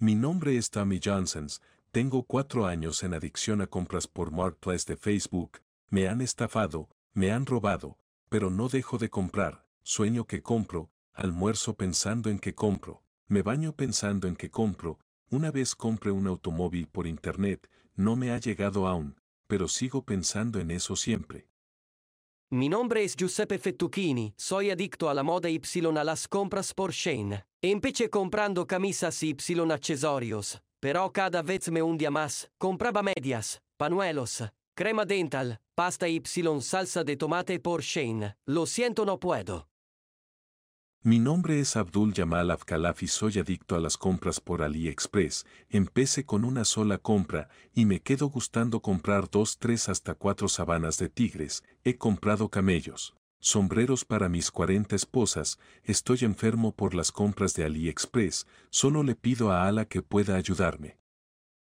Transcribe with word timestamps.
Mi 0.00 0.14
nombre 0.14 0.56
es 0.56 0.70
Tommy 0.70 1.00
Johnsons, 1.02 1.60
tengo 1.90 2.22
cuatro 2.22 2.66
años 2.66 3.02
en 3.02 3.14
adicción 3.14 3.60
a 3.62 3.66
compras 3.66 4.06
por 4.06 4.30
Marketplace 4.30 4.84
de 4.86 4.96
Facebook, 4.96 5.58
me 5.90 6.06
han 6.06 6.20
estafado, 6.20 6.88
me 7.14 7.32
han 7.32 7.46
robado, 7.46 7.98
pero 8.28 8.48
no 8.48 8.68
dejo 8.68 8.98
de 8.98 9.10
comprar, 9.10 9.66
sueño 9.82 10.24
que 10.24 10.40
compro, 10.40 10.92
almuerzo 11.14 11.74
pensando 11.74 12.30
en 12.30 12.38
que 12.38 12.54
compro, 12.54 13.02
me 13.26 13.42
baño 13.42 13.74
pensando 13.74 14.28
en 14.28 14.36
que 14.36 14.50
compro, 14.50 15.00
una 15.30 15.50
vez 15.50 15.74
compré 15.74 16.12
un 16.12 16.28
automóvil 16.28 16.86
por 16.86 17.08
internet, 17.08 17.68
no 17.96 18.14
me 18.14 18.30
ha 18.30 18.38
llegado 18.38 18.86
aún, 18.86 19.16
pero 19.48 19.66
sigo 19.66 20.04
pensando 20.04 20.60
en 20.60 20.70
eso 20.70 20.94
siempre. 20.94 21.48
Mi 22.50 22.70
nombre 22.70 23.04
es 23.04 23.14
Giuseppe 23.14 23.58
Fettuccini, 23.58 24.32
soy 24.34 24.70
adicto 24.70 25.10
a 25.10 25.14
la 25.14 25.22
moda 25.22 25.50
Y 25.50 25.60
a 25.98 26.02
las 26.02 26.26
compras 26.26 26.72
por 26.72 26.92
Shane. 26.92 27.44
Empecé 27.60 28.08
comprando 28.08 28.66
camisas 28.66 29.22
Y 29.22 29.36
accesorios, 29.70 30.58
pero 30.80 31.12
cada 31.12 31.42
vez 31.42 31.70
me 31.70 31.82
hundía 31.82 32.10
más. 32.10 32.50
Compraba 32.56 33.02
medias, 33.02 33.60
panuelos, 33.76 34.44
crema 34.74 35.04
dental, 35.04 35.60
pasta 35.74 36.08
Y 36.08 36.22
salsa 36.62 37.04
de 37.04 37.18
tomate 37.18 37.60
por 37.60 37.82
Shane. 37.82 38.34
Lo 38.46 38.64
siento, 38.64 39.04
no 39.04 39.20
puedo. 39.20 39.68
Mi 41.04 41.20
nombre 41.20 41.60
es 41.60 41.76
Abdul 41.76 42.12
Jamal 42.12 42.50
Afkalaf 42.50 43.04
y 43.04 43.06
soy 43.06 43.38
adicto 43.38 43.76
a 43.76 43.80
las 43.80 43.96
compras 43.96 44.40
por 44.40 44.62
AliExpress. 44.64 45.46
Empecé 45.68 46.26
con 46.26 46.44
una 46.44 46.64
sola 46.64 46.98
compra 46.98 47.48
y 47.72 47.84
me 47.84 48.00
quedo 48.00 48.28
gustando 48.28 48.82
comprar 48.82 49.30
dos, 49.30 49.58
tres 49.58 49.88
hasta 49.88 50.14
cuatro 50.14 50.48
sabanas 50.48 50.98
de 50.98 51.08
tigres. 51.08 51.62
He 51.84 51.96
comprado 51.96 52.48
camellos, 52.48 53.14
sombreros 53.38 54.04
para 54.04 54.28
mis 54.28 54.50
40 54.50 54.96
esposas. 54.96 55.60
Estoy 55.84 56.18
enfermo 56.22 56.74
por 56.74 56.94
las 56.94 57.12
compras 57.12 57.54
de 57.54 57.64
AliExpress. 57.64 58.48
Solo 58.70 59.04
le 59.04 59.14
pido 59.14 59.52
a 59.52 59.68
Ala 59.68 59.84
que 59.84 60.02
pueda 60.02 60.34
ayudarme. 60.34 60.97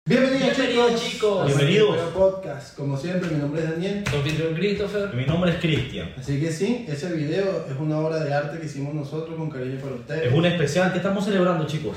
Bienvenidos, 0.04 0.58
Bienvenidos, 0.58 1.04
chicos. 1.04 1.46
Bienvenidos. 1.46 1.96
podcast. 2.16 2.76
Como 2.76 2.98
siempre, 2.98 3.30
mi 3.30 3.38
nombre 3.38 3.62
es 3.62 3.70
Daniel. 3.70 4.04
Su 4.10 4.16
anfitrión 4.16 4.55
Christopher. 4.55 5.13
Mi 5.13 5.26
nombre 5.26 5.52
es 5.52 5.57
Cristian. 5.57 6.12
Así 6.18 6.40
que 6.40 6.52
sí, 6.52 6.88
ese 6.90 7.13
video 7.13 7.68
es 7.70 7.77
una 7.80 7.99
obra 7.99 8.24
de 8.24 8.34
arte 8.34 8.57
que 8.60 8.66
hicimos 8.66 8.96
nosotros 8.96 9.35
con 9.38 9.52
cariño 9.52 9.79
para 9.79 9.94
ustedes. 9.94 10.26
Es 10.26 10.34
un 10.34 10.44
especial 10.44 10.91
que 10.91 10.98
estamos 10.98 11.24
celebrando, 11.24 11.68
chicos. 11.68 11.96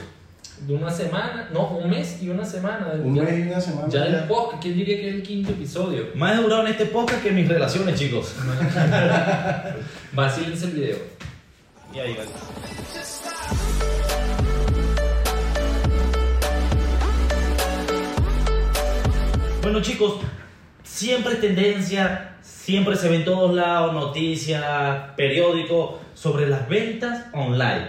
De 0.66 0.74
una 0.74 0.90
semana, 0.90 1.48
no, 1.50 1.78
un 1.78 1.88
mes 1.88 2.22
y 2.22 2.28
una 2.28 2.44
semana. 2.44 2.92
Un 3.02 3.14
mes 3.14 3.38
y 3.38 3.48
una 3.48 3.58
semana. 3.58 3.88
Ya 3.88 4.06
ya. 4.06 4.18
el 4.18 4.24
podcast, 4.24 4.62
¿quién 4.62 4.76
diría 4.76 4.96
que 4.96 5.08
es 5.08 5.14
el 5.14 5.22
quinto 5.22 5.52
episodio? 5.52 6.08
Más 6.14 6.38
he 6.38 6.42
durado 6.42 6.60
en 6.66 6.72
este 6.72 6.84
podcast 6.84 7.22
que 7.22 7.30
mis 7.30 7.48
relaciones, 7.48 7.98
chicos. 7.98 8.34
Vacílense 10.12 10.66
el 10.66 10.72
video. 10.72 10.98
Y 11.94 11.98
ahí 12.00 12.14
va. 12.14 12.24
Bueno, 19.64 19.80
chicos, 19.80 20.16
siempre 20.82 21.36
tendencia, 21.36 22.36
siempre 22.42 22.96
se 22.96 23.08
ve 23.08 23.16
en 23.16 23.24
todos 23.24 23.54
lados 23.54 23.94
noticias, 23.94 24.62
periódicos 25.16 26.00
sobre 26.12 26.46
las 26.46 26.68
ventas 26.68 27.24
online. 27.32 27.88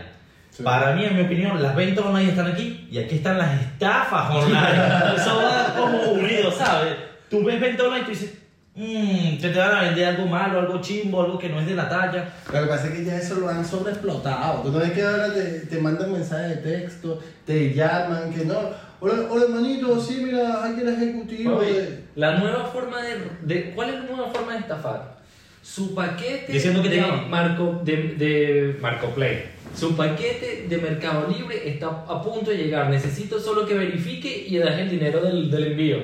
Sí. 0.51 0.63
Para 0.63 0.95
mí, 0.95 1.03
en 1.03 1.17
mi 1.17 1.23
opinión, 1.23 1.61
las 1.61 1.75
ventas 1.75 2.05
online 2.05 2.29
están 2.29 2.47
aquí 2.47 2.87
y 2.89 2.97
aquí 2.97 3.15
están 3.15 3.37
las 3.37 3.61
estafas 3.61 4.33
online. 4.33 5.15
Eso 5.17 5.35
va 5.35 5.75
como 5.75 6.13
unido, 6.13 6.49
¿sabes? 6.49 6.95
Tú 7.29 7.43
ves 7.43 7.59
ventas 7.59 7.85
online 7.85 8.03
y 8.03 8.05
tú 8.05 8.11
dices, 8.11 8.37
mmm, 8.75 9.37
que 9.39 9.49
te 9.49 9.57
van 9.59 9.71
a 9.75 9.81
vender 9.83 10.05
algo 10.05 10.25
malo, 10.27 10.59
algo 10.59 10.81
chimbo, 10.81 11.23
algo 11.23 11.39
que 11.39 11.49
no 11.49 11.59
es 11.59 11.67
de 11.67 11.75
la 11.75 11.87
talla. 11.89 12.33
Lo 12.53 12.61
que 12.61 12.67
pasa 12.67 12.87
es 12.87 12.93
que 12.93 13.05
ya 13.05 13.17
eso 13.17 13.35
lo 13.35 13.49
han 13.49 13.63
sobreexplotado. 13.65 14.61
Tú 14.63 14.71
no 14.71 14.79
ves 14.79 14.91
que 14.91 15.01
ahora 15.01 15.33
te, 15.33 15.43
te 15.61 15.79
mandan 15.79 16.11
mensajes 16.11 16.63
de 16.63 16.71
texto, 16.77 17.19
te 17.45 17.73
llaman, 17.73 18.31
que 18.33 18.45
no. 18.45 18.59
Hola, 18.99 19.13
hola 19.29 19.43
hermanito, 19.45 19.99
sí, 19.99 20.21
mira, 20.23 20.63
hay 20.63 20.75
que 20.75 20.81
el 20.81 20.89
ejecutivo 20.89 21.57
Oye, 21.57 21.73
de. 21.73 21.99
la 22.15 22.37
nueva 22.37 22.65
forma 22.65 23.01
de, 23.01 23.17
de- 23.43 23.71
¿Cuál 23.71 23.89
es 23.89 23.95
la 23.95 24.01
nueva 24.01 24.31
forma 24.33 24.53
de 24.53 24.59
estafar? 24.59 25.15
Su 25.61 25.93
paquete 25.95 26.51
Diciendo 26.53 26.81
que 26.81 26.89
de, 26.89 26.95
tenga- 27.01 27.27
Marco, 27.27 27.81
de, 27.83 27.95
de 28.17 28.77
Marco 28.81 29.07
Play. 29.09 29.43
Su 29.75 29.95
paquete 29.95 30.67
de 30.69 30.77
Mercado 30.77 31.27
Libre 31.27 31.67
está 31.69 31.87
a 31.87 32.21
punto 32.21 32.51
de 32.51 32.57
llegar. 32.57 32.89
Necesito 32.89 33.39
solo 33.39 33.65
que 33.67 33.73
verifique 33.73 34.45
y 34.47 34.57
das 34.57 34.77
el 34.79 34.89
dinero 34.89 35.19
del, 35.21 35.49
del 35.51 35.67
envío. 35.71 35.97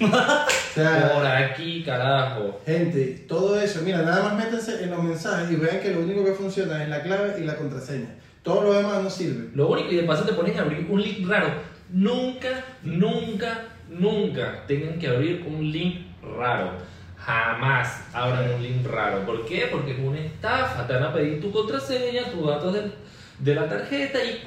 O 0.04 0.74
sea, 0.74 1.12
Por 1.14 1.24
aquí, 1.26 1.84
carajo. 1.84 2.60
gente, 2.66 3.24
todo 3.28 3.60
eso, 3.60 3.80
mira, 3.84 4.02
nada 4.02 4.24
más 4.24 4.34
métanse 4.44 4.82
en 4.82 4.90
los 4.90 5.02
mensajes 5.02 5.48
y 5.52 5.56
vean 5.56 5.78
que 5.80 5.90
lo 5.92 6.00
único 6.00 6.24
que 6.24 6.32
funciona 6.32 6.82
es 6.82 6.88
la 6.88 7.00
clave 7.02 7.36
y 7.40 7.44
la 7.44 7.54
contraseña. 7.56 8.08
Todo 8.42 8.62
lo 8.64 8.72
demás 8.72 9.02
no 9.02 9.08
sirve. 9.08 9.50
Lo 9.54 9.68
único, 9.68 9.92
y 9.92 9.96
de 9.96 10.02
paso 10.02 10.24
te 10.24 10.32
ponen 10.32 10.58
a 10.58 10.62
abrir 10.62 10.86
un 10.90 11.00
link 11.00 11.28
raro. 11.28 11.46
Nunca, 11.90 12.48
nunca, 12.82 13.66
nunca 13.88 14.64
tengan 14.66 14.98
que 14.98 15.06
abrir 15.08 15.44
un 15.46 15.70
link 15.70 16.06
raro. 16.38 16.72
Jamás 17.18 18.02
abran 18.12 18.52
un 18.54 18.62
link 18.62 18.84
raro. 18.86 19.24
¿Por 19.24 19.46
qué? 19.46 19.68
Porque 19.70 19.92
es 19.92 19.98
una 20.00 20.18
estafa. 20.18 20.86
Te 20.86 20.92
van 20.94 21.04
a 21.04 21.12
pedir 21.12 21.40
tu 21.40 21.52
contraseña, 21.52 22.24
tus 22.32 22.44
datos 22.46 22.74
del- 22.74 22.92
de 23.38 23.54
la 23.54 23.68
tarjeta 23.68 24.18
y 24.22 24.40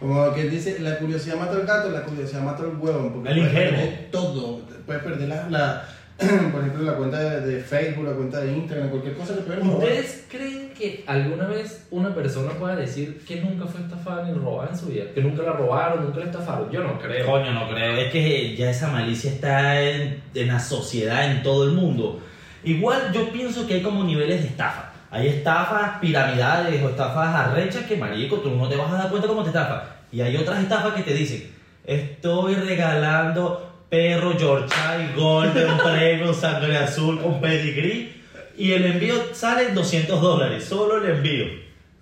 Como 0.00 0.32
que 0.34 0.44
dice, 0.48 0.78
la 0.80 0.98
curiosidad 0.98 1.36
mata 1.36 1.52
al 1.52 1.66
gato, 1.66 1.90
la 1.90 2.02
curiosidad 2.02 2.42
mata 2.42 2.62
al 2.62 2.76
huevo. 2.78 3.12
Porque 3.14 3.30
El 3.30 3.38
puedes 3.40 3.52
perder 3.52 4.08
todo. 4.12 4.60
Puedes 4.86 5.02
perder 5.02 5.28
la, 5.28 5.48
la- 5.50 5.88
por 6.18 6.60
ejemplo, 6.62 6.82
la 6.82 6.94
cuenta 6.94 7.18
de, 7.20 7.40
de 7.46 7.60
Facebook, 7.62 8.04
la 8.06 8.12
cuenta 8.12 8.40
de 8.40 8.52
Instagram, 8.52 8.88
cualquier 8.90 9.14
cosa 9.14 9.34
que 9.36 9.54
robar. 9.54 9.74
¿Ustedes 9.78 10.26
creen 10.28 10.70
que 10.76 11.04
alguna 11.06 11.46
vez 11.46 11.86
una 11.92 12.12
persona 12.14 12.50
pueda 12.52 12.74
decir 12.74 13.20
que 13.26 13.36
nunca 13.40 13.66
fue 13.66 13.80
estafada 13.82 14.24
ni 14.26 14.32
robada 14.34 14.70
en 14.72 14.78
su 14.78 14.86
vida? 14.86 15.04
Que 15.14 15.20
nunca 15.22 15.42
la 15.42 15.52
robaron, 15.52 16.04
nunca 16.04 16.18
la 16.20 16.24
estafaron. 16.26 16.70
Yo 16.72 16.82
no 16.82 16.98
creo. 16.98 17.24
Coño, 17.26 17.52
no 17.52 17.68
creo. 17.68 17.96
Es 17.96 18.10
que 18.10 18.56
ya 18.56 18.70
esa 18.70 18.88
malicia 18.88 19.30
está 19.30 19.80
en, 19.80 20.20
en 20.34 20.48
la 20.48 20.58
sociedad, 20.58 21.30
en 21.30 21.42
todo 21.44 21.64
el 21.64 21.72
mundo. 21.72 22.20
Igual 22.64 23.12
yo 23.12 23.30
pienso 23.30 23.66
que 23.68 23.74
hay 23.74 23.82
como 23.82 24.02
niveles 24.02 24.42
de 24.42 24.48
estafa. 24.48 24.87
Hay 25.10 25.28
estafas 25.28 25.98
piramidales 26.00 26.82
o 26.82 26.90
estafas 26.90 27.34
arrechas 27.34 27.84
que, 27.84 27.96
marico, 27.96 28.36
tú 28.36 28.50
no 28.50 28.68
te 28.68 28.76
vas 28.76 28.92
a 28.92 28.96
dar 28.96 29.10
cuenta 29.10 29.28
cómo 29.28 29.42
te 29.42 29.48
estafan. 29.48 29.80
Y 30.12 30.20
hay 30.20 30.36
otras 30.36 30.62
estafas 30.62 30.94
que 30.94 31.02
te 31.02 31.14
dicen, 31.14 31.50
estoy 31.84 32.54
regalando 32.54 33.84
perro 33.88 34.36
Yorkshire 34.36 35.12
Golden 35.16 35.78
Premium 35.82 36.34
Sangre 36.34 36.76
Azul 36.76 37.20
con 37.20 37.40
pedigree 37.40 38.12
y 38.56 38.72
el 38.72 38.84
envío 38.84 39.34
sale 39.34 39.68
en 39.68 39.74
200 39.74 40.20
dólares, 40.20 40.64
solo 40.64 41.02
el 41.02 41.16
envío. 41.16 41.46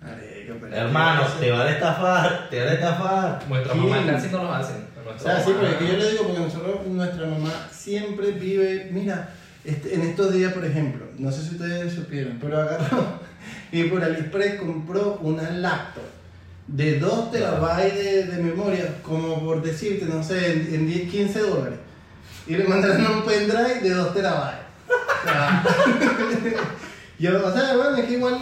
Marico, 0.01 0.67
Hermano, 0.73 1.23
te 1.39 1.51
van 1.51 1.67
a 1.67 1.71
estafar, 1.71 2.49
te 2.51 2.59
van 2.59 2.69
a 2.69 2.73
estafar. 2.73 3.43
Nuestra 3.49 3.73
¿Quién? 3.73 3.89
mamá 3.89 4.07
casi 4.07 4.29
no 4.29 4.45
lo 4.45 4.55
hacen. 4.55 4.87
O 5.15 5.19
sea, 5.19 5.41
sí, 5.41 5.53
pero 5.59 5.69
es 5.73 5.77
que 5.77 5.87
yo 5.87 5.97
le 5.97 6.11
digo 6.11 6.25
porque 6.25 6.41
nosotros, 6.41 6.87
nuestra 6.87 7.27
mamá 7.27 7.69
siempre 7.71 8.33
vive, 8.33 8.89
mira, 8.91 9.29
este, 9.67 9.95
en 9.95 10.03
estos 10.03 10.33
días, 10.33 10.53
por 10.53 10.65
ejemplo, 10.65 11.05
no 11.19 11.31
sé 11.33 11.43
si 11.43 11.57
ustedes 11.57 11.93
supieron, 11.93 12.39
pero 12.41 12.61
agarró 12.61 13.27
y 13.73 13.85
por 13.85 14.03
AliExpress 14.03 14.61
compró 14.61 15.19
una 15.23 15.51
laptop 15.51 16.05
de 16.69 16.99
2 16.99 17.31
terabytes 17.31 17.95
de, 17.95 18.25
de 18.25 18.43
memoria, 18.43 19.03
como 19.03 19.45
por 19.45 19.63
decirte, 19.63 20.07
no 20.07 20.23
sé, 20.23 20.53
en, 20.53 20.75
en 20.75 20.87
10, 20.87 21.11
15 21.11 21.41
dólares. 21.41 21.79
Y 22.47 22.55
le 22.55 22.65
mandaron 22.65 23.19
un 23.19 23.25
pendrive 23.25 23.81
de 23.83 23.91
2 23.91 24.15
terabytes. 24.15 24.67
O 24.89 25.29
sea, 25.29 25.65
yo, 27.19 27.47
o 27.47 27.53
sea, 27.53 27.77
bueno, 27.77 27.97
es 27.97 28.07
que 28.07 28.13
igual 28.15 28.39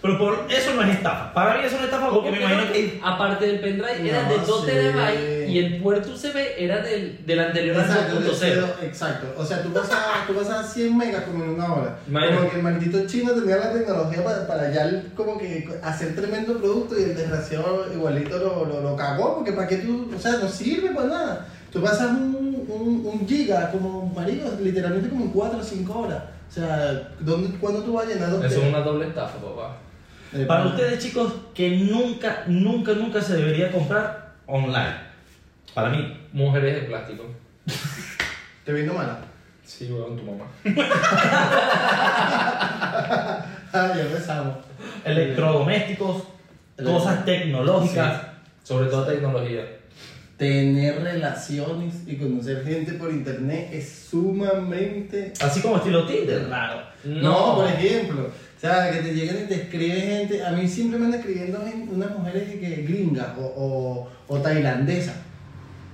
Pero 0.00 0.16
por 0.18 0.46
eso 0.48 0.74
no 0.74 0.82
es 0.82 0.90
estafa. 0.96 1.32
Para 1.34 1.54
mí 1.58 1.64
eso 1.64 1.74
no 1.76 1.80
es 1.80 1.84
estafa 1.86 2.10
porque 2.10 2.30
me 2.30 2.38
imagino 2.40 2.72
que 2.72 3.00
Aparte 3.02 3.46
del 3.46 3.60
pendrive, 3.60 4.08
era 4.08 4.22
No 4.22 4.28
de 4.30 4.38
2 4.46 4.64
sé. 4.64 4.70
terabytes 4.72 5.48
y 5.50 5.58
el 5.58 5.82
puerto 5.82 6.10
USB 6.12 6.36
era 6.56 6.78
del, 6.82 7.26
del 7.26 7.40
anterior 7.40 7.76
al 7.76 7.82
Exacto, 7.82 8.20
2.0. 8.20 8.80
de- 8.80 8.86
exacto. 8.86 9.26
O 9.36 9.44
sea, 9.44 9.62
tú 9.62 9.70
a, 9.76 10.26
tú 10.26 10.40
a 10.52 10.62
100 10.62 10.96
megas 10.96 11.24
como 11.24 11.42
en 11.42 11.50
una 11.50 11.72
hora. 11.74 11.98
Imagínate. 12.06 12.36
Como 12.38 12.50
que 12.50 12.56
el 12.58 12.62
maldito 12.62 13.06
chino 13.06 13.32
tenía 13.32 13.56
la 13.56 13.72
tecnología 13.72 14.22
para, 14.22 14.46
para 14.46 14.72
ya 14.72 15.02
como 15.16 15.36
que 15.38 15.68
hacer 15.82 16.14
tremendo 16.14 16.58
producto 16.58 16.98
y 16.98 17.02
el 17.02 17.16
desgraciado 17.16 17.92
igualito 17.92 18.38
lo, 18.38 18.66
lo, 18.66 18.80
lo 18.82 18.96
cagó 18.96 19.36
porque 19.36 19.52
para 19.52 19.66
qué 19.66 19.78
tú, 19.78 20.10
o 20.16 20.18
sea, 20.20 20.32
no 20.32 20.48
sirve 20.48 20.90
para 20.90 21.08
nada. 21.08 21.46
Tú 21.72 21.82
pasas 21.82 22.10
un, 22.12 22.64
un, 22.68 23.02
un 23.04 23.26
giga 23.28 23.70
como 23.72 24.06
marido, 24.14 24.50
literalmente 24.62 25.08
como 25.08 25.24
en 25.24 25.30
4 25.32 25.58
o 25.58 25.62
5 25.62 25.98
horas. 25.98 26.22
O 26.48 26.52
sea, 26.54 27.10
¿dónde, 27.20 27.58
¿cuándo 27.58 27.82
tú 27.82 27.92
vas 27.92 28.06
a 28.06 28.08
llenar 28.08 28.30
dos 28.30 28.42
Eso 28.44 28.62
es 28.62 28.68
una 28.68 28.80
doble 28.80 29.08
estafa, 29.08 29.36
papá. 29.38 29.76
Eh, 30.32 30.44
para 30.46 30.66
ustedes 30.66 31.02
chicos 31.02 31.32
que 31.54 31.70
nunca, 31.76 32.44
nunca, 32.46 32.92
nunca 32.92 33.20
se 33.20 33.36
debería 33.36 33.72
comprar 33.72 34.34
online. 34.46 35.08
Para 35.74 35.90
mí, 35.90 36.16
Mujeres 36.32 36.74
de 36.74 36.80
plástico. 36.82 37.24
¿Te 38.64 38.72
vino 38.72 38.92
mala? 38.92 39.20
Sí, 39.64 39.90
weón, 39.90 40.16
tu 40.16 40.24
mamá. 40.24 40.44
Ah, 43.70 43.92
ya 43.94 44.00
empezamos. 44.00 44.56
electrodomésticos, 45.04 46.22
cosas 46.82 47.22
tecnológicas. 47.26 48.22
Sobre 48.62 48.88
todo 48.88 49.04
tecnología. 49.04 49.60
Tener 50.38 51.02
relaciones 51.02 51.96
y 52.06 52.16
conocer 52.16 52.64
gente 52.64 52.94
por 52.94 53.10
internet 53.10 53.68
es 53.72 54.06
sumamente 54.10 55.32
Así 55.40 55.60
como 55.60 55.76
estilo 55.76 56.06
Tinder, 56.06 56.48
raro. 56.48 56.80
No, 57.04 57.56
por 57.56 57.66
ejemplo, 57.66 58.30
O 58.58 58.60
sea, 58.60 58.90
que 58.90 58.98
te 58.98 59.14
lleguen 59.14 59.44
y 59.44 59.48
te 59.48 59.54
escriben 59.54 60.00
gente. 60.00 60.44
A 60.44 60.50
mí 60.50 60.66
siempre 60.66 60.98
me 60.98 61.04
andan 61.06 61.20
escribiendo 61.20 61.60
unas 61.92 62.10
mujeres 62.10 62.42
que, 62.50 62.58
que 62.58 62.82
gringas 62.82 63.28
o, 63.38 63.44
o, 63.56 64.08
o 64.26 64.38
tailandesas. 64.40 65.14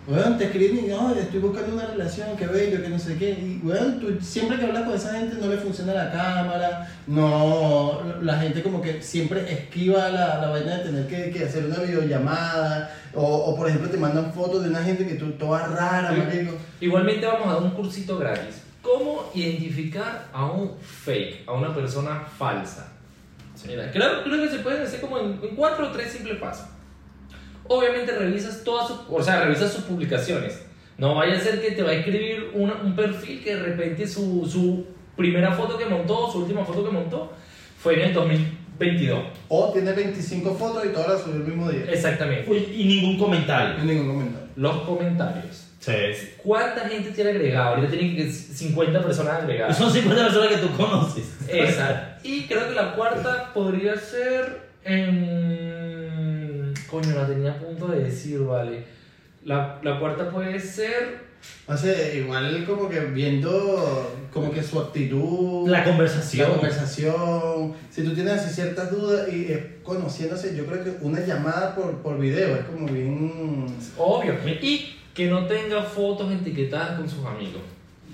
Weón, 0.07 0.37
te 0.37 0.45
escriben 0.45 0.85
y 0.85 0.89
no, 0.89 1.15
estoy 1.15 1.41
buscando 1.41 1.75
una 1.75 1.87
relación, 1.87 2.37
que 2.37 2.47
bello, 2.47 2.83
que 2.83 2.89
no 2.91 2.99
sé 2.99 3.17
qué. 3.17 3.31
Y 3.31 3.61
weón, 3.67 4.01
tú 4.01 4.19
siempre 4.21 4.59
que 4.59 4.65
hablas 4.65 4.85
con 4.85 4.95
esa 4.95 5.13
gente 5.19 5.37
no 5.41 5.47
le 5.47 5.57
funciona 5.59 5.95
la 5.95 6.11
cámara, 6.13 6.89
no, 7.07 8.03
la 8.23 8.39
gente 8.39 8.63
como 8.63 8.81
que 8.83 9.03
siempre 9.03 9.51
esquiva 9.51 10.09
la, 10.11 10.39
la 10.41 10.49
vaina 10.49 10.79
de 10.79 10.85
tener 10.85 11.07
que, 11.07 11.31
que 11.31 11.45
hacer 11.45 11.67
una 11.67 11.79
videollamada. 11.79 12.95
O, 13.15 13.23
o 13.25 13.57
por 13.57 13.69
ejemplo 13.69 13.91
te 13.91 13.97
mandan 13.99 14.33
fotos 14.33 14.63
de 14.65 14.71
una 14.71 14.83
gente 14.83 15.07
que 15.07 15.15
tú 15.15 15.33
toda 15.33 15.67
rara, 15.69 16.11
Sí. 16.15 16.21
marico. 16.21 16.55
Igualmente 16.81 17.27
vamos 17.27 17.49
a 17.49 17.53
dar 17.55 17.63
un 17.63 17.71
cursito 17.71 18.19
gratis. 18.19 18.64
¿Cómo 18.85 19.31
identificar 19.35 20.29
a 20.33 20.45
un 20.47 20.77
fake, 20.79 21.49
a 21.49 21.53
una 21.55 21.75
persona 21.75 22.21
falsa? 22.39 22.93
Mira, 23.67 23.91
creo, 23.91 24.23
creo 24.23 24.43
que 24.43 24.49
se 24.51 24.59
pueden 24.59 24.83
hacer 24.83 25.01
como 25.01 25.19
en, 25.19 25.41
en 25.43 25.57
cuatro 25.57 25.89
o 25.89 25.91
tres 25.91 26.13
simples 26.13 26.37
pasos. 26.39 26.67
Obviamente 27.67 28.13
revisas 28.13 28.63
todas 28.63 28.89
sus, 28.89 28.99
o 29.09 29.23
sea, 29.23 29.43
revisas 29.45 29.73
sus 29.73 29.85
publicaciones. 29.85 30.63
No 30.99 31.15
vaya 31.15 31.37
a 31.37 31.41
ser 31.41 31.61
que 31.63 31.71
te 31.73 31.83
va 31.83 31.91
a 31.91 31.95
escribir 31.95 32.51
una- 32.55 32.75
un 32.83 32.95
perfil 32.95 33.43
que 33.43 33.57
de 33.57 33.63
repente 33.63 34.07
su, 34.07 34.47
su 34.47 34.85
primera 35.17 35.53
foto 35.53 35.79
que 35.79 35.87
montó, 35.87 36.31
su 36.31 36.41
última 36.41 36.65
foto 36.65 36.85
que 36.85 36.91
montó, 36.91 37.33
fue 37.79 37.95
en 37.95 38.09
el 38.09 38.15
2022. 38.15 39.25
O 39.49 39.73
tiene 39.73 39.93
25 39.93 40.55
fotos 40.55 40.85
y 40.85 40.89
todas 40.91 41.09
las 41.09 41.23
subió 41.23 41.37
el 41.37 41.45
mismo 41.45 41.71
día. 41.71 41.85
Exactamente. 41.91 42.51
Uy, 42.51 42.59
Y 42.77 42.85
ningún 42.85 43.19
comentario. 43.19 43.77
hay 43.81 43.87
ningún 43.87 44.09
comentario. 44.17 44.49
Los 44.57 44.77
comentarios. 44.83 45.69
Sí. 45.85 45.93
¿Cuánta 46.43 46.89
gente 46.89 47.11
tiene 47.11 47.31
agregado? 47.31 47.75
Ahorita 47.75 47.91
tienen 47.91 48.17
que 48.17 48.31
50 48.33 49.03
personas 49.03 49.43
agregadas. 49.43 49.77
Son 49.77 49.93
50 49.93 50.25
personas 50.25 50.49
que 50.49 50.57
tú 50.67 50.71
conoces. 50.77 51.25
Esa. 51.49 52.19
Y 52.23 52.45
creo 52.47 52.69
que 52.69 52.75
la 52.75 52.95
cuarta 52.95 53.53
podría 53.53 53.97
ser. 53.97 54.63
en- 54.85 56.73
Coño, 56.91 57.15
la 57.15 57.27
tenía 57.27 57.53
a 57.53 57.59
punto 57.59 57.89
de 57.89 58.05
decir, 58.05 58.39
vale. 58.41 58.85
La, 59.45 59.79
la 59.83 59.99
cuarta 59.99 60.31
puede 60.31 60.59
ser. 60.61 61.19
O 61.67 61.77
sea, 61.77 62.15
igual 62.15 62.65
como 62.67 62.89
que 62.89 63.01
viendo 63.01 64.17
como 64.33 64.51
que 64.51 64.63
su 64.63 64.81
actitud, 64.81 65.69
La 65.69 65.85
conversación. 65.85 66.49
la 66.49 66.55
conversación, 66.55 67.75
si 67.91 68.03
tú 68.03 68.15
tienes 68.15 68.33
así 68.35 68.55
ciertas 68.55 68.91
dudas 68.91 69.29
y 69.31 69.53
eh, 69.53 69.77
conociéndose, 69.83 70.57
yo 70.57 70.65
creo 70.65 70.83
que 70.83 70.97
una 71.03 71.21
llamada 71.21 71.75
por, 71.75 71.99
por 71.99 72.19
video 72.19 72.57
es 72.57 72.65
como 72.65 72.87
bien... 72.89 73.67
Obvio. 73.99 74.35
Y 74.63 74.94
que 75.15 75.27
no 75.29 75.47
tenga 75.47 75.83
fotos 75.83 76.33
etiquetadas 76.33 76.99
con 76.99 77.09
sus 77.09 77.25
amigos. 77.25 77.63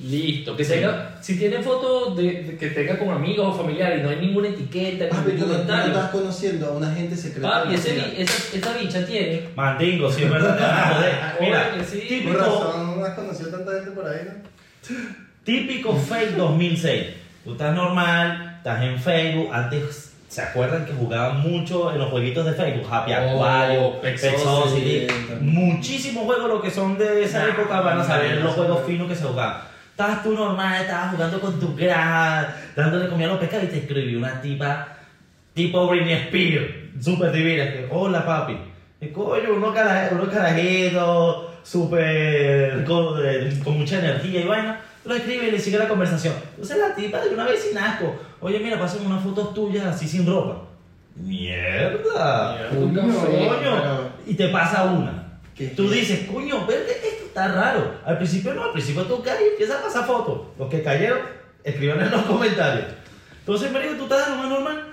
Listo. 0.02 0.56
Que 0.56 0.64
Sí. 0.64 0.72
tenga. 0.74 1.18
Si 1.20 1.38
tiene 1.38 1.60
fotos 1.62 2.16
de, 2.16 2.22
de 2.44 2.56
que 2.56 2.70
tenga 2.70 2.98
con 2.98 3.10
amigos 3.10 3.54
o 3.54 3.58
familiares 3.58 4.00
y 4.00 4.02
no 4.02 4.08
hay 4.10 4.16
ninguna 4.16 4.48
etiqueta, 4.48 5.08
Papi, 5.10 5.32
ningún 5.32 5.48
comentario. 5.48 5.86
estás 5.92 6.10
conociendo 6.10 6.66
a 6.66 6.70
una 6.72 6.94
gente 6.94 7.14
secreta. 7.16 7.50
Papi, 7.64 7.74
ese 7.74 8.22
esa, 8.22 8.56
esa 8.56 8.76
bicha 8.78 9.04
tiene. 9.04 9.48
Mandingo, 9.54 10.10
sí, 10.10 10.22
es 10.24 10.30
verdad, 10.30 10.56
te 10.56 10.62
van 10.62 10.78
a 10.78 10.94
joder. 10.94 11.14
Mira, 11.40 11.70
Oye, 11.74 11.84
sí. 11.84 11.98
Por 11.98 12.08
típico, 12.08 12.38
razón, 12.38 12.98
no 13.00 13.04
has 13.04 13.14
conocido 13.14 13.50
tanta 13.50 13.72
gente 13.72 13.90
por 13.90 14.06
ahí, 14.06 14.20
¿no? 14.26 14.96
típico 15.44 15.94
fake 15.94 16.36
2006. 16.36 17.06
Tú 17.44 17.52
estás 17.52 17.74
normal, 17.74 18.54
estás 18.58 18.82
en 18.82 18.98
Facebook. 18.98 19.48
Antes, 19.52 20.09
¿se 20.30 20.40
acuerdan 20.42 20.86
que 20.86 20.92
jugaban 20.92 21.40
mucho 21.40 21.92
en 21.92 21.98
los 21.98 22.08
jueguitos 22.10 22.46
de 22.46 22.52
Facebook? 22.52 22.86
Happy 22.90 23.12
Oh, 23.12 24.00
Pet 24.00 24.16
Society. 24.16 24.42
Society. 24.44 25.06
Muchísimos 25.40 26.24
juegos, 26.24 26.48
los 26.48 26.62
que 26.62 26.70
son 26.70 26.96
de 26.96 27.24
esa 27.24 27.40
Nah, 27.40 27.48
época, 27.50 27.80
van 27.80 27.98
a 28.00 28.04
saber 28.04 28.40
los 28.40 28.54
juegos 28.54 28.86
finos 28.86 29.08
que 29.08 29.16
se 29.16 29.24
jugaban. 29.24 29.62
Estabas 29.90 30.22
tú 30.22 30.32
normal, 30.32 30.80
estabas 30.82 31.10
jugando 31.14 31.40
con 31.40 31.58
tu 31.60 31.74
granja, 31.74 32.56
dándole 32.76 33.08
comida 33.08 33.26
a 33.26 33.30
los 33.30 33.38
pescados 33.38 33.64
y 33.64 33.68
te 33.68 33.78
escribió 33.78 34.18
una 34.18 34.40
tipa, 34.40 34.88
tipo 35.52 35.86
Britney 35.88 36.14
Spears, 36.14 36.72
súper 37.04 37.32
divina. 37.32 37.64
que, 37.72 37.88
Hola 37.90 38.24
papi. 38.24 38.56
Y 39.00 39.08
coño, 39.08 39.54
unos 39.56 39.74
cara- 39.74 40.10
unos 40.12 40.28
carajitos, 40.28 41.46
súper 41.64 42.84
con, 42.84 43.14
eh, 43.26 43.52
con 43.64 43.78
mucha 43.78 43.98
energía 43.98 44.40
y 44.42 44.44
vaina. 44.46 44.80
Lo 45.04 45.14
escribe 45.14 45.48
y 45.48 45.50
le 45.50 45.58
sigue 45.58 45.78
la 45.78 45.88
conversación. 45.88 46.34
Entonces 46.50 46.76
la 46.78 46.94
tipa 46.94 47.20
de 47.20 47.30
una 47.30 47.44
vecinasco. 47.44 48.14
Oye, 48.40 48.58
mira, 48.58 48.78
pasen 48.78 49.06
unas 49.06 49.22
fotos 49.22 49.54
tuyas 49.54 49.86
así 49.86 50.06
sin 50.06 50.26
ropa. 50.26 50.62
Mierda. 51.16 52.68
Mierda, 52.70 53.12
Coño, 53.22 54.10
Y 54.26 54.34
te 54.34 54.48
pasa 54.48 54.84
una. 54.84 55.40
¿Qué? 55.54 55.68
Tú 55.68 55.90
dices, 55.90 56.28
coño, 56.30 56.66
verde, 56.66 56.92
esto 56.92 57.26
está 57.26 57.48
raro. 57.48 57.94
Al 58.04 58.18
principio 58.18 58.54
no, 58.54 58.64
al 58.64 58.72
principio 58.72 59.04
tú 59.04 59.22
caes 59.22 59.40
y 59.40 59.50
empiezas 59.52 59.80
a 59.80 59.84
pasar 59.84 60.06
fotos. 60.06 60.48
Los 60.58 60.68
que 60.68 60.82
cayeron, 60.82 61.20
escriban 61.64 62.00
en 62.00 62.10
los 62.10 62.22
comentarios. 62.22 62.86
Entonces, 63.40 63.72
me 63.72 63.80
digo, 63.80 63.94
tú 63.94 64.04
estás 64.04 64.26
de 64.26 64.30
lo 64.32 64.42
más 64.42 64.48
normal. 64.50 64.84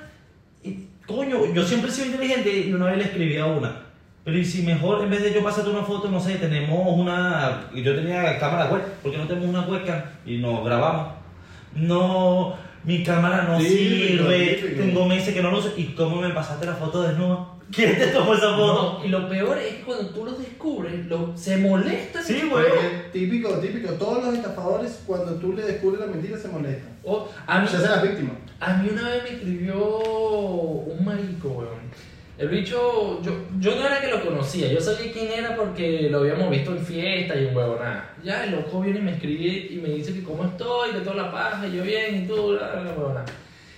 Y, 0.63 0.88
coño, 1.06 1.54
yo 1.54 1.63
siempre 1.63 1.89
he 1.89 1.94
sido 1.94 2.07
inteligente 2.07 2.57
y 2.57 2.74
una 2.74 2.88
vez 2.88 2.98
le 2.98 3.04
escribí 3.04 3.38
a 3.38 3.45
una. 3.45 3.86
Pero 4.27 4.39
y 4.39 4.44
si 4.44 4.63
mejor, 4.63 5.01
en 5.03 5.09
vez 5.09 5.24
de 5.24 5.33
yo 5.33 5.41
pasarte 5.41 5.69
una 5.69 5.83
foto, 5.83 6.09
no 6.12 6.19
sé, 6.19 6.35
tenemos 6.35 6.85
una... 7.00 7.69
Yo 7.74 7.95
tenía 7.95 8.38
cámara 8.38 8.69
web, 8.69 8.81
porque 9.01 9.18
no 9.18 9.25
tenemos 9.25 9.47
una 9.47 9.62
webcam 9.62 10.01
y 10.25 10.39
nos 10.39 10.65
grabamos. 10.65 11.13
No, 11.74 12.53
mi 12.83 13.03
cámara 13.03 13.44
no 13.44 13.57
sirve, 13.57 14.75
tengo 14.77 15.06
meses 15.06 15.33
que 15.33 15.41
no 15.41 15.50
lo 15.50 15.59
uso. 15.59 15.71
¿Y 15.77 15.85
cómo 15.94 16.19
me 16.21 16.31
pasaste 16.31 16.65
la 16.65 16.74
foto 16.74 17.03
desnuda? 17.03 17.47
¿Quién 17.71 17.97
te 17.97 18.07
tomó 18.07 18.33
esa 18.33 18.53
foto? 18.53 19.00
No, 19.00 19.06
y 19.06 19.07
lo 19.07 19.29
peor 19.29 19.57
es 19.59 19.75
que 19.75 19.81
cuando 19.83 20.09
tú 20.09 20.25
lo 20.25 20.31
descubres, 20.33 21.06
lo, 21.06 21.31
se 21.38 21.56
molesta. 21.59 22.21
Sí, 22.21 22.41
güey. 22.51 22.65
típico, 23.13 23.50
típico. 23.59 23.94
Todos 23.94 24.25
los 24.25 24.35
estafadores, 24.35 25.03
cuando 25.07 25.35
tú 25.35 25.53
le 25.53 25.63
descubres 25.63 26.01
la 26.01 26.07
mentira, 26.07 26.38
se 26.38 26.50
molestan. 26.50 26.97
O- 27.06 27.30
a, 27.45 27.59
mí, 27.62 27.68
Se 27.69 27.77
hacen 27.77 27.91
las 27.91 28.03
víctimas. 28.03 28.33
a 28.59 28.73
mí 28.73 28.89
una 28.91 29.09
vez 29.09 29.23
me 29.23 29.30
escribió 29.30 29.77
un 29.88 31.06
marico, 31.06 31.47
weón. 31.47 31.86
El 32.37 32.49
bicho, 32.49 33.19
yo, 33.23 33.31
yo 33.59 33.75
no 33.75 33.87
era 33.87 33.99
que 33.99 34.11
lo 34.11 34.23
conocía, 34.23 34.71
yo 34.71 34.79
sabía 34.79 35.11
quién 35.11 35.31
era 35.31 35.55
porque 35.55 36.07
lo 36.11 36.19
habíamos 36.19 36.51
visto 36.51 36.71
en 36.71 36.85
fiesta 36.85 37.35
y 37.35 37.45
un 37.45 37.57
huevo 37.57 37.77
nada. 37.79 38.13
Ya 38.23 38.43
el 38.43 38.51
loco 38.51 38.79
viene 38.81 38.99
y 38.99 39.01
me 39.01 39.13
escribe 39.13 39.73
y 39.73 39.77
me 39.77 39.89
dice 39.89 40.13
que 40.13 40.21
cómo 40.21 40.45
estoy, 40.45 40.91
que 40.91 40.99
toda 40.99 41.15
la 41.15 41.31
paja, 41.31 41.67
y 41.67 41.77
yo 41.77 41.83
bien 41.83 42.23
y 42.23 42.27
todo. 42.27 42.59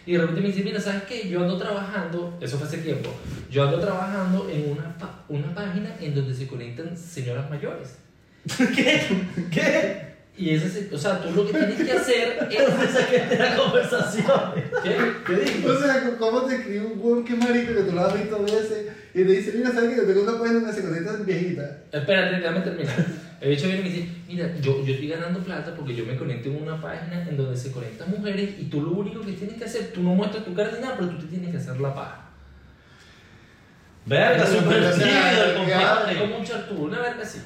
Y 0.06 0.11
de 0.11 0.17
repente 0.17 0.41
me 0.41 0.47
dice, 0.47 0.63
mira, 0.63 0.81
¿sabes 0.81 1.03
qué? 1.03 1.29
Yo 1.29 1.41
ando 1.41 1.57
trabajando, 1.57 2.38
eso 2.41 2.57
fue 2.57 2.67
hace 2.67 2.79
tiempo, 2.79 3.09
yo 3.50 3.63
ando 3.63 3.79
trabajando 3.79 4.50
en 4.51 4.71
una, 4.71 4.94
una 5.29 5.56
página 5.56 5.95
en 6.01 6.13
donde 6.13 6.33
se 6.33 6.45
conectan 6.45 6.97
señoras 6.97 7.50
mayores. 7.50 7.97
¿Qué? 8.75 9.01
¿Qué? 9.51 10.08
Y 10.39 10.51
ese, 10.51 10.69
se- 10.69 10.95
o 10.95 10.97
sea, 10.97 11.21
tú 11.21 11.31
lo 11.36 11.45
que 11.45 11.51
tienes 11.51 11.75
que 11.83 11.91
hacer 11.91 12.47
¿Qué 12.50 12.59
me 12.59 12.86
es... 12.86 12.91
saqué 12.91 13.19
de 13.25 13.38
la 13.38 13.57
conversación? 13.57 14.41
¿Qué? 14.81 14.95
¿Qué 15.27 15.33
digo? 15.36 15.74
O 15.74 15.77
sea, 15.77 16.01
¿cómo 16.18 16.44
te 16.44 16.56
escribe 16.56 16.86
un 16.86 17.00
buen 17.01 17.25
que 17.25 17.36
marico 17.36 17.74
que 17.74 17.81
tú 17.81 17.91
lo 17.94 18.06
has 18.06 18.13
visto 18.13 18.41
veces 18.44 18.88
y 19.13 19.24
te 19.25 19.31
dice, 19.31 19.51
mira, 19.57 19.71
¿sabes 19.71 19.89
qué? 19.89 19.95
Yo 19.97 20.06
tengo 20.07 20.21
una 20.24 20.39
página 20.39 20.59
donde 20.62 20.71
se 20.74 20.81
conectan 20.88 21.25
viejitas. 21.25 21.69
Espérate, 21.91 22.38
déjame 22.38 22.62
terminar. 22.62 22.95
El 23.41 23.50
bicho 23.50 23.68
viene 23.68 23.81
y 23.81 23.83
me 23.83 23.89
dice, 23.89 24.09
mira, 24.28 24.56
yo, 24.61 24.85
yo 24.85 24.94
estoy 24.94 25.07
ganando 25.09 25.40
plata 25.40 25.73
porque 25.75 25.94
yo 25.95 26.06
me 26.06 26.16
conecto 26.16 26.47
en 26.49 26.61
una 26.64 26.80
página 26.81 27.28
en 27.28 27.35
donde 27.35 27.57
se 27.57 27.71
conectan 27.73 28.09
mujeres 28.11 28.52
y 28.59 28.66
tú 28.66 28.81
lo 28.81 28.92
único 28.92 29.19
que 29.21 29.33
tienes 29.33 29.57
que 29.57 29.66
hacer, 29.66 29.92
tú 29.94 30.02
no 30.04 30.14
muestras 30.14 30.45
tu 30.45 30.54
cara 30.54 30.71
ni 30.73 30.80
nada, 30.81 30.95
pero 30.97 31.09
tú 31.09 31.18
te 31.19 31.25
tienes 31.28 31.52
que 31.52 31.57
hacer 31.57 31.80
la 31.81 31.94
paja. 31.94 32.30
Verga, 34.06 34.45
súper 34.45 34.92
tímido 34.94 35.44
el 35.44 35.52
que 35.52 35.57
compadre. 35.57 36.19
como 36.19 36.37
un 36.37 36.45
chartú, 36.45 36.75
una 36.85 36.99
verga 36.99 37.23
así. 37.23 37.40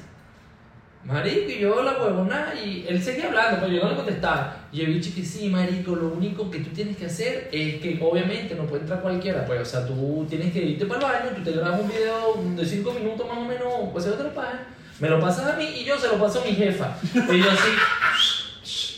Marico, 1.06 1.50
y 1.50 1.58
yo 1.58 1.82
la 1.82 1.92
huevona, 1.92 2.54
y 2.54 2.86
él 2.88 3.02
seguía 3.02 3.26
hablando, 3.26 3.60
pero 3.60 3.72
yo 3.72 3.82
no 3.82 3.90
le 3.90 3.96
contestaba. 3.96 4.56
Y 4.72 4.80
el 4.80 4.94
bicho 4.94 5.10
que 5.14 5.22
sí, 5.22 5.48
marico, 5.48 5.94
lo 5.94 6.08
único 6.08 6.50
que 6.50 6.60
tú 6.60 6.70
tienes 6.70 6.96
que 6.96 7.06
hacer 7.06 7.50
es 7.52 7.80
que 7.82 7.98
obviamente 8.02 8.54
no 8.54 8.64
puede 8.64 8.82
entrar 8.82 9.02
cualquiera, 9.02 9.44
pues, 9.44 9.60
o 9.60 9.64
sea, 9.64 9.86
tú 9.86 10.26
tienes 10.28 10.52
que 10.52 10.62
irte 10.62 10.86
para 10.86 11.00
el 11.00 11.06
baño, 11.24 11.36
tú 11.36 11.42
te 11.42 11.52
grabas 11.52 11.80
un 11.80 11.88
video 11.88 12.42
de 12.56 12.64
5 12.64 12.92
minutos 12.92 13.28
más 13.28 13.36
o 13.36 13.44
menos, 13.44 13.66
pues 13.92 14.06
otra 14.06 14.32
página, 14.32 14.66
me 14.98 15.10
lo 15.10 15.20
pasas 15.20 15.52
a 15.52 15.56
mí 15.56 15.66
y 15.76 15.84
yo 15.84 15.98
se 15.98 16.08
lo 16.08 16.14
paso 16.14 16.40
a 16.40 16.44
mi 16.44 16.54
jefa. 16.54 16.96
Y 17.14 17.38
yo 17.38 17.50
así, 17.50 17.68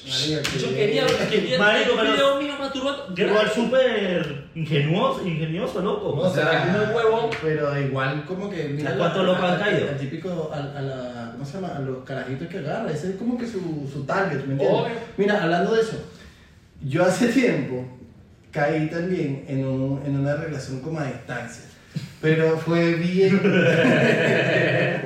Marico, 0.08 0.58
yo 0.60 0.74
quería, 0.74 1.06
quería 1.28 1.58
Marico, 1.58 1.94
un 1.94 2.00
video 2.12 2.40
mío 2.40 2.54
masturbando. 2.58 3.14
Igual 3.16 3.50
súper 3.50 4.44
ingenioso, 4.54 5.26
ingenioso, 5.26 5.80
loco. 5.80 6.10
O 6.20 6.32
sea, 6.32 6.62
que 6.62 6.68
uno 6.70 6.82
es 6.82 6.94
huevón. 6.94 7.30
Pero 7.42 7.80
igual 7.80 8.24
como 8.24 8.48
que... 8.48 8.68
mira 8.68 8.92
¿A 8.92 8.96
cuántos 8.96 9.24
locos 9.24 9.44
han 9.44 9.58
caído? 9.58 9.88
al 9.88 9.96
típico, 9.98 10.50
a, 10.52 10.78
a 10.78 10.82
la, 10.82 11.25
¿cómo 11.36 11.46
se 11.48 11.60
llama? 11.60 11.76
A 11.76 11.80
los 11.80 12.04
carajitos 12.04 12.48
que 12.48 12.58
agarra. 12.58 12.90
Ese 12.90 13.10
es 13.10 13.16
como 13.16 13.36
que 13.38 13.46
su, 13.46 13.88
su 13.92 14.04
target, 14.04 14.44
¿me 14.44 14.52
entiendes? 14.52 14.80
Obvio. 14.80 14.94
Mira, 15.16 15.42
hablando 15.42 15.74
de 15.74 15.82
eso, 15.82 16.02
yo 16.82 17.04
hace 17.04 17.28
tiempo 17.28 17.84
caí 18.50 18.88
también 18.88 19.44
en, 19.46 19.66
un, 19.66 20.02
en 20.04 20.18
una 20.18 20.34
relación 20.36 20.80
como 20.80 20.98
a 21.00 21.04
distancia. 21.04 21.64
Pero 22.20 22.56
fue 22.58 22.94
bien... 22.94 23.40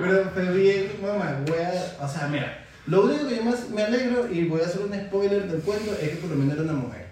Pero 0.00 0.30
fue 0.32 0.52
bien, 0.52 0.86
mamá, 1.02 1.40
wea. 1.50 1.72
O 2.00 2.08
sea, 2.08 2.26
mira, 2.28 2.64
lo 2.86 3.04
único 3.04 3.28
que 3.28 3.36
yo 3.36 3.44
más 3.44 3.68
me 3.68 3.82
alegro, 3.82 4.32
y 4.32 4.44
voy 4.44 4.62
a 4.62 4.64
hacer 4.64 4.80
un 4.80 4.94
spoiler 4.94 5.46
del 5.46 5.60
cuento, 5.60 5.92
es 6.00 6.10
que 6.10 6.16
por 6.16 6.30
lo 6.30 6.36
menos 6.36 6.54
era 6.54 6.62
una 6.62 6.72
mujer. 6.72 7.09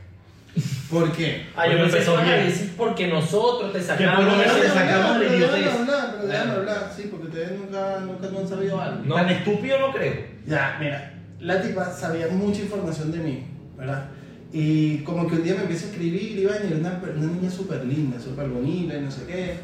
¿Por 0.90 1.12
qué? 1.12 1.46
Ah, 1.54 1.66
yo 1.66 1.76
Porque 1.78 1.92
pensé 1.92 2.10
que 2.12 2.16
a 2.18 2.44
decir 2.44 2.72
porque 2.76 3.06
nosotros 3.08 3.72
te 3.72 3.78
por 3.78 3.86
sacamos. 3.86 4.24
lo 4.24 4.36
menos 4.36 4.60
te 4.60 4.68
sacamos 4.68 5.20
de 5.20 5.26
pero 5.26 5.38
déjame 5.38 5.58
idiotez. 5.60 5.80
hablar, 5.80 6.14
pero 6.16 6.28
déjame 6.28 6.52
hablar, 6.52 6.92
sí, 6.96 7.08
porque 7.10 7.26
ustedes 7.26 7.52
nunca, 7.60 8.00
nunca 8.00 8.28
no 8.32 8.38
han 8.38 8.48
sabido 8.48 8.80
algo. 8.80 9.04
No. 9.04 9.14
Tan 9.14 9.28
estúpido 9.28 9.78
no 9.78 9.92
creo. 9.92 10.14
Ya, 10.46 10.76
mira, 10.80 11.14
la 11.40 11.60
tipa 11.60 11.92
sabía 11.92 12.28
mucha 12.28 12.62
información 12.62 13.12
de 13.12 13.18
mí, 13.18 13.46
¿verdad? 13.76 14.06
Y 14.50 14.98
como 15.00 15.28
que 15.28 15.36
un 15.36 15.42
día 15.44 15.54
me 15.56 15.62
empieza 15.62 15.86
a 15.86 15.90
escribir 15.90 16.38
y 16.38 16.44
vaina, 16.46 16.64
y 16.64 16.68
era 16.68 16.76
una, 16.80 17.00
una 17.16 17.32
niña 17.32 17.50
súper 17.50 17.84
linda, 17.84 18.18
súper 18.18 18.48
bonita 18.48 18.96
y 18.96 19.00
no 19.02 19.10
sé 19.10 19.24
qué. 19.26 19.56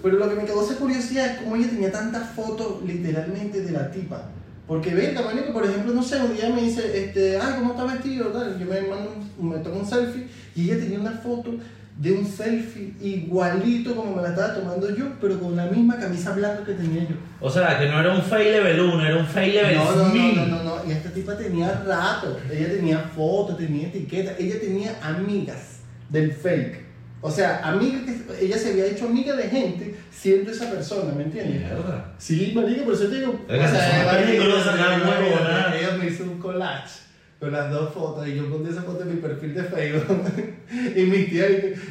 Pero 0.00 0.16
lo 0.16 0.28
que 0.28 0.36
me 0.36 0.44
causó 0.44 0.76
curiosidad 0.78 1.26
es 1.26 1.36
cómo 1.42 1.56
ella 1.56 1.68
tenía 1.70 1.90
tantas 1.90 2.30
fotos 2.30 2.82
literalmente 2.86 3.62
de 3.62 3.72
la 3.72 3.90
tipa. 3.90 4.28
Porque 4.66 4.94
verga, 4.94 5.22
marico, 5.22 5.52
por 5.52 5.64
ejemplo, 5.66 5.92
no 5.92 6.02
sé, 6.02 6.16
un 6.22 6.34
día 6.36 6.48
me 6.48 6.62
dice, 6.62 7.04
este, 7.04 7.36
ay, 7.38 7.54
¿cómo 7.58 7.72
está 7.72 7.84
vestido? 7.84 8.26
Tal, 8.28 8.58
yo 8.58 8.66
me 8.66 8.80
mando, 8.82 9.14
un- 9.38 9.48
me 9.48 9.56
tomo 9.58 9.80
un 9.80 9.86
selfie 9.86 10.26
y 10.54 10.64
ella 10.70 10.78
tenía 10.80 11.00
una 11.00 11.10
foto 11.10 11.50
de 11.98 12.12
un 12.12 12.24
selfie 12.24 12.94
igualito 13.02 13.94
como 13.94 14.16
me 14.16 14.22
la 14.22 14.30
estaba 14.30 14.54
tomando 14.54 14.94
yo, 14.96 15.06
pero 15.20 15.38
con 15.40 15.56
la 15.56 15.66
misma 15.66 15.98
camisa 15.98 16.32
blanca 16.32 16.64
que 16.64 16.72
tenía 16.74 17.02
yo. 17.02 17.16
O 17.40 17.50
sea, 17.50 17.78
que 17.78 17.86
no 17.88 18.00
era 18.00 18.14
un 18.14 18.22
fail 18.22 18.52
level 18.52 18.80
1, 18.80 19.04
era 19.06 19.16
un 19.18 19.26
fail 19.26 19.52
level 19.54 19.74
No, 19.76 19.96
no, 19.96 20.08
no, 20.08 20.14
1000. 20.14 20.36
no, 20.36 20.46
no, 20.46 20.62
no, 20.62 20.76
y 20.88 20.92
esta 20.92 21.10
tipa 21.10 21.36
tenía 21.36 21.82
rato, 21.86 22.38
ella 22.50 22.68
tenía 22.70 22.98
fotos, 23.14 23.58
tenía 23.58 23.88
etiquetas, 23.88 24.38
ella 24.38 24.58
tenía 24.60 24.96
amigas 25.02 25.80
del 26.08 26.32
fake. 26.32 26.91
O 27.24 27.30
sea, 27.30 27.60
amigas 27.62 28.02
que 28.02 28.44
ella 28.44 28.58
se 28.58 28.70
había 28.72 28.86
hecho 28.86 29.06
amiga 29.06 29.36
de 29.36 29.48
gente 29.48 29.94
siendo 30.10 30.50
esa 30.50 30.68
persona, 30.70 31.12
¿me 31.14 31.22
entiendes? 31.22 31.60
Mierda. 31.62 32.12
Sí, 32.18 32.50
marica, 32.52 32.82
por 32.82 32.94
eso 32.94 33.06
te 33.06 33.20
digo. 33.20 33.38
Marica, 33.48 34.10
peligrosas, 34.10 34.74
ella- 34.74 35.96
me 35.98 36.06
hizo 36.08 36.24
un 36.24 36.40
collage 36.40 36.98
con 37.38 37.52
las 37.52 37.70
dos 37.70 37.94
fotos 37.94 38.26
y 38.26 38.34
yo 38.34 38.50
puse 38.50 38.72
esa 38.72 38.82
foto 38.82 39.02
en 39.02 39.14
mi 39.14 39.20
perfil 39.20 39.54
de 39.54 39.62
Facebook. 39.62 40.32
y 40.96 41.02
mi 41.02 41.24
tía, 41.26 41.46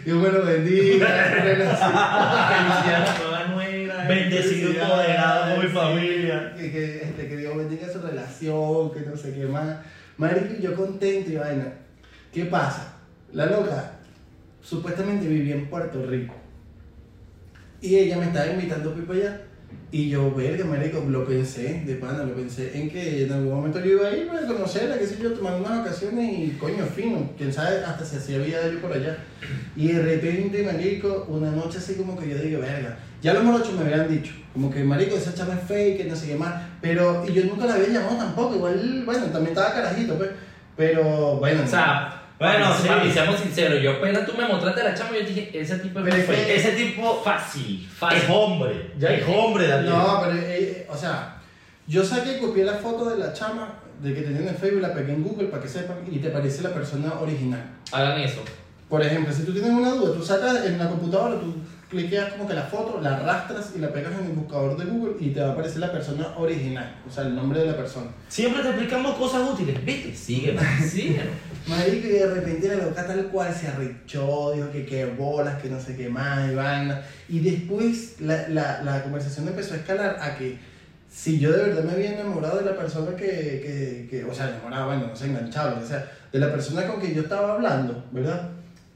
y 0.06 0.10
me 0.12 0.30
lo 0.30 0.46
bendiga. 0.46 1.08
Bendecido 4.08 4.72
empoderado 4.72 5.56
con 5.56 5.66
mi 5.66 5.72
familia. 5.72 6.54
Que, 6.58 6.72
que, 6.72 6.96
este, 7.04 7.28
que 7.30 7.38
Dios 7.38 7.56
bendiga 7.56 7.88
su 7.92 8.02
relación, 8.02 8.92
que 8.92 9.00
no 9.02 9.16
sé 9.16 9.34
qué 9.34 9.46
más. 9.46 9.78
Marica, 10.18 10.56
y 10.60 10.62
yo 10.62 10.76
contento 10.76 11.32
y 11.32 11.36
vaina. 11.38 11.72
¿Qué 12.34 12.46
pasa? 12.46 12.96
La 13.32 13.46
loca 13.46 13.94
supuestamente 14.62 15.28
vivía 15.28 15.56
en 15.56 15.68
Puerto 15.68 16.06
Rico. 16.06 16.36
Y 17.82 17.96
ella 17.96 18.18
me 18.18 18.26
estaba 18.26 18.48
invitando 18.48 18.92
a 18.92 19.08
para 19.08 19.20
allá. 19.20 19.42
Y 19.94 20.08
yo, 20.08 20.34
verga, 20.34 20.64
marico, 20.64 21.04
lo 21.10 21.26
pensé, 21.26 21.84
de 21.86 21.96
pana, 21.96 22.24
lo 22.24 22.34
pensé 22.34 22.80
en 22.80 22.90
que 22.90 23.26
en 23.26 23.32
algún 23.34 23.56
momento 23.56 23.80
yo 23.80 23.92
iba 23.92 24.08
a 24.08 24.16
ir 24.16 24.30
a 24.30 24.48
conocerla, 24.48 24.98
qué 24.98 25.06
sé 25.06 25.18
yo, 25.22 25.34
tomar 25.34 25.60
unas 25.60 25.80
vacaciones 25.80 26.32
y 26.32 26.52
coño, 26.52 26.86
fino, 26.86 27.30
quién 27.38 27.52
sabe, 27.52 27.84
hasta 27.84 28.06
si 28.06 28.16
hacía 28.16 28.38
vida 28.38 28.72
yo 28.72 28.80
por 28.80 28.94
allá. 28.94 29.18
Y 29.76 29.90
de 29.90 30.02
repente, 30.02 30.64
marico, 30.64 31.26
una 31.28 31.52
noche 31.52 31.80
así 31.80 31.96
como 31.96 32.18
que 32.18 32.30
yo 32.30 32.38
digo, 32.38 32.62
verga, 32.62 33.00
ya 33.22 33.34
los 33.34 33.44
morochos 33.44 33.74
me 33.74 33.82
habían 33.82 34.08
dicho, 34.08 34.34
como 34.54 34.72
que 34.72 34.82
marico, 34.82 35.18
esa 35.18 35.34
chama 35.34 35.56
es 35.56 35.68
fake, 35.68 36.08
no 36.08 36.16
sé 36.16 36.28
qué 36.28 36.36
más, 36.36 36.54
pero, 36.82 37.26
y 37.28 37.34
yo 37.34 37.44
nunca 37.44 37.66
la 37.66 37.74
había 37.74 37.90
llamado 37.90 38.16
tampoco, 38.16 38.56
igual, 38.56 39.04
bueno, 39.06 39.26
también 39.26 39.50
estaba 39.50 39.74
carajito, 39.74 40.18
pues, 40.18 40.30
pero, 40.78 41.36
bueno. 41.36 41.64
O 41.64 41.68
sea, 41.68 42.21
Bueno, 42.42 42.76
sí. 42.82 42.88
papi, 42.88 43.12
seamos 43.12 43.40
sinceros. 43.40 43.82
Yo 43.82 43.92
apenas 43.92 44.26
tú 44.26 44.34
me 44.38 44.48
mostraste 44.48 44.82
a 44.82 44.84
la 44.86 44.94
chama 44.96 45.12
y 45.18 45.22
yo 45.22 45.28
dije, 45.28 45.52
ese 45.54 45.78
tipo 45.78 46.00
es 46.00 46.26
Pero. 46.26 46.34
Ese 46.34 46.72
tipo 46.72 47.22
Fácil, 47.24 47.88
fácil. 47.88 48.18
es 48.24 48.30
hombre. 48.30 48.92
Ya 48.98 49.10
es 49.10 49.22
es- 49.22 49.28
hombre, 49.36 49.68
Daniel. 49.68 49.94
No, 49.94 50.22
pero, 50.24 50.38
eh, 50.38 50.88
o 50.90 50.98
sea, 50.98 51.38
yo 51.88 52.04
saqué 52.04 52.38
y 52.38 52.40
copié 52.40 52.64
la 52.66 52.74
foto 52.74 53.10
de 53.10 53.18
la 53.18 53.32
chama 53.34 53.74
de 54.02 54.14
que 54.16 54.22
tenía 54.22 54.42
en 54.42 54.48
el 54.48 54.56
Facebook, 54.56 54.82
la 54.82 54.94
pegué 54.94 55.14
en 55.14 55.24
Google 55.24 55.50
para 55.50 55.62
que 55.62 55.70
sepan 55.70 55.98
y 56.12 56.18
te 56.18 56.30
parece 56.30 56.64
la 56.64 56.74
persona 56.74 57.14
original. 57.22 57.64
Hagan 57.92 58.20
eso. 58.22 58.42
Por 58.90 59.02
ejemplo, 59.04 59.32
si 59.34 59.44
tú 59.44 59.54
tienes 59.54 59.70
una 59.72 59.92
duda, 59.92 60.14
tú 60.16 60.24
sacas 60.24 60.66
en 60.66 60.78
la 60.80 60.90
computadora, 60.90 61.40
tú 61.40 61.54
cliqueas 61.92 62.34
como 62.34 62.48
que 62.48 62.56
la 62.56 62.64
foto, 62.64 63.00
la 63.02 63.18
arrastras 63.18 63.74
y 63.76 63.80
la 63.80 63.92
pegas 63.94 64.14
en 64.18 64.26
el 64.26 64.32
buscador 64.32 64.78
de 64.78 64.86
Google 64.86 65.16
y 65.20 65.30
te 65.30 65.42
va 65.42 65.50
a 65.50 65.52
aparecer 65.52 65.80
la 65.80 65.92
persona 65.92 66.34
original, 66.38 66.96
o 67.08 67.12
sea, 67.12 67.26
el 67.26 67.36
nombre 67.36 67.60
de 67.60 67.68
la 67.68 67.78
persona. 67.78 68.08
Siempre 68.30 68.64
te 68.64 68.70
explicamos 68.70 69.16
cosas 69.18 69.48
útiles. 69.48 69.86
¿Viste? 69.86 70.16
Sígueme. 70.16 70.62
Sí, 70.90 71.16
Marico, 71.68 72.08
y 72.08 72.12
de 72.12 72.34
repente 72.34 72.68
la 72.70 72.86
loca 72.86 73.06
tal 73.06 73.28
cual 73.28 73.54
se 73.54 73.68
arrechó, 73.68 74.54
dijo 74.54 74.72
que 74.72 74.86
qué 74.86 75.06
bolas, 75.06 75.62
que 75.62 75.70
no 75.70 75.80
sé 75.80 75.96
qué 75.96 76.10
más, 76.10 76.50
y 76.52 76.56
vaina. 76.56 77.02
Y 77.30 77.40
después 77.40 78.16
la, 78.20 78.48
la, 78.48 78.82
la 78.82 79.04
conversación 79.04 79.48
empezó 79.48 79.76
a 79.76 79.78
escalar 79.78 80.18
a 80.20 80.36
que 80.36 80.58
si 81.12 81.40
yo 81.40 81.52
de 81.52 81.64
verdad 81.64 81.84
me 81.84 81.92
había 81.92 82.14
enamorado 82.14 82.60
de 82.60 82.66
la 82.66 82.76
persona 82.76 83.16
que, 83.16 83.28
que, 83.28 84.08
que 84.10 84.24
o 84.24 84.34
sea, 84.34 84.50
enamorado, 84.50 84.88
bueno, 84.88 85.08
no 85.08 85.16
sé, 85.16 85.26
enganchado, 85.26 85.80
o 85.80 85.86
sea, 85.86 86.10
de 86.32 86.40
la 86.40 86.52
persona 86.52 86.88
con 86.88 87.00
quien 87.00 87.14
yo 87.14 87.24
estaba 87.24 87.54
hablando, 87.54 88.06
¿verdad? 88.12 88.50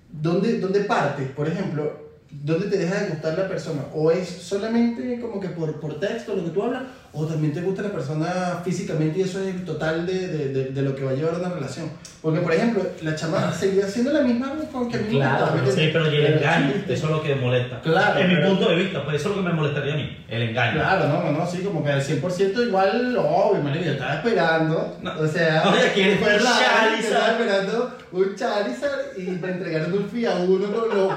¿Dónde, 0.09 0.59
dónde 0.59 0.81
partes, 0.81 1.29
por 1.31 1.47
ejemplo? 1.47 2.04
¿Dónde 2.43 2.67
te 2.67 2.77
deja 2.77 2.95
de 3.01 3.09
gustar 3.09 3.37
la 3.37 3.47
persona? 3.47 3.81
¿O 3.93 4.11
es 4.11 4.27
solamente 4.27 5.19
como 5.19 5.39
que 5.39 5.49
por, 5.49 5.79
por 5.79 5.99
texto 5.99 6.35
lo 6.35 6.43
que 6.43 6.49
tú 6.51 6.63
hablas? 6.63 6.83
¿O 7.13 7.25
también 7.25 7.53
te 7.53 7.61
gusta 7.61 7.81
la 7.81 7.89
persona 7.91 8.61
físicamente 8.63 9.19
y 9.19 9.21
eso 9.21 9.39
es 9.41 9.55
el 9.55 9.63
total 9.63 10.05
de, 10.05 10.27
de, 10.27 10.47
de, 10.49 10.63
de 10.65 10.81
lo 10.81 10.93
que 10.95 11.03
va 11.05 11.11
a 11.11 11.13
llevar 11.13 11.35
a 11.35 11.37
una 11.37 11.49
relación? 11.49 11.89
Porque, 12.21 12.41
por 12.41 12.51
ejemplo, 12.53 12.83
la 13.03 13.15
chama 13.15 13.53
seguía 13.53 13.87
siendo 13.87 14.11
la 14.11 14.21
misma 14.21 14.53
con 14.71 14.89
que 14.89 14.97
a 14.97 14.99
mí 14.99 15.05
me 15.05 15.11
Claro, 15.15 15.47
¿me 15.63 15.71
Sí, 15.71 15.89
pero 15.93 16.11
y 16.11 16.15
el 16.17 16.33
engaño, 16.33 16.73
eso 16.89 17.05
es 17.05 17.11
lo 17.11 17.21
que 17.23 17.35
molesta. 17.35 17.79
Claro, 17.81 18.19
En 18.19 18.27
mi 18.27 18.35
pero- 18.35 18.49
punto 18.49 18.69
de 18.69 18.75
vista, 18.75 19.03
pues 19.05 19.15
eso 19.21 19.29
es 19.29 19.35
lo 19.37 19.41
que 19.43 19.47
me 19.49 19.53
molestaría 19.55 19.93
a 19.93 19.97
mí, 19.97 20.25
el 20.27 20.41
engaño. 20.41 20.73
Claro, 20.73 21.07
no, 21.07 21.23
no, 21.23 21.31
no, 21.39 21.45
sí, 21.47 21.59
como 21.59 21.83
que 21.83 21.91
al 21.91 22.01
100% 22.01 22.67
igual, 22.67 23.15
obvio, 23.17 23.61
marico, 23.63 23.85
yo 23.85 23.91
estaba 23.93 24.15
esperando, 24.15 24.97
No. 25.01 25.19
o 25.19 25.27
sea, 25.27 25.63
Oye, 25.69 25.91
¿quieres 25.93 26.19
fue 26.19 26.33
la- 26.39 26.59
Charizard? 26.59 26.99
Estaba 26.99 27.27
esperando 27.31 27.97
un 28.11 28.35
Charizard 28.35 29.17
y 29.17 29.21
me 29.21 29.51
entregaron 29.51 29.93
un 29.93 30.09
FIA 30.09 30.35
1 30.35 30.71
con 30.73 30.89
los 30.97 31.13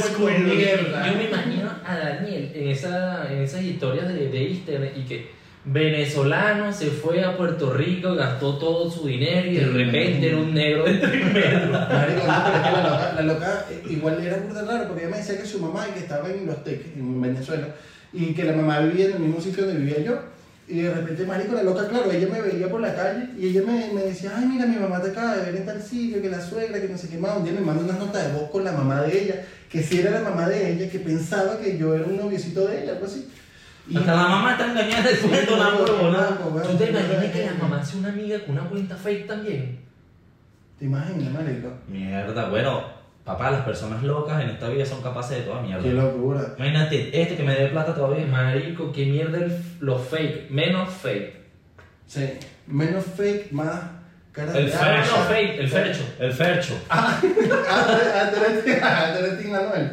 Squirtle. 0.00 0.54
mierda. 0.54 1.10
Yo 1.10 1.16
me 1.16 1.24
imagino 1.24 1.70
a 1.84 1.96
Daniel 1.96 2.52
en, 2.54 2.68
esa, 2.68 3.32
en 3.32 3.42
esas 3.42 3.62
historias 3.62 4.08
de, 4.08 4.28
de 4.28 4.42
Instagram 4.44 4.88
y 4.96 5.02
que 5.02 5.30
venezolano 5.64 6.72
se 6.72 6.88
fue 6.88 7.24
a 7.24 7.36
Puerto 7.36 7.72
Rico, 7.72 8.14
gastó 8.14 8.58
todo 8.58 8.90
su 8.90 9.06
dinero 9.06 9.50
y 9.50 9.54
de 9.54 9.66
repente 9.66 10.28
era 10.28 10.36
un 10.36 10.52
negro 10.52 10.84
de 10.84 10.94
primero. 11.08 11.70
La 11.70 12.08
loca, 12.08 13.12
la 13.16 13.22
loca 13.22 13.66
eh, 13.70 13.82
igual 13.88 14.22
era 14.22 14.36
burda 14.38 14.64
raro 14.64 14.88
porque 14.88 15.04
ella 15.04 15.12
me 15.12 15.18
decía 15.18 15.38
que 15.38 15.46
su 15.46 15.60
mamá 15.60 15.86
que 15.92 16.00
estaba 16.00 16.28
en 16.28 16.46
Los 16.46 16.62
Teques, 16.62 16.88
en 16.96 17.20
Venezuela, 17.20 17.68
y 18.12 18.34
que 18.34 18.44
la 18.44 18.52
mamá 18.52 18.80
vivía 18.80 19.06
en 19.06 19.12
el 19.12 19.18
mismo 19.20 19.40
sitio 19.40 19.64
donde 19.64 19.80
vivía 19.80 20.00
yo. 20.00 20.33
Y 20.66 20.80
de 20.80 20.94
repente, 20.94 21.26
marico, 21.26 21.54
la 21.54 21.62
loca, 21.62 21.86
claro, 21.88 22.10
ella 22.10 22.26
me 22.32 22.40
veía 22.40 22.70
por 22.70 22.80
la 22.80 22.94
calle 22.94 23.28
y 23.38 23.48
ella 23.48 23.62
me, 23.66 23.92
me 23.92 24.00
decía, 24.02 24.32
ay, 24.34 24.46
mira, 24.46 24.64
mi 24.64 24.76
mamá 24.76 25.00
te 25.02 25.10
acaba 25.10 25.36
de 25.36 25.44
ver 25.44 25.56
en 25.60 25.66
tal 25.66 25.82
sitio, 25.82 26.22
que 26.22 26.30
la 26.30 26.40
suegra, 26.40 26.80
que 26.80 26.88
no 26.88 26.96
sé 26.96 27.08
qué 27.10 27.18
más. 27.18 27.36
Un 27.36 27.44
día 27.44 27.52
me 27.52 27.60
manda 27.60 27.82
unas 27.84 27.98
notas 27.98 28.26
de 28.26 28.32
voz 28.38 28.50
con 28.50 28.64
la 28.64 28.72
mamá 28.72 29.02
de 29.02 29.22
ella, 29.24 29.44
que 29.68 29.82
si 29.82 30.00
era 30.00 30.10
la 30.10 30.20
mamá 30.20 30.48
de 30.48 30.72
ella, 30.72 30.90
que 30.90 31.00
pensaba 31.00 31.58
que 31.58 31.76
yo 31.76 31.94
era 31.94 32.06
un 32.06 32.16
noviecito 32.16 32.66
de 32.66 32.82
ella, 32.82 32.92
algo 32.92 33.04
así. 33.04 33.28
Y- 33.86 33.96
Hasta 33.98 34.14
la 34.16 34.26
mamá 34.28 34.52
está 34.52 34.70
engañada 34.70 35.02
de 35.10 35.16
Sí, 35.16 35.26
una 35.26 35.64
marico, 35.64 35.84
huevona. 35.84 36.38
¿Tú 36.62 36.76
te 36.78 36.88
imaginas 36.90 37.26
que 37.26 37.44
la 37.44 37.54
mamá 37.54 37.84
sea 37.84 37.98
una 38.00 38.08
amiga 38.08 38.38
con 38.46 38.58
una 38.58 38.68
cuenta 38.70 38.96
fake 38.96 39.26
también? 39.26 39.80
¿Te 40.78 40.86
imaginas, 40.86 41.30
marico? 41.30 41.68
Mierda, 41.88 42.48
bueno, 42.48 42.84
papá, 43.24 43.50
las 43.50 43.62
personas 43.62 44.02
locas 44.02 44.42
en 44.42 44.50
esta 44.50 44.68
vida 44.68 44.84
son 44.84 45.02
capaces 45.02 45.38
de 45.38 45.42
toda 45.44 45.62
mierda. 45.62 45.82
Qué 45.82 45.92
locura. 45.92 46.54
Imagínate, 46.56 47.22
este 47.22 47.36
que 47.36 47.42
me 47.42 47.54
debe 47.54 47.70
plata 47.70 47.94
todavía. 47.94 48.26
Marico, 48.26 48.92
qué 48.92 49.06
mierda 49.06 49.38
el, 49.38 49.56
los 49.80 50.06
fake, 50.08 50.50
menos 50.50 50.90
fake. 50.90 51.34
Sí, 52.06 52.30
menos 52.66 53.04
fake, 53.16 53.50
más 53.52 53.80
cara 54.30 54.56
El 54.56 54.66
de 54.66 54.72
fercho, 54.72 55.16
fake, 55.28 55.58
el 55.58 55.68
fercho. 55.68 56.02
El 56.18 56.32
fercho. 56.32 56.74
Ah, 56.90 57.20
Manuel. 59.50 59.90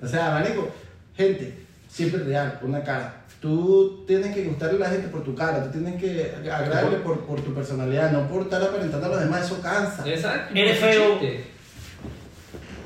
O 0.00 0.06
sea, 0.06 0.30
marico, 0.30 0.68
gente, 1.16 1.58
siempre 1.88 2.22
real, 2.24 2.58
una 2.62 2.82
cara. 2.82 3.14
Tú 3.40 4.04
tienes 4.06 4.34
que 4.34 4.44
gustarle 4.44 4.84
a 4.84 4.88
la 4.88 4.94
gente 4.94 5.08
por 5.08 5.22
tu 5.22 5.34
cara, 5.34 5.62
tú 5.62 5.70
tienes 5.70 6.00
que 6.00 6.34
agradarle 6.50 6.98
por, 6.98 7.20
por 7.20 7.40
tu 7.40 7.54
personalidad, 7.54 8.10
no 8.10 8.26
por 8.26 8.42
estar 8.42 8.60
aparentando 8.60 9.06
a 9.06 9.10
los 9.10 9.20
demás, 9.20 9.46
eso 9.46 9.62
cansa. 9.62 10.08
Exacto. 10.08 10.52
Eres 10.54 10.78
feo. 10.78 11.20
chiste. 11.20 11.44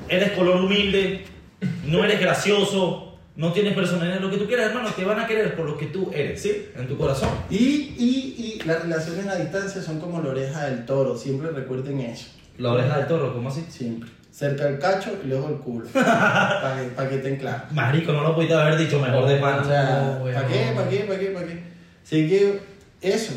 Eres 0.09 0.33
color 0.33 0.57
humilde, 0.63 1.25
no 1.87 2.05
eres 2.05 2.21
gracioso, 2.21 3.17
no 3.37 3.53
tienes 3.53 3.75
personalidad. 3.75 4.21
Lo 4.21 4.31
que 4.31 4.37
tú 4.37 4.47
quieras, 4.47 4.67
hermano, 4.71 4.91
te 4.91 5.05
van 5.05 5.21
a 5.21 5.27
querer 5.27 5.55
por 5.57 5.67
lo 5.67 5.77
que 5.79 5.87
tú 5.87 6.11
eres, 6.15 6.43
¿sí? 6.43 6.67
En 6.77 6.87
tu 6.89 6.97
corazón. 6.97 7.31
Y, 7.51 7.57
y, 7.99 8.59
y 8.61 8.63
las 8.67 8.83
relaciones 8.83 9.27
a 9.27 9.37
distancia 9.37 9.81
son 9.83 10.01
como 10.01 10.21
la 10.21 10.31
oreja 10.31 10.67
del 10.67 10.85
toro, 10.85 11.17
siempre 11.17 11.51
recuerden 11.51 12.01
eso. 12.01 12.27
La 12.59 12.73
oreja 12.73 12.99
del 12.99 13.07
toro, 13.07 13.33
¿cómo 13.33 13.49
así? 13.49 13.65
Siempre. 13.69 14.11
Cerca 14.31 14.65
del 14.65 14.79
cacho 14.79 15.11
y 15.25 15.29
luego 15.29 15.49
el 15.49 15.57
culo. 15.57 15.87
Para 15.93 16.77
que, 16.83 16.89
pa' 16.97 17.09
que 17.09 17.17
estén 17.17 17.37
claros. 17.37 17.71
Marico, 17.73 18.13
no 18.13 18.23
lo 18.23 18.35
pudiste 18.35 18.55
haber 18.55 18.77
dicho 18.79 18.99
mejor 18.99 19.27
de 19.29 19.37
O 19.37 19.41
pana. 19.41 19.65
sea, 19.65 20.21
¿para 20.23 20.47
qué? 20.47 20.73
¿Para 20.75 20.89
qué? 20.89 20.99
¿Para 21.01 21.19
qué? 21.19 21.27
¿Para 21.27 21.47
qué? 21.47 21.63
Así 22.05 22.29
que 22.29 22.61
eso. 23.03 23.35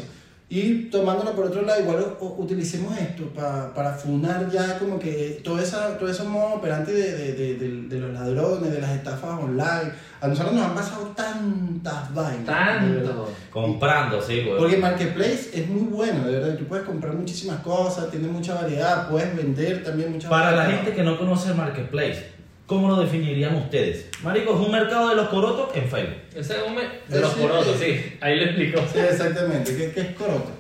Y 0.58 0.90
tomándolo 0.90 1.34
por 1.34 1.48
otro 1.48 1.64
lado, 1.64 1.82
igual 1.82 2.16
utilicemos 2.38 2.98
esto 2.98 3.24
pa- 3.36 3.74
para 3.74 3.92
funar 3.94 4.50
ya 4.50 4.80
como 4.80 4.98
que 4.98 5.42
todo, 5.44 5.60
esa, 5.60 5.98
todo 5.98 6.10
esos 6.10 6.26
modos 6.28 6.54
operantes 6.60 6.94
de, 6.96 7.12
de, 7.18 7.34
de, 7.34 7.54
de- 7.58 7.82
de 7.90 8.00
los 8.00 8.14
ladrones, 8.14 8.72
de 8.72 8.80
las 8.80 8.92
estafas 8.92 9.38
online. 9.38 9.92
A 10.22 10.28
nosotros 10.30 10.54
nos 10.56 10.66
han 10.66 10.74
pasado 10.74 11.08
tantas 11.14 12.14
vainas. 12.14 12.46
Tanto. 12.46 13.34
Comprando, 13.52 14.22
sí, 14.22 14.44
güey. 14.46 14.58
Porque 14.58 14.78
Marketplace 14.78 15.50
es 15.54 15.68
muy 15.68 15.88
bueno, 15.88 16.26
de 16.26 16.40
verdad. 16.40 16.56
Tú 16.58 16.64
puedes 16.66 16.86
comprar 16.86 17.14
muchísimas 17.16 17.60
cosas, 17.60 18.10
tiene 18.10 18.28
mucha 18.30 18.54
variedad, 18.56 19.10
puedes 19.10 19.36
vender 19.36 19.84
también 19.84 20.14
muchas 20.14 20.30
Para 20.30 20.52
la 20.56 20.66
gente 20.68 20.94
que 20.94 21.04
no 21.04 21.18
conoce 21.18 21.50
el 21.50 21.56
marketplace, 21.56 22.32
¿cómo 22.66 22.90
lo 22.90 22.98
definirían 23.02 23.56
ustedes? 23.56 24.10
Marico, 24.24 24.54
es 24.54 24.66
un 24.66 24.72
mercado 24.72 25.10
de 25.10 25.16
los 25.16 25.30
corotos 25.30 25.76
en 25.76 25.88
Facebook. 25.88 26.22
Ese 26.36 26.54
de 26.54 27.20
los 27.20 27.34
Sí, 27.34 27.40
porotos, 27.40 27.78
sí. 27.80 27.86
sí. 27.86 28.18
Ahí 28.22 28.38
lo 28.38 28.46
explicó. 28.46 28.82
Sí, 28.92 29.00
exactamente. 29.00 29.76
¿Qué, 29.76 29.92
qué 29.92 30.02
es 30.02 30.16
coroto? 30.16 30.52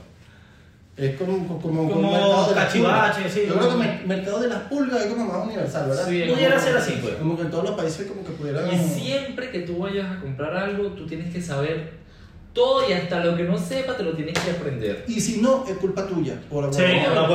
Es 0.97 1.17
como, 1.17 1.45
como, 1.45 1.59
como, 1.61 1.89
Como 1.89 2.07
un 2.07 2.13
mercado 2.13 2.47
de 2.49 2.55
cachivache, 2.55 3.29
sí, 3.29 3.43
Yo 3.47 3.55
creo 3.55 3.77
que 3.77 3.85
el 3.85 4.07
mercado 4.07 4.39
de 4.39 4.47
las 4.47 4.59
pulgas 4.61 5.01
es 5.01 5.07
como 5.13 5.25
más 5.25 5.45
universal, 5.45 5.89
¿verdad? 5.89 6.07
Sí, 6.07 6.23
Pudiera 6.33 6.57
ser 6.57 6.77
así, 6.77 6.99
pues. 7.01 7.15
Como 7.15 7.35
que 7.35 7.41
en 7.43 7.51
todos 7.51 7.65
los 7.65 7.75
países 7.75 8.07
como 8.07 8.23
que 8.23 8.31
pudieran... 8.31 8.73
Y 8.73 8.77
siempre 8.77 9.49
que 9.49 9.59
tú 9.59 9.79
vayas 9.79 10.09
a 10.09 10.21
comprar 10.21 10.55
algo, 10.55 10.87
tú 10.91 11.05
tienes 11.05 11.33
que 11.33 11.41
saber 11.41 12.05
todo 12.53 12.89
y 12.89 12.93
hasta 12.93 13.23
lo 13.25 13.35
que 13.35 13.43
no 13.43 13.57
sepa 13.57 13.97
te 13.97 14.03
lo 14.03 14.13
tienes 14.13 14.39
que 14.39 14.51
aprender. 14.51 15.03
Y 15.09 15.19
si 15.19 15.41
no, 15.41 15.65
es 15.67 15.75
culpa 15.75 16.07
tuya. 16.07 16.39
Por 16.49 16.73
Sí, 16.73 16.81
no, 17.13 17.27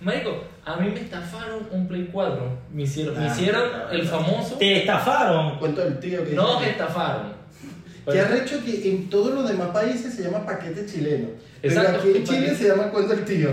marico, 0.00 0.44
a 0.66 0.76
mí 0.76 0.90
me 0.90 1.00
estafaron 1.00 1.66
un 1.70 1.86
Play 1.88 2.08
4. 2.12 2.58
Me 2.72 2.82
hicieron, 2.82 3.14
me 3.18 3.24
Ah, 3.28 3.32
hicieron 3.32 3.68
claro, 3.68 3.90
el 3.90 4.02
famoso... 4.08 4.56
Te 4.56 4.78
estafaron. 4.80 5.58
Cuento 5.58 5.82
del 5.82 5.98
tío 6.00 6.24
que 6.24 6.32
No 6.32 6.58
que 6.60 6.70
estafaron. 6.70 7.32
Que 8.10 8.20
ha 8.20 8.36
hecho 8.36 8.62
que 8.64 8.90
en 8.90 9.08
todos 9.08 9.32
los 9.34 9.48
demás 9.48 9.68
países 9.68 10.14
se 10.14 10.24
llama 10.24 10.44
paquete 10.44 10.84
chileno. 10.86 11.28
Exacto, 11.62 11.92
Pero 11.92 11.98
aquí 12.00 12.08
en 12.10 12.16
el 12.16 12.24
Chile 12.24 12.38
paquete. 12.40 12.56
se 12.56 12.68
llama 12.68 12.90
cuento 12.90 13.14
del 13.16 13.24
tío. 13.24 13.48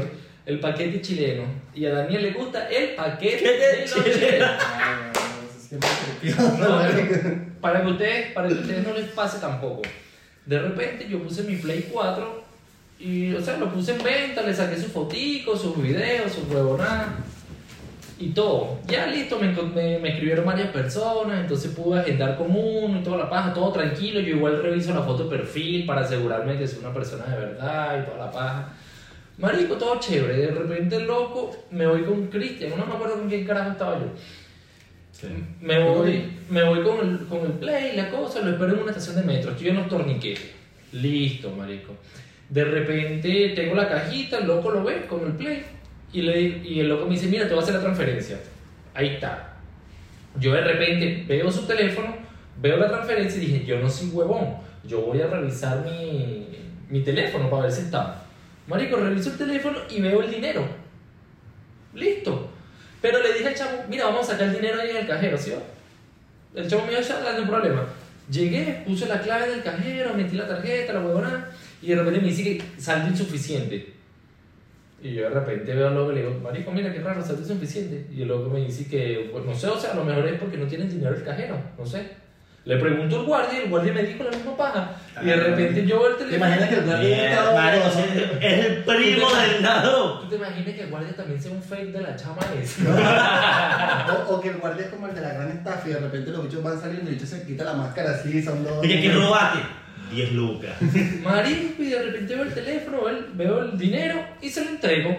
El 0.45 0.59
paquete 0.59 1.01
chileno. 1.01 1.43
Y 1.73 1.85
a 1.85 1.93
Daniel 1.93 2.23
le 2.23 2.31
gusta 2.33 2.67
el 2.69 2.95
paquete 2.95 3.37
¿Qué 3.37 3.51
de 3.51 3.85
chileno? 3.85 4.13
chilenos. 4.13 4.49
Ay, 4.75 5.11
no, 5.13 5.49
eso 5.49 5.67
siempre 5.69 5.89
te 6.21 6.29
No, 6.31 6.47
pido. 6.47 6.57
pero 6.59 7.35
para 7.61 7.81
que 7.83 7.87
ustedes, 7.91 8.31
para 8.33 8.47
que 8.49 8.53
ustedes 8.55 8.87
no 8.87 8.93
les 8.93 9.05
pase 9.09 9.39
tampoco. 9.39 9.81
De 10.45 10.59
repente 10.59 11.07
yo 11.07 11.21
puse 11.23 11.43
mi 11.43 11.55
Play 11.55 11.89
4 11.91 12.43
y, 13.03 13.33
o 13.33 13.41
sea, 13.41 13.57
lo 13.57 13.71
puse 13.71 13.93
en 13.93 14.03
venta, 14.03 14.41
le 14.41 14.53
saqué 14.53 14.77
sus 14.77 14.91
foticos, 14.91 15.61
sus 15.61 15.81
videos, 15.81 16.31
sus 16.31 16.47
huevonadas 16.49 17.09
y 18.19 18.29
todo. 18.29 18.79
Ya 18.87 19.07
listo, 19.07 19.39
me, 19.39 19.51
me, 19.51 19.99
me 19.99 20.09
escribieron 20.09 20.45
varias 20.45 20.69
personas, 20.69 21.41
entonces 21.41 21.71
pude 21.71 21.99
agendar 21.99 22.37
con 22.37 22.51
uno 22.51 22.99
y 22.99 23.03
toda 23.03 23.17
la 23.17 23.29
paja, 23.29 23.53
todo 23.53 23.71
tranquilo. 23.71 24.19
Yo 24.19 24.35
igual 24.35 24.61
reviso 24.61 24.93
la 24.93 25.01
foto 25.01 25.23
de 25.23 25.37
perfil 25.37 25.85
para 25.85 26.01
asegurarme 26.01 26.57
que 26.57 26.65
es 26.65 26.77
una 26.77 26.93
persona 26.93 27.25
de 27.25 27.39
verdad 27.39 28.01
y 28.01 28.05
toda 28.05 28.25
la 28.25 28.31
paja. 28.31 28.73
Marico, 29.37 29.75
todo 29.75 29.99
chévere. 29.99 30.37
De 30.37 30.51
repente, 30.51 30.99
loco, 30.99 31.65
me 31.71 31.87
voy 31.87 32.03
con 32.03 32.27
Cristian, 32.27 32.71
no 32.77 32.85
me 32.85 32.93
acuerdo 32.93 33.15
con 33.15 33.27
quién 33.27 33.45
carajo 33.45 33.71
estaba 33.71 33.99
yo. 33.99 34.05
Me 35.61 35.83
voy, 35.83 36.23
me 36.49 36.63
voy 36.63 36.81
con, 36.81 36.99
el, 36.99 37.27
con 37.27 37.45
el 37.45 37.51
play, 37.53 37.95
la 37.95 38.09
cosa, 38.09 38.41
lo 38.41 38.51
espero 38.51 38.73
en 38.73 38.79
una 38.79 38.91
estación 38.91 39.15
de 39.17 39.23
metro, 39.23 39.51
estoy 39.51 39.69
en 39.69 39.75
los 39.77 39.87
torniquetes. 39.87 40.51
Listo, 40.93 41.51
marico. 41.51 41.93
De 42.51 42.65
repente 42.65 43.53
tengo 43.55 43.75
la 43.75 43.87
cajita, 43.87 44.39
el 44.39 44.47
loco 44.47 44.71
lo 44.71 44.83
ve 44.83 45.05
con 45.07 45.25
el 45.25 45.31
play 45.31 45.63
y, 46.11 46.21
le, 46.21 46.41
y 46.41 46.81
el 46.81 46.89
loco 46.89 47.05
me 47.05 47.13
dice, 47.13 47.27
mira, 47.27 47.45
te 47.45 47.51
voy 47.51 47.59
a 47.59 47.63
hacer 47.63 47.75
la 47.75 47.81
transferencia. 47.81 48.37
Ahí 48.93 49.15
está. 49.15 49.53
Yo 50.37 50.51
de 50.51 50.61
repente 50.61 51.23
veo 51.27 51.49
su 51.49 51.65
teléfono, 51.65 52.13
veo 52.61 52.75
la 52.75 52.89
transferencia 52.89 53.41
y 53.41 53.45
dije, 53.45 53.65
yo 53.65 53.79
no 53.79 53.89
soy 53.89 54.09
huevón, 54.09 54.57
yo 54.83 54.99
voy 54.99 55.21
a 55.21 55.27
revisar 55.27 55.85
mi, 55.85 56.45
mi 56.89 56.99
teléfono 57.01 57.49
para 57.49 57.63
ver 57.63 57.71
si 57.71 57.83
está. 57.83 58.25
Marico, 58.67 58.97
reviso 58.97 59.29
el 59.29 59.37
teléfono 59.37 59.77
y 59.89 60.01
veo 60.01 60.21
el 60.21 60.29
dinero. 60.29 60.67
Listo. 61.93 62.49
Pero 63.01 63.23
le 63.23 63.33
dije 63.33 63.47
al 63.47 63.55
chavo, 63.55 63.83
mira, 63.89 64.05
vamos 64.07 64.27
a 64.27 64.33
sacar 64.33 64.49
el 64.49 64.55
dinero 64.55 64.81
ahí 64.81 64.89
en 64.89 64.97
el 64.97 65.07
cajero, 65.07 65.37
¿sí? 65.37 65.53
El 66.53 66.67
chavo 66.67 66.83
me 66.83 66.91
dijo, 66.91 67.01
ya, 67.01 67.21
no 67.21 67.39
hay 67.39 67.45
problema. 67.45 67.85
Llegué, 68.29 68.83
puse 68.85 69.07
la 69.07 69.21
clave 69.21 69.49
del 69.49 69.63
cajero, 69.63 70.13
metí 70.13 70.35
la 70.35 70.47
tarjeta, 70.47 70.93
la 70.93 71.01
huevona, 71.01 71.47
y 71.81 71.87
de 71.87 71.95
repente 71.95 72.21
me 72.21 72.27
dice 72.27 72.43
que 72.43 72.63
saldo 72.81 73.09
insuficiente. 73.09 73.93
Y 75.03 75.13
yo 75.15 75.23
de 75.23 75.29
repente 75.31 75.73
veo 75.73 75.87
al 75.87 75.95
loco 75.95 76.11
y 76.11 76.15
le 76.15 76.21
digo, 76.21 76.39
marico, 76.41 76.71
mira 76.71 76.93
qué 76.93 76.99
raro, 76.99 77.23
saldo 77.23 77.41
insuficiente. 77.41 78.05
Y 78.13 78.21
el 78.21 78.27
loco 78.27 78.49
me 78.49 78.59
dice 78.59 78.87
que, 78.87 79.29
pues 79.31 79.43
no 79.45 79.55
sé, 79.55 79.67
o 79.67 79.79
sea, 79.79 79.93
a 79.93 79.95
lo 79.95 80.03
mejor 80.03 80.27
es 80.27 80.39
porque 80.39 80.57
no 80.57 80.67
tienen 80.67 80.89
dinero 80.89 81.15
el 81.15 81.23
cajero, 81.23 81.57
no 81.77 81.85
sé. 81.85 82.21
Le 82.63 82.77
pregunto 82.77 83.19
al 83.21 83.25
guardia 83.25 83.57
y 83.59 83.63
el 83.63 83.69
guardia 83.71 83.91
me 83.91 84.03
dijo 84.03 84.23
la 84.23 84.29
misma 84.29 84.55
paja. 84.55 84.91
Y 85.19 85.25
de 85.25 85.35
repente 85.35 85.83
yo 85.87 85.97
veo 85.99 86.09
el 86.09 86.17
¿Te 86.17 86.25
teléfono. 86.25 86.45
imaginas 86.45 86.69
que 86.69 86.75
el 86.75 86.83
guardia 87.51 87.89
sí, 87.91 87.99
es 88.39 88.65
el 88.67 88.83
primo 88.83 89.27
del 89.35 89.63
ladrón. 89.63 90.21
¿Tú 90.21 90.29
te 90.29 90.35
imaginas 90.35 90.75
que 90.75 90.81
el 90.83 90.89
guardia 90.91 91.15
también 91.15 91.41
sea 91.41 91.51
un 91.53 91.63
fake 91.63 91.91
de 91.91 92.01
la 92.01 92.15
chama 92.15 92.41
esa? 92.61 94.25
O, 94.29 94.35
o 94.35 94.41
que 94.41 94.49
el 94.49 94.57
guardia 94.57 94.85
es 94.85 94.91
como 94.91 95.07
el 95.07 95.15
de 95.15 95.21
la 95.21 95.33
gran 95.33 95.49
estafa 95.49 95.89
y 95.89 95.93
de 95.93 95.99
repente 95.99 96.29
los 96.29 96.43
bichos 96.43 96.61
van 96.63 96.79
saliendo 96.79 97.09
y 97.09 97.13
el 97.13 97.19
bicho 97.19 97.25
se 97.35 97.43
quita 97.43 97.63
la 97.63 97.73
máscara 97.73 98.11
así, 98.11 98.41
son 98.43 98.63
dos. 98.63 98.77
Oye, 98.77 99.01
¿qué 99.01 99.11
robaste? 99.11 99.59
10 100.11 100.33
lucas. 100.33 100.75
Marico, 101.23 101.81
y 101.83 101.87
de 101.87 102.01
repente 102.01 102.35
veo 102.35 102.43
el 102.43 102.53
teléfono, 102.53 102.97
veo 103.03 103.09
el, 103.09 103.25
veo 103.33 103.63
el 103.63 103.77
dinero 103.77 104.23
y 104.41 104.49
se 104.49 104.63
lo 104.63 104.71
entrego. 104.71 105.15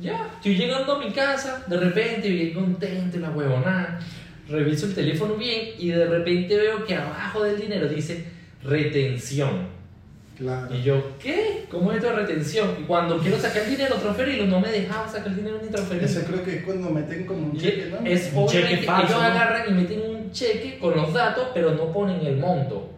Ya, 0.00 0.30
estoy 0.36 0.56
llegando 0.56 0.94
a 0.94 0.98
mi 0.98 1.10
casa, 1.12 1.62
de 1.66 1.76
repente, 1.76 2.28
bien 2.28 2.54
contento, 2.54 3.18
la 3.18 3.30
huevonada. 3.30 4.00
Reviso 4.48 4.86
el 4.86 4.94
teléfono 4.94 5.34
bien 5.34 5.74
y 5.78 5.88
de 5.88 6.06
repente 6.06 6.56
veo 6.56 6.84
que 6.84 6.94
abajo 6.94 7.44
del 7.44 7.60
dinero 7.60 7.88
dice 7.88 8.24
retención. 8.64 9.80
Claro. 10.36 10.74
Y 10.74 10.82
yo, 10.82 11.18
¿qué? 11.18 11.66
¿Cómo 11.70 11.92
es 11.92 11.98
esto 11.98 12.10
de 12.10 12.16
retención? 12.16 12.70
Y 12.80 12.84
cuando 12.84 13.18
quiero 13.18 13.38
sacar 13.38 13.62
el 13.64 13.70
dinero, 13.70 13.96
transferirlo, 13.96 14.46
no 14.46 14.58
me 14.58 14.70
dejaba 14.70 15.06
sacar 15.06 15.28
el 15.28 15.36
dinero 15.36 15.60
ni 15.62 15.68
transferirlo. 15.68 16.08
Eso 16.08 16.22
creo 16.26 16.42
que 16.42 16.56
es 16.56 16.64
cuando 16.64 16.88
meten 16.88 17.26
como 17.26 17.46
un 17.46 17.58
cheque, 17.58 17.90
¿no? 17.90 18.06
Es 18.08 18.32
Un 18.34 18.48
cheque 18.48 18.78
falso, 18.78 19.12
ellos 19.12 19.22
¿no? 19.22 19.28
agarran 19.28 19.68
y 19.68 19.72
meten 19.74 20.00
un 20.00 20.32
cheque 20.32 20.78
con 20.78 20.96
los 20.96 21.12
datos, 21.12 21.48
pero 21.52 21.72
no 21.74 21.92
ponen 21.92 22.26
el 22.26 22.38
monto. 22.38 22.90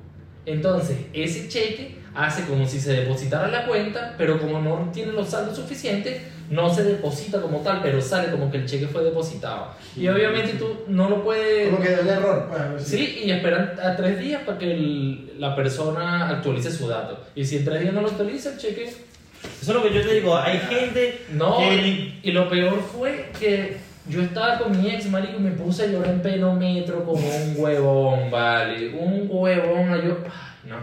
Entonces, 0.46 0.96
ese 1.12 1.48
cheque 1.48 1.96
hace 2.14 2.44
como 2.44 2.66
si 2.66 2.78
se 2.81 2.92
depositara 2.92 3.46
en 3.46 3.52
la 3.52 3.66
cuenta, 3.66 4.14
pero 4.18 4.38
como 4.40 4.61
no 4.61 4.90
tiene 4.92 5.12
los 5.12 5.28
saldos 5.31 5.57
suficientes, 5.57 6.20
no 6.50 6.72
se 6.72 6.83
deposita 6.85 7.40
como 7.40 7.61
tal, 7.61 7.81
pero 7.83 8.02
sale 8.02 8.31
como 8.31 8.50
que 8.50 8.59
el 8.59 8.66
cheque 8.66 8.87
fue 8.87 9.02
depositado. 9.02 9.68
Y 9.96 10.07
obviamente 10.09 10.55
tú 10.59 10.83
no 10.88 11.09
lo 11.09 11.22
puedes... 11.24 11.70
Como 11.70 11.83
que 11.83 11.90
da 11.90 12.02
un 12.02 12.09
error, 12.09 12.50
así. 12.76 12.96
Sí, 12.96 13.20
y 13.24 13.31
esperan 13.31 13.72
a 13.83 13.96
tres 13.96 14.18
días 14.18 14.42
para 14.44 14.59
que 14.59 14.72
el- 14.72 15.40
la 15.40 15.57
persona 15.57 16.28
actualice 16.28 16.70
su 16.70 16.88
dato. 16.88 17.24
Y 17.35 17.44
si 17.44 17.57
en 17.59 17.64
tres 17.64 17.81
días 17.81 17.94
no 17.94 18.02
lo 18.02 18.09
actualiza, 18.09 18.50
el 18.50 18.59
cheque 18.59 18.85
Eso 18.85 18.98
es 19.62 19.68
lo 19.68 19.83
que 19.83 19.94
yo 19.94 20.02
te 20.02 20.14
digo. 20.14 20.37
Hay 20.37 20.59
gente 20.59 21.22
no, 21.33 21.57
que 21.59 22.12
y 22.22 22.31
lo 22.33 22.50
peor 22.50 22.81
fue 22.83 23.31
que 23.40 23.78
yo 24.09 24.23
estaba 24.23 24.59
con 24.59 24.79
mi 24.79 24.88
ex, 24.88 25.09
marico, 25.09 25.38
y 25.38 25.43
me 25.43 25.51
puse 25.53 25.85
a 25.85 25.87
llorar 25.87 26.11
en 26.11 26.23
penómetro 26.23 27.05
como 27.05 27.27
un 27.27 27.55
huevón, 27.57 28.31
vale. 28.31 28.88
Un 28.88 29.27
huevón, 29.29 29.93
a 29.93 29.97
yo... 30.03 30.19
ay, 30.25 30.69
no. 30.69 30.77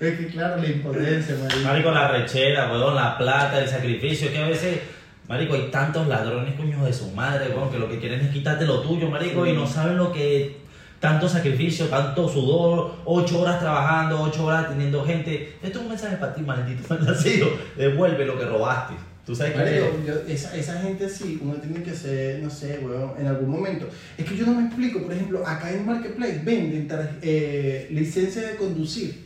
Es 0.00 0.18
que 0.18 0.26
claro, 0.26 0.60
la 0.60 0.66
impotencia, 0.66 1.36
marico. 1.40 1.68
Marico, 1.68 1.90
la 1.92 2.08
rechera, 2.08 2.72
weón, 2.72 2.96
la 2.96 3.16
plata, 3.16 3.60
el 3.60 3.68
sacrificio, 3.68 4.32
que 4.32 4.38
a 4.38 4.48
veces, 4.48 4.80
marico, 5.28 5.54
hay 5.54 5.70
tantos 5.70 6.08
ladrones, 6.08 6.54
coño 6.54 6.84
de 6.84 6.92
su 6.92 7.10
madre, 7.12 7.48
weón, 7.48 7.70
que 7.70 7.78
lo 7.78 7.88
que 7.88 8.00
quieren 8.00 8.20
es 8.20 8.32
quitarte 8.32 8.66
lo 8.66 8.80
tuyo, 8.80 9.08
marico, 9.08 9.46
y 9.46 9.52
no 9.52 9.66
saben 9.66 9.96
lo 9.96 10.12
que 10.12 10.64
tanto 10.98 11.28
sacrificio, 11.28 11.86
tanto 11.86 12.28
sudor, 12.28 12.94
ocho 13.04 13.42
horas 13.42 13.60
trabajando, 13.60 14.22
ocho 14.22 14.46
horas 14.46 14.64
atendiendo 14.64 15.04
gente. 15.04 15.56
Esto 15.62 15.78
es 15.78 15.84
un 15.84 15.90
mensaje 15.90 16.16
para 16.16 16.34
ti, 16.34 16.40
maldito 16.40 16.82
malnacido. 16.88 17.48
Devuelve 17.76 18.26
lo 18.26 18.38
que 18.38 18.46
robaste. 18.46 18.94
Tú 19.26 19.34
sabes 19.34 19.54
que 19.54 20.06
yo- 20.06 20.20
esa, 20.28 20.54
esa 20.54 20.80
gente 20.82 21.08
sí, 21.08 21.38
uno 21.42 21.54
tiene 21.54 21.82
que 21.82 21.94
ser, 21.94 22.42
no 22.42 22.50
sé, 22.50 22.78
weón, 22.82 23.12
en 23.18 23.26
algún 23.26 23.48
momento. 23.48 23.88
Es 24.18 24.24
que 24.28 24.36
yo 24.36 24.44
no 24.44 24.54
me 24.54 24.66
explico, 24.66 25.00
por 25.02 25.12
ejemplo, 25.12 25.46
acá 25.46 25.72
en 25.72 25.86
Marketplace 25.86 26.40
venden 26.44 26.86
eh, 27.22 27.88
licencias 27.90 28.46
de 28.50 28.56
conducir. 28.56 29.24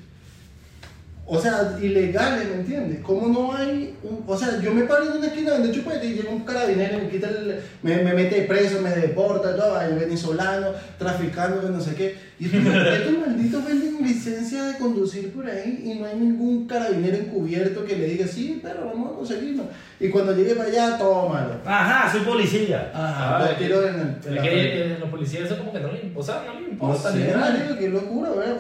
O 1.31 1.39
sea, 1.39 1.77
ilegales, 1.83 2.49
¿me 2.49 2.55
entiendes? 2.55 3.01
¿Cómo 3.03 3.29
no 3.29 3.55
hay 3.55 3.95
un, 4.03 4.25
O 4.27 4.39
sea, 4.39 4.61
yo 4.63 4.73
me 4.73 4.85
paro 4.85 5.11
en 5.11 5.19
una 5.19 5.27
esquina 5.27 5.51
donde 5.59 5.73
chupete 5.73 6.07
y 6.07 6.15
llega 6.15 6.31
un 6.31 6.41
carabinero 6.45 6.97
y 6.99 7.03
me 7.03 7.09
quita 7.11 7.29
el, 7.29 7.61
me, 7.83 8.03
me 8.03 8.15
mete 8.15 8.43
preso, 8.43 8.81
me 8.81 8.89
deporta, 8.91 9.55
todo, 9.55 9.79
venezolano, 9.99 10.69
traficando, 10.99 11.61
que 11.61 11.69
no 11.69 11.81
sé 11.81 11.95
qué. 11.97 12.28
Y 12.41 12.45
estos, 12.47 12.67
estos 12.67 13.19
malditos 13.27 13.65
venden 13.65 13.89
licencia 14.07 14.65
de 14.65 14.79
conducir 14.79 15.33
por 15.33 15.47
ahí 15.47 15.83
y 15.85 15.95
no 15.99 16.07
hay 16.07 16.17
ningún 16.17 16.67
carabinero 16.67 17.17
encubierto 17.17 17.85
que 17.85 17.97
le 17.97 18.07
diga, 18.07 18.27
sí, 18.27 18.61
pero 18.63 18.87
vamos 18.87 19.13
a 19.13 19.17
conseguirlo. 19.17 19.65
Y 20.01 20.09
cuando 20.09 20.35
llegue 20.35 20.55
para 20.55 20.69
allá, 20.69 20.97
tómalo. 20.99 21.55
Ajá, 21.65 22.11
soy 22.11 22.21
policía. 22.21 22.91
Ajá, 22.95 23.39
Ah, 23.45 23.51
tiro 23.59 23.87
en 23.89 23.95
el. 23.95 24.01
en 24.01 24.19
Es 24.25 24.27
la 24.37 24.43
que 24.43 24.83
eh, 24.95 24.97
los 25.01 25.09
policías 25.11 25.45
eso 25.45 25.59
como 25.59 25.73
que 25.73 25.81
no 25.81 25.91
le, 25.93 26.13
o 26.15 26.23
sea, 26.23 26.45
no 26.47 26.55
le 26.55 26.61
No 26.61 26.69
importa. 26.69 27.13
sé. 27.13 27.35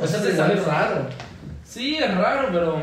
O 0.00 0.06
sea, 0.06 0.28
es 0.28 0.36
sale 0.36 0.54
raro. 0.56 1.06
Sí, 1.64 1.96
es 1.96 2.14
raro, 2.16 2.48
pero... 2.52 2.82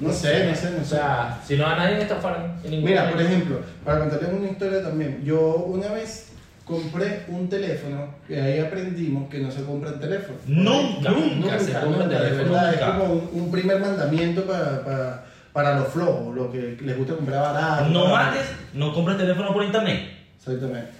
No 0.00 0.12
sé, 0.12 0.46
no 0.48 0.54
sé, 0.54 0.70
no 0.70 0.76
O 0.80 0.84
sé. 0.84 0.90
sea, 0.90 1.40
si 1.44 1.56
no 1.56 1.66
a 1.66 1.74
nadie 1.74 2.00
estafaran 2.02 2.60
en 2.62 2.70
ningún 2.70 2.88
Mira, 2.88 3.10
por 3.10 3.20
ejemplo, 3.20 3.60
para 3.84 3.98
contarles 3.98 4.30
una 4.32 4.48
historia 4.48 4.82
también, 4.82 5.22
yo 5.24 5.56
una 5.66 5.88
vez 5.88 6.27
compré 6.68 7.22
un 7.28 7.48
teléfono 7.48 8.14
que 8.28 8.40
ahí 8.40 8.58
aprendimos 8.60 9.28
que 9.28 9.40
no 9.40 9.50
se 9.50 9.64
compran 9.64 9.98
teléfonos. 9.98 10.40
Nunca, 10.46 11.10
nunca 11.10 11.58
se 11.58 11.72
compra 11.72 12.04
nunca, 12.04 12.06
de 12.20 12.28
teléfono, 12.30 12.52
verdad, 12.52 12.70
nunca. 12.72 12.86
es 12.86 12.92
como 12.92 13.12
un, 13.14 13.30
un 13.32 13.50
primer 13.50 13.80
mandamiento 13.80 14.44
para, 14.44 14.84
para, 14.84 15.24
para 15.52 15.74
los 15.80 15.88
flojos, 15.88 16.34
lo 16.36 16.52
que 16.52 16.76
les 16.80 16.96
gusta 16.96 17.14
comprar 17.16 17.40
barato. 17.54 17.88
No 17.88 18.06
mates, 18.08 18.46
no 18.74 18.92
compres 18.92 19.16
teléfono 19.16 19.52
por 19.52 19.64
internet. 19.64 20.10
Exactamente. 20.36 20.90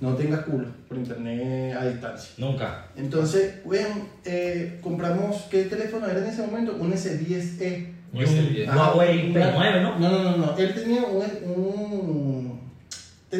No 0.00 0.14
tengas 0.14 0.40
culo 0.40 0.66
por 0.88 0.96
internet 0.96 1.76
a 1.78 1.84
distancia. 1.86 2.30
Nunca. 2.38 2.86
Entonces, 2.96 3.56
bueno, 3.64 3.88
eh, 4.24 4.78
compramos, 4.82 5.42
¿qué 5.50 5.64
teléfono 5.64 6.06
era 6.08 6.18
en 6.20 6.26
ese 6.26 6.42
momento? 6.46 6.76
Un 6.80 6.92
S10e. 6.92 7.92
Y 8.14 8.22
Ese 8.22 8.38
un 8.40 8.54
bien. 8.54 8.70
Huawei 8.70 9.30
una- 9.30 9.54
P9, 9.54 9.82
¿no? 9.82 9.98
No, 9.98 10.08
no, 10.10 10.22
no, 10.30 10.36
no. 10.38 10.56
Él 10.56 10.72
tenía 10.74 11.02
un, 11.04 11.22
un 11.54 12.55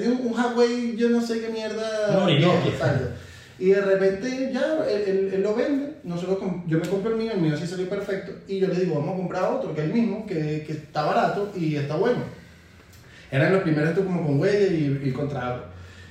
tenía 0.00 0.10
un 0.18 0.32
Huawei, 0.32 0.96
yo 0.96 1.08
no 1.10 1.20
sé 1.20 1.40
qué 1.40 1.48
mierda. 1.48 2.24
Un 2.24 2.30
exacto. 2.30 3.08
Y 3.58 3.68
de 3.70 3.80
repente 3.80 4.50
ya 4.52 4.84
él, 4.88 5.02
él- 5.06 5.30
él 5.34 5.42
lo 5.42 5.54
vende, 5.54 5.94
nosotros 6.04 6.38
yo 6.66 6.78
me 6.78 6.86
compro 6.86 7.12
el 7.12 7.16
mío, 7.16 7.32
el 7.32 7.40
mío 7.40 7.56
sí 7.56 7.66
salió 7.66 7.88
perfecto, 7.88 8.32
y 8.46 8.58
yo 8.58 8.68
le 8.68 8.74
digo, 8.80 8.96
vamos 8.96 9.14
a 9.14 9.16
comprar 9.16 9.44
otro, 9.44 9.74
que 9.74 9.80
es 9.80 9.86
el 9.86 9.94
mismo, 9.94 10.26
que, 10.26 10.62
que 10.66 10.72
está 10.72 11.04
barato 11.04 11.50
y 11.56 11.76
está 11.76 11.96
bueno. 11.96 12.18
Eran 13.30 13.52
los 13.54 13.62
primeros 13.62 13.94
tú 13.94 14.04
como 14.04 14.24
con 14.26 14.38
huella 14.38 14.66
y, 14.72 15.00
y 15.08 15.10
con 15.12 15.28
trago. 15.28 15.62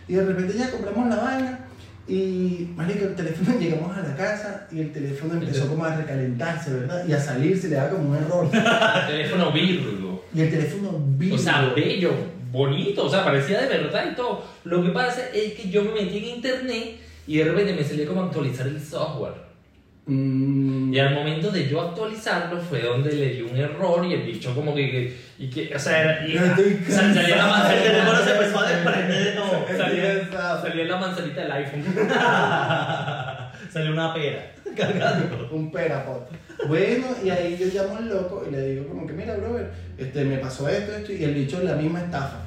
Y 0.08 0.14
de 0.14 0.26
repente 0.26 0.58
ya 0.58 0.70
compramos 0.72 1.08
la 1.10 1.16
vaina 1.24 1.60
y, 2.08 2.70
marico, 2.76 3.06
el 3.06 3.16
teléfono, 3.16 3.58
llegamos 3.60 3.96
a 3.96 4.02
la 4.02 4.16
casa 4.16 4.68
y 4.72 4.80
el 4.80 4.92
teléfono 4.92 5.34
empezó 5.36 5.68
como 5.68 5.86
a 5.86 5.96
recalentarse, 5.96 6.72
¿verdad? 6.74 7.08
Y 7.08 7.14
a 7.14 7.20
salir 7.20 7.60
se 7.60 7.70
le 7.70 7.76
da 7.76 7.90
como 7.90 8.10
un 8.10 8.16
error. 8.16 8.50
teléfono 9.08 9.52
Virgo. 9.52 10.26
Y 10.34 10.42
el 10.42 10.50
teléfono 10.50 11.00
vibra. 11.18 11.36
O 11.36 11.38
sea, 11.40 11.74
bello, 11.76 12.12
bonito, 12.56 13.06
o 13.06 13.10
sea, 13.10 13.24
parecía 13.24 13.62
de 13.62 13.68
verdad 13.68 14.06
y 14.12 14.16
todo. 14.16 14.44
Lo 14.64 14.82
que 14.84 14.90
pasa 14.90 15.22
es 15.34 15.54
que 15.54 15.70
yo 15.70 15.84
me 15.84 15.92
metí 15.92 16.18
en 16.20 16.26
internet 16.38 16.96
y 17.28 17.38
de 17.38 17.44
repente 17.46 17.74
me 17.74 17.84
salía 17.84 18.06
como 18.08 18.24
actualizar 18.24 18.66
el 18.68 18.82
software. 18.82 19.46
Mm, 20.08 20.94
Y 20.94 21.00
al 21.00 21.16
momento 21.16 21.50
de 21.50 21.68
yo 21.68 21.82
actualizarlo 21.82 22.62
fue 22.62 22.82
donde 22.84 23.12
le 23.12 23.30
dio 23.32 23.48
un 23.48 23.58
error 23.58 24.06
y 24.06 24.14
el 24.14 24.22
bicho 24.22 24.54
como 24.54 24.74
que... 24.76 24.92
que- 24.92 25.26
y 25.38 25.50
que 25.50 25.76
o 25.76 25.80
sea, 25.80 26.24
y- 26.28 26.34
salía 26.92 27.36
la 27.38 27.74
El 27.74 27.82
teléfono 27.84 28.14
manzanita, 28.14 28.24
se 28.24 28.32
empezó 28.32 28.60
a 28.60 28.70
desprender 28.70 29.24
de 29.24 29.32
todo. 29.32 29.66
salía, 29.78 30.30
salía 30.62 30.86
la 30.86 30.98
manzanita 30.98 31.42
del 31.42 31.52
iPhone. 31.52 31.84
Salió 33.74 33.92
una 33.92 34.14
pera 34.14 34.52
cargando. 34.78 35.50
un 35.52 35.72
perapot. 35.72 36.30
Bueno, 36.68 37.08
y 37.24 37.30
ahí 37.30 37.58
yo 37.60 37.68
llamo 37.82 37.98
al 37.98 38.08
loco 38.10 38.46
y 38.48 38.52
le 38.52 38.62
digo 38.70 38.88
como 38.88 39.06
que, 39.08 39.14
mira, 39.14 39.36
brother, 39.36 39.72
este, 39.98 40.24
me 40.24 40.38
pasó 40.38 40.70
esto, 40.70 40.96
esto, 40.96 41.12
y 41.12 41.24
el 41.24 41.34
bicho 41.34 41.60
la 41.64 41.74
misma 41.76 42.02
estafa. 42.02 42.38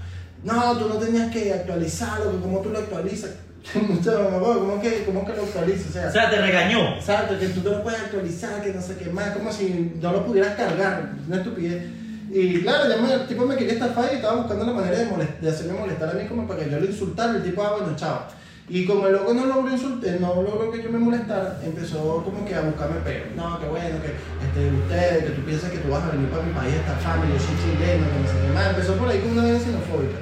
No, 0.45 0.77
tú 0.79 0.89
no 0.89 0.95
tenías 0.97 1.31
que 1.33 1.53
actualizarlo, 1.53 2.31
que 2.33 2.39
¿cómo 2.39 2.61
tú 2.61 2.71
lo 2.71 2.79
actualizas? 2.79 3.31
¿cómo 3.73 4.81
que, 4.81 5.05
cómo 5.05 5.27
que 5.27 5.33
lo 5.35 5.43
actualizas? 5.43 5.89
O 5.91 5.93
sea, 5.93 6.09
O 6.09 6.13
sea, 6.13 6.31
te 6.31 6.41
regañó. 6.41 6.95
Exacto, 6.97 7.39
que 7.39 7.49
tú 7.49 7.61
no 7.65 7.77
lo 7.79 7.83
puedes 7.83 8.01
actualizar, 8.01 8.63
que 8.63 8.73
no 8.73 8.81
sé 8.81 8.97
qué 8.97 9.11
más, 9.11 9.31
como 9.37 9.53
si 9.53 9.93
no 10.01 10.13
lo 10.13 10.25
pudieras 10.25 10.55
cargar, 10.57 11.11
una 11.27 11.37
estupidez. 11.37 11.85
Y 12.31 12.61
claro, 12.63 12.89
ya 12.89 12.97
me- 12.99 13.13
el 13.15 13.27
tipo 13.27 13.47
me 13.47 13.57
quería 13.57 13.73
estafar 13.75 14.11
y 14.13 14.17
estaba 14.17 14.37
buscando 14.37 14.65
la 14.67 14.73
manera 14.73 14.99
de, 14.99 15.07
molest- 15.11 15.39
de 15.41 15.49
hacerme 15.49 15.79
molestar 15.79 16.11
a 16.11 16.13
mí 16.15 16.27
como 16.27 16.47
para 16.47 16.63
que 16.65 16.71
yo 16.71 16.79
lo 16.79 16.87
insultara. 16.87 17.37
El 17.37 17.43
tipo, 17.43 17.63
ah, 17.63 17.77
bueno, 17.79 17.97
chao. 17.97 18.23
Y 18.71 18.85
como 18.85 19.07
el 19.07 19.15
loco 19.15 19.33
no 19.33 19.47
logró, 19.47 19.73
insultar, 19.73 20.21
no 20.21 20.43
logró 20.43 20.71
que 20.71 20.83
yo 20.83 20.91
me 20.91 20.99
molestara, 20.99 21.59
empezó 21.65 22.23
como 22.23 22.45
que 22.45 22.55
a 22.55 22.61
buscarme 22.61 22.97
pero. 23.03 23.25
No, 23.35 23.59
que 23.59 23.67
bueno, 23.67 23.97
que 24.03 24.13
este, 24.45 24.77
ustedes, 24.77 25.25
que 25.25 25.31
tú 25.31 25.43
piensas 25.43 25.71
que 25.71 25.79
tú 25.79 25.89
vas 25.91 26.05
a 26.05 26.11
venir 26.11 26.29
para 26.29 26.43
mi 26.43 26.53
país 26.53 26.75
a 26.75 26.77
estafarme, 26.77 27.33
yo 27.33 27.39
soy 27.41 27.57
chileno, 27.65 28.05
que 28.05 28.19
no 28.21 28.29
sé 28.29 28.47
qué 28.47 28.53
más. 28.53 28.69
Empezó 28.69 28.93
por 28.97 29.09
ahí 29.09 29.21
con 29.21 29.33
una 29.33 29.45
vez 29.45 29.63
xenofóbica. 29.65 30.19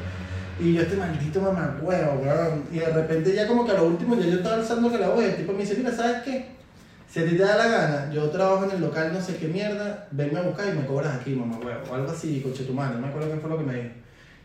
Y 0.58 0.74
yo, 0.74 0.82
este 0.82 0.96
maldito 0.96 1.40
mamacuevo, 1.40 2.20
weón. 2.22 2.64
Y 2.72 2.78
de 2.78 2.86
repente 2.86 3.34
ya 3.34 3.46
como 3.46 3.64
que 3.66 3.72
a 3.72 3.74
lo 3.74 3.86
último 3.86 4.16
ya 4.16 4.26
yo 4.26 4.36
estaba 4.36 4.56
alzando 4.56 4.90
que 4.90 4.98
la 4.98 5.08
voy. 5.08 5.24
El 5.26 5.36
tipo 5.36 5.52
me 5.52 5.60
dice, 5.60 5.74
mira, 5.76 5.92
¿sabes 5.92 6.22
qué? 6.22 6.56
Si 7.10 7.20
a 7.20 7.24
ti 7.24 7.36
te 7.36 7.42
da 7.42 7.56
la 7.56 7.68
gana, 7.68 8.10
yo 8.12 8.28
trabajo 8.30 8.64
en 8.64 8.72
el 8.72 8.80
local 8.80 9.10
no 9.12 9.20
sé 9.20 9.36
qué 9.36 9.48
mierda, 9.48 10.08
venme 10.10 10.38
a 10.38 10.42
buscar 10.42 10.66
y 10.68 10.76
me 10.76 10.86
cobras 10.86 11.14
aquí, 11.14 11.34
mamá 11.34 11.58
huevo. 11.58 11.80
O 11.90 11.94
algo 11.94 12.10
así, 12.10 12.40
coche 12.40 12.64
tu 12.64 12.72
mano, 12.74 12.94
no 12.94 13.00
me 13.00 13.08
acuerdo 13.08 13.30
qué 13.32 13.38
fue 13.38 13.50
lo 13.50 13.58
que 13.58 13.64
me 13.64 13.74
dijo. 13.74 13.94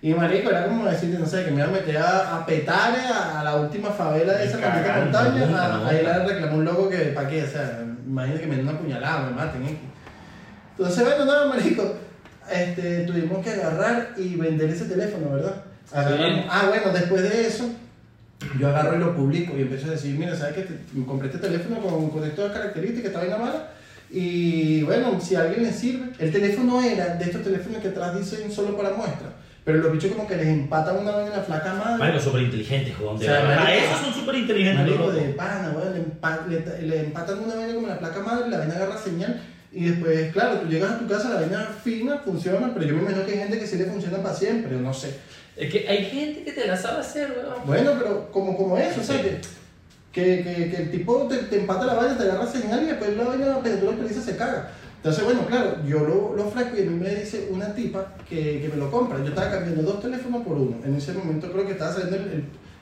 Y 0.04 0.14
marico, 0.14 0.50
era 0.50 0.66
como 0.66 0.86
decirte, 0.86 1.20
no 1.20 1.26
sé, 1.26 1.46
que 1.46 1.52
me 1.52 1.58
iba 1.58 1.68
a 1.68 1.72
meter 1.72 1.98
a, 1.98 2.38
a 2.38 2.46
petar 2.46 2.94
a, 2.96 3.40
a 3.40 3.44
la 3.44 3.56
última 3.56 3.90
favela 3.90 4.34
de 4.34 4.46
esa 4.46 4.58
maldita 4.58 5.00
montaña. 5.00 5.88
Ahí 5.88 6.04
le 6.04 6.26
reclamó 6.26 6.58
un 6.58 6.66
loco 6.66 6.90
que, 6.90 6.98
¿para 6.98 7.30
qué? 7.30 7.44
O 7.44 7.48
sea, 7.48 7.84
imagínate 8.06 8.42
que 8.42 8.48
me 8.48 8.56
den 8.58 8.68
una 8.68 8.80
puñalada, 8.80 9.30
me 9.30 9.36
maten. 9.36 9.64
¿eh? 9.64 9.78
Entonces, 10.78 11.04
bueno, 11.04 11.26
nada, 11.26 11.46
marico, 11.48 11.96
este, 12.52 13.04
tuvimos 13.06 13.44
que 13.44 13.52
agarrar 13.52 14.14
y 14.18 14.36
vender 14.36 14.70
ese 14.70 14.86
teléfono, 14.86 15.32
¿verdad? 15.32 15.71
Agarramos-. 15.94 16.46
Ah, 16.50 16.66
bueno, 16.70 16.92
después 16.94 17.22
de 17.24 17.48
eso, 17.48 17.70
yo 18.60 18.68
agarro 18.70 18.96
y 18.96 19.00
lo 19.00 19.16
publico 19.16 19.58
y 19.58 19.62
empiezo 19.62 19.88
a 19.88 19.92
decir, 19.92 20.18
mira, 20.18 20.36
¿sabes 20.36 20.56
qué? 20.56 20.62
Te- 20.64 21.06
compré 21.06 21.28
este 21.28 21.40
teléfono 21.40 21.80
con, 21.80 22.10
con 22.10 22.24
estas 22.24 22.52
características, 22.52 23.06
esta 23.08 23.20
vaina 23.20 23.38
mala. 23.38 23.68
Y 24.10 24.84
bueno, 24.84 25.20
si 25.22 25.36
a 25.36 25.42
alguien 25.42 25.64
le 25.64 25.72
sirve, 25.72 26.08
el 26.20 26.32
teléfono 26.32 26.82
era 26.84 27.16
de 27.16 27.24
estos 27.26 27.44
teléfonos 27.44 27.82
que 27.82 27.88
atrás 27.90 28.18
dicen 28.18 28.52
solo 28.52 28.76
para 28.76 28.92
muestra. 28.92 29.30
Pero 29.64 29.78
los 29.78 29.92
bichos 29.94 30.12
como 30.12 30.28
que 30.28 30.36
les 30.36 30.48
empatan 30.48 30.98
una 30.98 31.12
vaina 31.12 31.28
en 31.32 31.38
la 31.38 31.44
flaca 31.44 31.74
madre. 31.76 31.98
Marico, 32.00 32.20
súper 32.20 32.42
inteligentes. 32.42 32.98
De 32.98 33.06
O 33.06 33.18
sea, 33.20 33.46
marico- 33.46 33.70
Esos 33.86 34.00
son 34.06 34.14
súper 34.14 34.36
inteligentes. 34.36 34.86
Marico 34.86 35.12
de 35.12 35.22
pana, 35.34 35.72
weón, 35.76 35.94
le, 35.94 36.00
empa- 36.04 36.48
le, 36.48 36.82
le 36.88 37.00
empatan 37.02 37.40
una 37.40 37.56
vaina 37.56 37.74
como 37.76 37.88
la 37.88 38.00
placa 38.00 38.20
madre, 38.22 38.50
la 38.50 38.58
vaina 38.58 38.74
agarra 38.76 38.98
señal 38.98 39.40
y 39.72 39.86
después, 39.86 40.34
claro, 40.34 40.60
tú 40.62 40.68
llegas 40.68 40.92
a 40.92 41.00
tu 41.00 41.08
casa, 41.08 41.30
la 41.30 41.36
vaina 41.42 41.70
fina, 41.84 42.18
funciona, 42.26 42.72
pero 42.74 42.86
yo 42.88 42.96
me 42.96 43.02
imagino 43.04 43.24
que 43.26 43.32
hay 43.34 43.38
gente 43.38 43.60
que 43.60 43.68
sí 43.68 43.78
le 43.78 43.86
funciona 43.86 44.18
para 44.18 44.36
siempre, 44.36 44.76
no 44.78 44.94
sé. 44.94 45.16
Es 45.62 45.72
que 45.72 45.88
hay 45.88 46.06
gente 46.06 46.44
que 46.44 46.54
te 46.54 46.66
la 46.66 46.76
sabe 46.76 47.02
hacer, 47.02 47.32
weón. 47.38 47.68
Bueno, 47.68 47.92
pero 48.00 48.32
como, 48.32 48.58
como 48.58 48.80
eso, 48.80 49.00
o 49.00 49.04
sea, 49.04 49.22
que, 49.22 49.40
que, 50.12 50.44
que, 50.44 50.72
que 50.72 50.78
el 50.78 50.92
tipo 50.92 51.28
te, 51.28 51.38
te 51.38 51.60
empata 51.60 51.86
la 51.86 51.94
vaina, 51.94 52.18
te 52.18 52.24
agarra 52.24 52.48
señal 52.48 52.82
y 52.82 52.88
después 52.88 53.16
la 53.16 53.26
vaina, 53.26 53.60
pero 53.62 53.78
tú 53.78 53.86
lo 53.86 53.92
actualizas, 53.92 54.26
se 54.26 54.36
caga. 54.36 54.72
Entonces, 54.98 55.24
bueno, 55.24 55.46
claro, 55.46 55.78
yo 55.88 56.00
lo, 56.00 56.36
lo 56.36 56.48
ofrezco 56.48 56.78
y 56.78 56.82
a 56.82 56.86
mí 56.86 57.00
me 57.00 57.14
dice 57.14 57.48
una 57.52 57.76
tipa 57.76 58.16
que, 58.28 58.60
que 58.60 58.70
me 58.70 58.78
lo 58.78 58.90
compra. 58.90 59.20
Yo 59.20 59.26
estaba 59.30 59.52
cambiando 59.52 59.84
dos 59.84 60.02
teléfonos 60.02 60.44
por 60.44 60.58
uno. 60.58 60.78
En 60.84 60.96
ese 60.96 61.14
momento 61.14 61.52
creo 61.52 61.68
que 61.68 61.74
estaba 61.74 61.94
saliendo 61.94 62.18
el, 62.18 62.24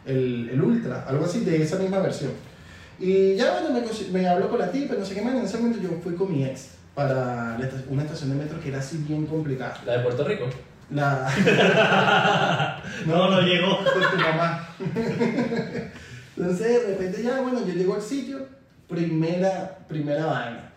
el, 0.06 0.18
el, 0.18 0.50
el 0.52 0.62
Ultra, 0.62 1.04
algo 1.06 1.26
así 1.26 1.42
de 1.42 1.62
esa 1.62 1.78
misma 1.80 2.00
versión. 2.00 2.32
Y 2.98 3.36
ya, 3.36 3.60
bueno, 3.60 3.72
me, 3.72 4.20
me 4.22 4.28
habló 4.28 4.50
con 4.50 4.60
la 4.60 4.72
tipa, 4.72 4.96
no 4.96 5.06
sé 5.06 5.16
qué 5.16 5.22
más. 5.22 5.36
En 5.36 5.44
ese 5.44 5.58
momento 5.58 5.80
yo 5.82 5.90
fui 6.02 6.16
con 6.16 6.32
mi 6.32 6.46
ex 6.46 6.70
para 6.96 7.58
la 7.58 7.70
una 7.90 8.04
estación 8.04 8.30
de 8.30 8.36
metro 8.38 8.60
que 8.62 8.70
era 8.70 8.80
así 8.80 9.04
bien 9.06 9.26
complicada. 9.26 9.82
La 9.86 9.98
de 9.98 10.04
Puerto 10.04 10.24
Rico. 10.24 10.46
La... 10.92 12.82
No, 13.06 13.30
no 13.30 13.42
llegó. 13.42 13.78
Con 13.84 14.02
tu 14.12 14.18
mamá. 14.18 14.68
Entonces, 16.36 16.68
de 16.68 16.88
repente 16.88 17.24
ya, 17.24 17.42
bueno, 17.42 17.66
yo 17.66 17.74
llego 17.74 17.96
al 17.96 18.02
sitio, 18.02 18.48
primera, 18.88 19.78
primera 19.88 20.26
vaina. 20.26 20.72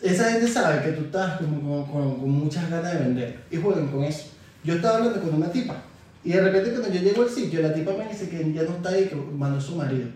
Esa 0.00 0.30
gente 0.32 0.46
sabe 0.48 0.82
que 0.82 0.92
tú 0.92 1.04
estás 1.06 1.38
con, 1.38 1.86
con 1.86 2.30
muchas 2.30 2.70
ganas 2.70 2.92
de 2.92 2.98
vender 2.98 3.40
y 3.50 3.56
juegan 3.56 3.88
con 3.88 4.04
eso. 4.04 4.28
Yo 4.62 4.74
estaba 4.74 4.98
hablando 4.98 5.20
con 5.22 5.34
una 5.34 5.50
tipa 5.50 5.76
y 6.22 6.32
de 6.32 6.40
repente 6.42 6.70
cuando 6.70 6.90
yo 6.90 7.00
llego 7.00 7.22
al 7.22 7.30
sitio, 7.30 7.62
la 7.62 7.72
tipa 7.72 7.92
me 7.92 8.08
dice 8.08 8.28
que 8.28 8.52
ya 8.52 8.62
no 8.64 8.76
está 8.76 8.90
ahí, 8.90 9.06
que 9.06 9.14
mandó 9.14 9.60
su 9.60 9.76
marido. 9.76 10.08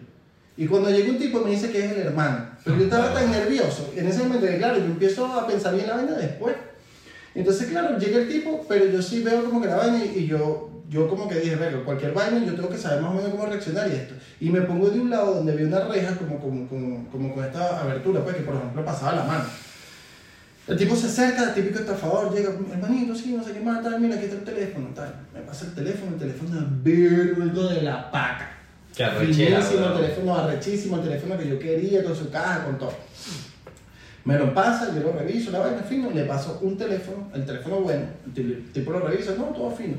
Y 0.56 0.66
cuando 0.66 0.90
llega 0.90 1.08
un 1.08 1.18
tipo 1.18 1.40
me 1.40 1.52
dice 1.52 1.70
que 1.70 1.86
es 1.86 1.92
el 1.92 1.98
hermano. 1.98 2.50
Pero 2.64 2.76
yo 2.76 2.84
estaba 2.84 3.14
tan 3.14 3.30
nervioso 3.30 3.92
en 3.96 4.08
ese 4.08 4.24
momento 4.24 4.46
que, 4.46 4.58
claro, 4.58 4.78
yo 4.78 4.86
empiezo 4.86 5.24
a 5.26 5.46
pensar 5.46 5.74
bien 5.74 5.86
la 5.86 5.96
vaina 5.96 6.12
después. 6.16 6.54
Entonces, 7.34 7.68
claro, 7.68 7.98
llega 7.98 8.18
el 8.18 8.28
tipo, 8.28 8.64
pero 8.68 8.86
yo 8.86 9.00
sí 9.00 9.22
veo 9.22 9.44
como 9.44 9.60
que 9.60 9.68
la 9.68 9.76
vaina 9.76 10.04
y, 10.04 10.18
y 10.20 10.26
yo, 10.26 10.82
yo 10.88 11.08
como 11.08 11.28
que 11.28 11.38
dije, 11.38 11.54
venga, 11.54 11.84
cualquier 11.84 12.12
vaina 12.12 12.44
yo 12.44 12.54
tengo 12.54 12.68
que 12.68 12.76
saber 12.76 13.00
más 13.00 13.12
o 13.12 13.14
menos 13.14 13.30
cómo 13.30 13.46
reaccionar 13.46 13.88
y 13.88 13.94
esto. 13.94 14.14
Y 14.40 14.50
me 14.50 14.62
pongo 14.62 14.90
de 14.90 15.00
un 15.00 15.10
lado 15.10 15.34
donde 15.34 15.54
vi 15.54 15.62
una 15.64 15.80
reja 15.84 16.16
como, 16.16 16.40
como, 16.40 16.68
como, 16.68 17.08
como 17.08 17.34
con 17.34 17.44
esta 17.44 17.80
abertura, 17.80 18.22
pues 18.24 18.36
que 18.36 18.42
por 18.42 18.56
ejemplo 18.56 18.84
pasaba 18.84 19.14
la 19.14 19.24
mano. 19.24 19.44
El 20.66 20.76
tipo 20.76 20.94
se 20.94 21.06
acerca, 21.06 21.48
el 21.48 21.54
típico 21.54 21.80
estafador, 21.80 22.32
llega, 22.32 22.50
hermanito, 22.72 23.14
sí, 23.14 23.34
no 23.36 23.42
sé 23.42 23.52
qué 23.52 23.60
más, 23.60 23.82
tal, 23.82 24.00
mira, 24.00 24.16
aquí 24.16 24.24
está 24.24 24.36
el 24.36 24.44
teléfono, 24.44 24.88
tal. 24.94 25.14
Me 25.34 25.40
pasa 25.40 25.66
el 25.66 25.74
teléfono, 25.74 26.12
el 26.12 26.18
teléfono 26.18 26.60
es 26.60 26.82
virgo 26.82 27.68
de 27.68 27.82
la 27.82 28.10
paca. 28.10 28.56
Qué 28.96 29.04
arrechera, 29.04 29.60
Finísimo, 29.62 29.86
el 29.86 29.94
teléfono 29.94 30.34
arrechísimo, 30.36 30.96
el 30.96 31.02
teléfono 31.02 31.38
que 31.38 31.48
yo 31.48 31.58
quería, 31.58 32.04
con 32.04 32.14
su 32.14 32.30
caja, 32.30 32.64
con 32.64 32.78
todo. 32.78 32.94
Me 34.30 34.38
lo 34.38 34.54
pasa, 34.54 34.94
yo 34.94 35.00
lo 35.02 35.12
reviso, 35.12 35.50
la 35.50 35.58
vaina 35.58 35.82
fino, 35.82 36.10
le 36.10 36.24
paso 36.24 36.58
un 36.62 36.76
teléfono, 36.76 37.28
el 37.34 37.44
teléfono 37.44 37.80
bueno, 37.80 38.04
el 38.26 38.32
ti- 38.32 38.40
el 38.42 38.72
tipo 38.72 38.92
lo 38.92 39.00
revisa, 39.00 39.32
no, 39.36 39.44
todo 39.46 39.70
fino. 39.70 39.96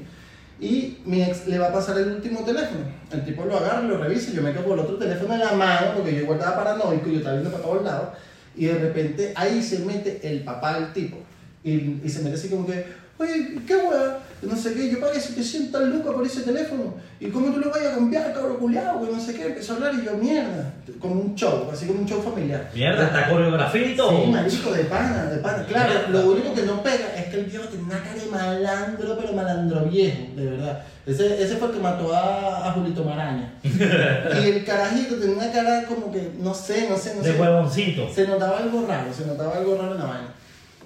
Y 0.59 0.99
mi 1.05 1.21
ex 1.23 1.47
le 1.47 1.57
va 1.59 1.67
a 1.69 1.73
pasar 1.73 1.97
el 1.97 2.07
último 2.11 2.41
teléfono. 2.45 2.81
El 3.11 3.25
tipo 3.25 3.43
lo 3.45 3.57
agarra, 3.57 3.81
lo 3.81 3.97
revisa, 3.97 4.31
yo 4.31 4.41
me 4.41 4.53
quedo 4.53 4.63
con 4.65 4.73
el 4.79 4.85
otro 4.85 4.97
teléfono 4.97 5.33
en 5.33 5.39
la 5.39 5.51
mano, 5.53 5.87
porque 5.95 6.13
yo 6.13 6.21
igual 6.21 6.37
estaba 6.39 6.63
paranoico, 6.63 7.09
yo 7.09 7.17
estaba 7.17 7.35
viendo 7.35 7.51
para 7.51 7.63
todos 7.63 7.83
lados, 7.83 8.09
y 8.55 8.65
de 8.65 8.75
repente 8.75 9.33
ahí 9.35 9.61
se 9.63 9.79
mete 9.79 10.19
el 10.23 10.43
papá 10.43 10.79
del 10.79 10.93
tipo. 10.93 11.17
Y 11.63 12.01
se 12.09 12.21
mete 12.23 12.35
así 12.35 12.47
como 12.49 12.65
que, 12.65 12.85
oye, 13.21 13.59
qué 13.67 13.75
hueá, 13.75 14.19
no 14.41 14.55
sé 14.55 14.73
qué, 14.73 14.89
yo 14.89 14.99
pagué 14.99 15.19
700 15.19 15.83
lucas 15.89 16.13
por 16.13 16.25
ese 16.25 16.41
teléfono, 16.41 16.95
y 17.19 17.27
cómo 17.29 17.53
tú 17.53 17.59
lo 17.59 17.69
vayas 17.69 17.93
a 17.93 17.95
cambiar, 17.95 18.33
cabrón 18.33 18.57
culiado, 18.57 19.05
que 19.05 19.11
no 19.13 19.19
sé 19.19 19.33
qué, 19.35 19.45
empezó 19.47 19.73
a 19.73 19.75
hablar 19.77 19.93
y 19.95 20.05
yo, 20.05 20.13
mierda, 20.17 20.73
como 20.99 21.15
un 21.21 21.35
show, 21.35 21.69
así 21.71 21.85
como 21.85 21.99
un 22.01 22.07
show 22.07 22.21
familiar. 22.21 22.69
Mierda, 22.73 23.05
está 23.05 23.29
coreografía 23.29 23.85
y 23.91 23.95
todo. 23.95 24.23
Sí, 24.25 24.31
marico, 24.31 24.71
de 24.73 24.83
pana, 24.85 25.25
de 25.25 25.37
pana. 25.37 25.65
Claro, 25.67 25.93
Mierda. 25.93 26.09
lo 26.09 26.31
único 26.31 26.53
que 26.55 26.63
no 26.63 26.81
pega 26.83 27.15
es 27.15 27.25
que 27.27 27.39
el 27.39 27.45
viejo 27.45 27.65
tiene 27.65 27.83
una 27.83 27.99
cara 28.03 28.15
de 28.15 28.25
malandro, 28.25 29.17
pero 29.19 29.33
malandro 29.33 29.85
viejo, 29.85 30.23
de 30.35 30.45
verdad. 30.45 30.83
Ese, 31.05 31.41
ese 31.41 31.55
fue 31.57 31.67
el 31.69 31.73
que 31.75 31.79
mató 31.79 32.13
a, 32.13 32.67
a 32.69 32.71
Julito 32.73 33.03
Maraña. 33.03 33.53
y 33.63 34.47
el 34.49 34.63
carajito 34.65 35.15
tenía 35.15 35.35
una 35.35 35.51
cara 35.51 35.85
como 35.85 36.11
que, 36.11 36.31
no 36.39 36.53
sé, 36.53 36.87
no 36.89 36.97
sé, 36.97 37.15
no 37.15 37.21
De 37.21 37.33
sé. 37.33 37.39
huevoncito. 37.41 38.07
Se 38.13 38.27
notaba 38.27 38.57
algo 38.59 38.85
raro, 38.87 39.11
se 39.13 39.25
notaba 39.25 39.57
algo 39.57 39.75
raro 39.77 39.93
en 39.93 39.99
la 39.99 40.05
vaina. 40.05 40.27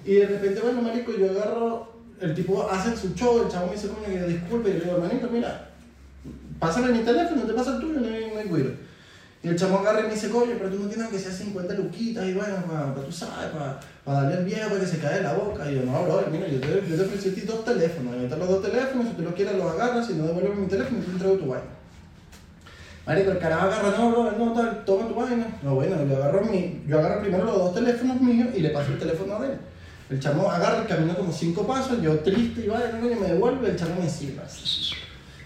Y 0.04 0.14
de 0.14 0.26
repente, 0.26 0.60
bueno, 0.60 0.80
marico, 0.82 1.12
yo 1.18 1.30
agarro, 1.30 1.95
el 2.20 2.34
tipo 2.34 2.68
hace 2.70 2.96
su 2.96 3.14
show, 3.14 3.42
el 3.42 3.48
chavo 3.48 3.66
me 3.66 3.74
dice, 3.74 3.88
coño, 3.88 4.26
disculpe, 4.26 4.70
y 4.70 4.72
le 4.74 4.80
digo, 4.80 4.96
hermanito, 4.96 5.28
mira, 5.30 5.68
pásame 6.58 6.92
mi 6.92 7.00
teléfono, 7.00 7.42
te 7.42 7.52
pasa 7.52 7.76
el 7.76 7.80
tuyo, 7.80 8.00
no 8.00 8.06
hay, 8.06 8.48
no. 8.48 8.86
Y 9.42 9.48
el 9.48 9.56
chamo 9.56 9.78
agarra 9.78 10.00
y 10.00 10.02
me 10.04 10.14
dice, 10.14 10.30
coño, 10.30 10.54
pero 10.58 10.70
tú 10.70 10.82
no 10.82 10.88
tienes 10.88 11.08
que 11.08 11.18
sea 11.18 11.30
50 11.30 11.74
luquitas 11.74 12.26
y 12.26 12.32
bueno, 12.32 12.56
para, 12.66 12.94
tú 12.94 13.12
sabes, 13.12 13.50
para, 13.50 13.78
para 14.04 14.22
darle 14.22 14.38
al 14.38 14.44
viejo 14.44 14.68
para 14.68 14.80
que 14.80 14.86
se 14.86 14.98
caiga 14.98 15.20
la 15.20 15.34
boca. 15.34 15.70
Y 15.70 15.76
yo, 15.76 15.82
no, 15.82 16.02
bro, 16.02 16.24
mira, 16.32 16.48
yo 16.48 16.58
te, 16.58 16.66
yo 16.88 16.96
te 16.96 17.02
ofrecí 17.02 17.40
dos 17.42 17.64
teléfonos, 17.64 18.14
ahí 18.14 18.24
están 18.24 18.40
los 18.40 18.48
dos 18.48 18.62
teléfonos, 18.62 19.06
si 19.08 19.12
tú 19.14 19.22
los 19.22 19.34
quieres 19.34 19.54
los 19.54 19.72
agarras, 19.72 20.06
si 20.06 20.14
no 20.14 20.26
devuelves 20.26 20.58
mi 20.58 20.66
teléfono, 20.66 21.00
te 21.00 21.10
entrego 21.12 21.34
tu 21.36 21.46
vaina. 21.46 21.66
Marico, 23.06 23.30
el 23.30 23.38
carajo 23.38 23.66
agarra, 23.66 23.96
no, 23.96 24.10
bro, 24.10 24.32
no, 24.32 24.52
tal, 24.52 24.84
toma 24.84 25.06
tu 25.06 25.14
vaina. 25.14 25.46
No, 25.62 25.74
bueno, 25.76 25.96
yo 26.04 26.16
agarro, 26.16 26.44
mi, 26.44 26.82
yo 26.88 26.98
agarro 26.98 27.20
primero 27.20 27.44
los 27.44 27.56
dos 27.56 27.74
teléfonos 27.74 28.20
míos 28.20 28.48
y 28.52 28.60
le 28.60 28.70
paso 28.70 28.92
el 28.92 28.98
teléfono 28.98 29.36
a 29.36 29.46
él. 29.46 29.58
El 30.08 30.20
chamo 30.20 30.48
agarra 30.48 30.84
y 30.84 30.86
camina 30.86 31.14
como 31.14 31.32
cinco 31.32 31.66
pasos, 31.66 32.00
yo 32.00 32.20
triste 32.20 32.60
y 32.64 32.68
vaya, 32.68 32.92
coño, 32.92 33.16
me 33.16 33.26
devuelve, 33.26 33.70
el 33.70 33.76
chamo 33.76 34.00
me 34.00 34.08
silba. 34.08 34.44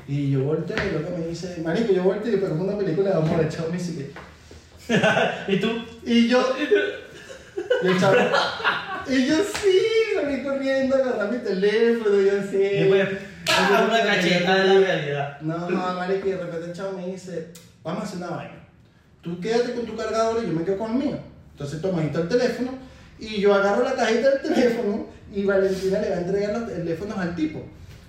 Y 0.07 0.31
yo 0.31 0.45
volteo 0.45 0.77
y 0.77 0.93
lo 0.93 1.05
que 1.05 1.19
me 1.19 1.27
dice, 1.29 1.63
marico, 1.65 1.93
yo 1.93 2.03
volteo 2.03 2.35
y 2.35 2.37
pero 2.37 2.55
una 2.55 2.77
película 2.77 3.11
de 3.11 3.17
amor, 3.17 3.41
el 3.41 3.49
chamo 3.49 3.69
me 3.69 3.79
dice 3.79 3.95
que... 3.97 5.53
¿Y 5.53 5.61
tú? 5.61 5.69
Y 6.05 6.29
yo... 6.29 6.45
Y 7.83 7.87
el 7.87 7.99
chamo... 7.99 8.17
Y 9.09 9.27
yo 9.27 9.37
sí, 9.39 9.81
salí 10.15 10.43
corriendo, 10.43 10.95
agarré 10.95 11.39
mi 11.39 11.43
teléfono, 11.43 12.21
y 12.21 12.27
yo 12.27 12.43
sí. 12.51 12.57
Y 12.57 12.79
después, 12.81 13.09
ah, 13.49 13.87
una 13.89 14.03
cacheta 14.05 14.55
de 14.57 14.65
la 14.67 14.87
realidad. 14.87 15.41
No, 15.41 15.71
no, 15.71 15.95
marico, 15.95 16.29
y 16.29 16.33
de 16.33 16.37
repente 16.37 16.67
el 16.67 16.73
chavo 16.75 16.99
me 16.99 17.07
dice, 17.07 17.49
vamos 17.83 18.03
a 18.03 18.07
hacer 18.07 18.19
una 18.19 18.29
vaina. 18.29 18.61
Tú 19.23 19.41
quédate 19.41 19.73
con 19.73 19.87
tu 19.87 19.97
cargador 19.97 20.45
y 20.45 20.49
yo 20.49 20.53
me 20.53 20.65
quedo 20.65 20.79
con 20.79 20.93
el 20.93 20.99
mío. 20.99 21.19
Entonces 21.53 21.81
toma 21.81 22.03
ahí 22.03 22.11
el 22.15 22.29
teléfono 22.29 22.90
y 23.21 23.41
yo 23.41 23.55
agarro 23.55 23.85
la 23.85 23.95
cajita 23.95 24.31
del 24.31 24.41
teléfono 24.55 25.07
y 25.35 25.45
Valentina 25.45 26.01
le 26.01 26.11
va 26.11 26.17
a 26.17 26.21
entregar 26.21 26.59
los 26.59 26.69
teléfonos 26.69 27.19
al 27.19 27.35
tipo. 27.37 27.63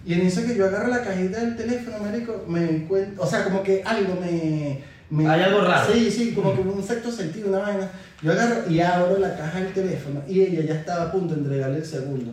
Y 0.05 0.13
en 0.13 0.21
eso 0.21 0.41
que 0.43 0.55
yo 0.55 0.65
agarro 0.65 0.87
la 0.87 1.03
cajita 1.03 1.39
del 1.41 1.55
teléfono, 1.55 1.97
marico, 1.99 2.43
me 2.47 2.63
encuentro, 2.69 3.23
o 3.23 3.27
sea, 3.27 3.43
como 3.43 3.61
que 3.61 3.83
algo 3.85 4.15
me... 4.19 4.79
me- 5.11 5.27
Hay 5.29 5.41
algo 5.41 5.61
raro. 5.61 5.93
Sí, 5.93 6.09
sí, 6.09 6.31
como 6.33 6.55
que 6.55 6.61
un 6.61 6.81
sexto 6.83 7.11
sentido, 7.11 7.49
una 7.49 7.59
vaina. 7.59 7.89
Yo 8.23 8.31
agarro 8.31 8.69
y 8.69 8.79
abro 8.79 9.19
la 9.19 9.35
caja 9.37 9.59
del 9.59 9.73
teléfono 9.73 10.21
y 10.27 10.41
ella 10.41 10.63
ya 10.65 10.73
estaba 10.79 11.03
a 11.03 11.11
punto 11.11 11.35
de 11.35 11.41
entregarle 11.41 11.77
el 11.77 11.85
segundo. 11.85 12.31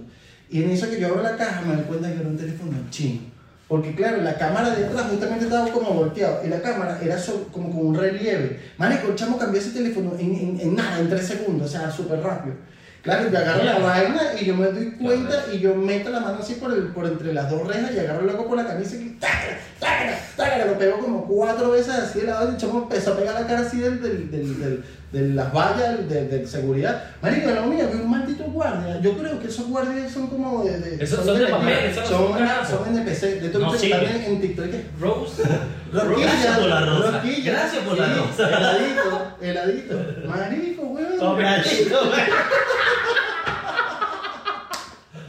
Y 0.51 0.63
en 0.63 0.71
eso 0.71 0.89
que 0.89 0.99
yo 0.99 1.09
abro 1.09 1.23
la 1.23 1.37
caja 1.37 1.61
me 1.63 1.75
doy 1.75 1.85
cuenta 1.85 2.09
que 2.13 2.21
era 2.21 2.29
un 2.29 2.37
teléfono 2.39 2.73
chino. 2.91 3.21
Porque 3.69 3.95
claro, 3.95 4.23
la 4.23 4.39
cámara 4.39 4.71
de 4.75 4.87
atrás 4.87 5.07
justamente 5.11 5.45
estaba 5.45 5.71
como 5.71 5.91
volteado 5.93 6.41
y 6.45 6.49
la 6.49 6.63
cámara 6.63 6.99
era 7.03 7.19
so- 7.19 7.49
como 7.53 7.71
con 7.71 7.87
un 7.89 7.95
relieve. 7.95 8.59
Marico, 8.79 9.09
el 9.09 9.15
chamo 9.15 9.37
cambió 9.39 9.61
ese 9.61 9.73
teléfono 9.73 10.13
en, 10.19 10.35
en- 10.35 10.61
en 10.61 10.75
nada, 10.75 10.99
en 10.99 11.09
tres 11.11 11.27
segundos, 11.27 11.69
o 11.69 11.71
sea, 11.79 11.91
súper 11.91 12.21
rápido. 12.21 12.57
Claro, 13.03 13.31
yo 13.31 13.39
agarro 13.39 13.63
la 13.65 13.79
vaina 13.79 14.21
y 14.41 14.45
yo 14.45 14.57
me 14.57 14.67
doy 14.67 14.91
cuenta 14.93 15.45
y 15.53 15.61
yo 15.61 15.75
meto 15.75 16.11
la 16.11 16.21
mano 16.21 16.39
así 16.41 16.55
por, 16.55 16.73
el, 16.73 16.89
por 16.89 17.07
entre 17.07 17.33
las 17.33 17.49
dos 17.51 17.67
rejas 17.67 17.93
y 17.95 17.99
agarro 18.01 18.23
loco 18.23 18.47
por 18.49 18.57
la 18.57 18.67
camisa 18.67 18.97
y 18.97 19.17
tácala, 19.21 19.57
tácala, 19.79 20.13
tácala, 20.37 20.65
lo 20.67 20.79
pego 20.79 20.99
como 20.99 21.25
cuatro 21.27 21.71
veces 21.71 21.95
así 21.95 22.21
de 22.21 22.27
lado 22.27 22.49
y 22.49 22.55
el 22.55 22.57
chamo 22.59 22.83
empezó 22.83 23.13
a 23.13 23.17
pegar 23.17 23.35
la 23.41 23.47
cara 23.47 23.61
así 23.61 23.79
del, 23.79 24.03
del, 24.03 24.31
del, 24.31 24.61
del- 24.61 24.85
de 25.09 25.27
las 25.29 25.51
vallas 25.55 26.07
de, 26.07 26.27
de 26.29 26.47
seguridad. 26.47 27.03
Marico, 27.23 27.49
la 27.51 27.63
mía 27.63 27.89
vi 27.91 27.99
un 27.99 28.11
maldito 28.11 28.45
guardia. 28.45 29.01
Yo 29.01 29.17
creo 29.17 29.41
que 29.41 29.47
esos 29.49 29.67
guardias 29.69 30.13
son 30.13 30.27
como 30.27 30.65
de. 30.65 30.79
de 30.81 31.03
Esos 31.03 31.25
son 31.25 31.39
de 31.39 31.47
papel, 31.47 31.95
son 31.95 32.05
son, 32.05 32.39
son 32.69 32.95
NPC. 32.95 33.41
De 33.41 33.49
todo 33.49 33.63
No 33.65 33.73
que 33.73 33.79
sirven. 33.79 34.03
están 34.05 34.23
en, 34.33 34.41
TikTok. 34.43 34.67
Rose. 35.01 35.43
Gracias 35.91 36.59
por 36.59 36.69
la 36.69 36.81
rosa. 36.85 37.23
Gracias 37.43 37.85
por 37.85 37.97
la 37.99 38.07
Sí, 38.15 38.21
rosa. 38.21 38.49
Heladito, 38.59 39.37
heladito. 39.41 39.95
Marico, 40.29 40.78
weón. 40.99 41.19
Sobradito. 41.19 42.11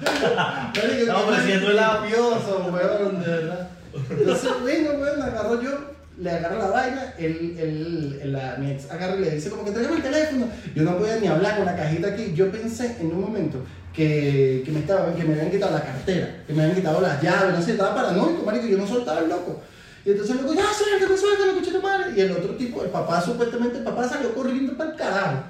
Marico, 0.02 0.80
Estamos 1.00 1.24
qué 1.24 1.30
ofreciendo 1.32 1.72
helado. 1.72 2.02
limpioso, 2.04 2.72
weón, 2.72 3.22
de 3.22 3.28
verdad. 3.28 3.70
Entonces, 4.10 4.50
bueno, 4.62 4.92
weón, 5.00 5.22
agarro 5.22 5.62
yo, 5.62 5.72
le 6.20 6.32
agarro 6.32 6.60
la 6.60 6.68
vaina, 6.68 7.14
él, 7.18 7.56
él, 7.60 8.20
él- 8.22 8.34
la, 8.34 8.56
mi 8.58 8.72
ex 8.72 8.90
agarra 8.92 9.16
y 9.16 9.20
le 9.20 9.32
dice 9.32 9.50
como 9.50 9.66
que 9.66 9.72
tráigame 9.72 9.98
el 9.98 10.04
teléfono. 10.04 10.48
Yo 10.76 10.84
no 10.84 10.98
podía 10.98 11.18
ni 11.18 11.28
hablar 11.28 11.58
con 11.58 11.66
la 11.66 11.76
cajita 11.76 12.10
aquí. 12.10 12.34
Yo 12.34 12.52
pensé 12.52 12.98
en 13.00 13.08
un 13.08 13.22
momento 13.22 13.64
que, 13.94 14.62
que 14.66 14.72
me 14.72 14.80
estaban, 14.80 15.16
que 15.16 15.24
me 15.24 15.34
habían 15.34 15.52
quitado 15.52 15.74
la 15.74 15.84
cartera, 15.84 16.44
que 16.46 16.54
me 16.54 16.62
habían 16.64 16.76
quitado 16.78 17.02
las 17.02 17.22
llaves, 17.22 17.54
no 17.58 17.62
sé, 17.62 17.72
estaba 17.72 17.96
paranoico, 17.96 18.44
marico, 18.44 18.68
yo 18.68 18.78
no 18.78 18.88
soltaba 18.88 19.20
el 19.22 19.30
loco. 19.30 19.62
Y 20.06 20.12
entonces 20.12 20.36
el 20.36 20.42
loco, 20.44 20.54
ya 20.54 20.66
suéltame, 20.74 21.18
suéltame, 21.18 21.54
coche 21.54 21.72
tu 21.72 21.82
madre. 21.82 22.12
Y 22.16 22.22
el 22.22 22.32
otro 22.32 22.56
tipo, 22.56 22.84
el 22.84 22.90
papá, 22.90 23.22
supuestamente, 23.22 23.78
el 23.80 23.84
papá 23.84 24.08
salió 24.08 24.34
corriendo 24.34 24.78
para 24.78 24.92
el 24.92 24.96
carajo. 24.96 25.44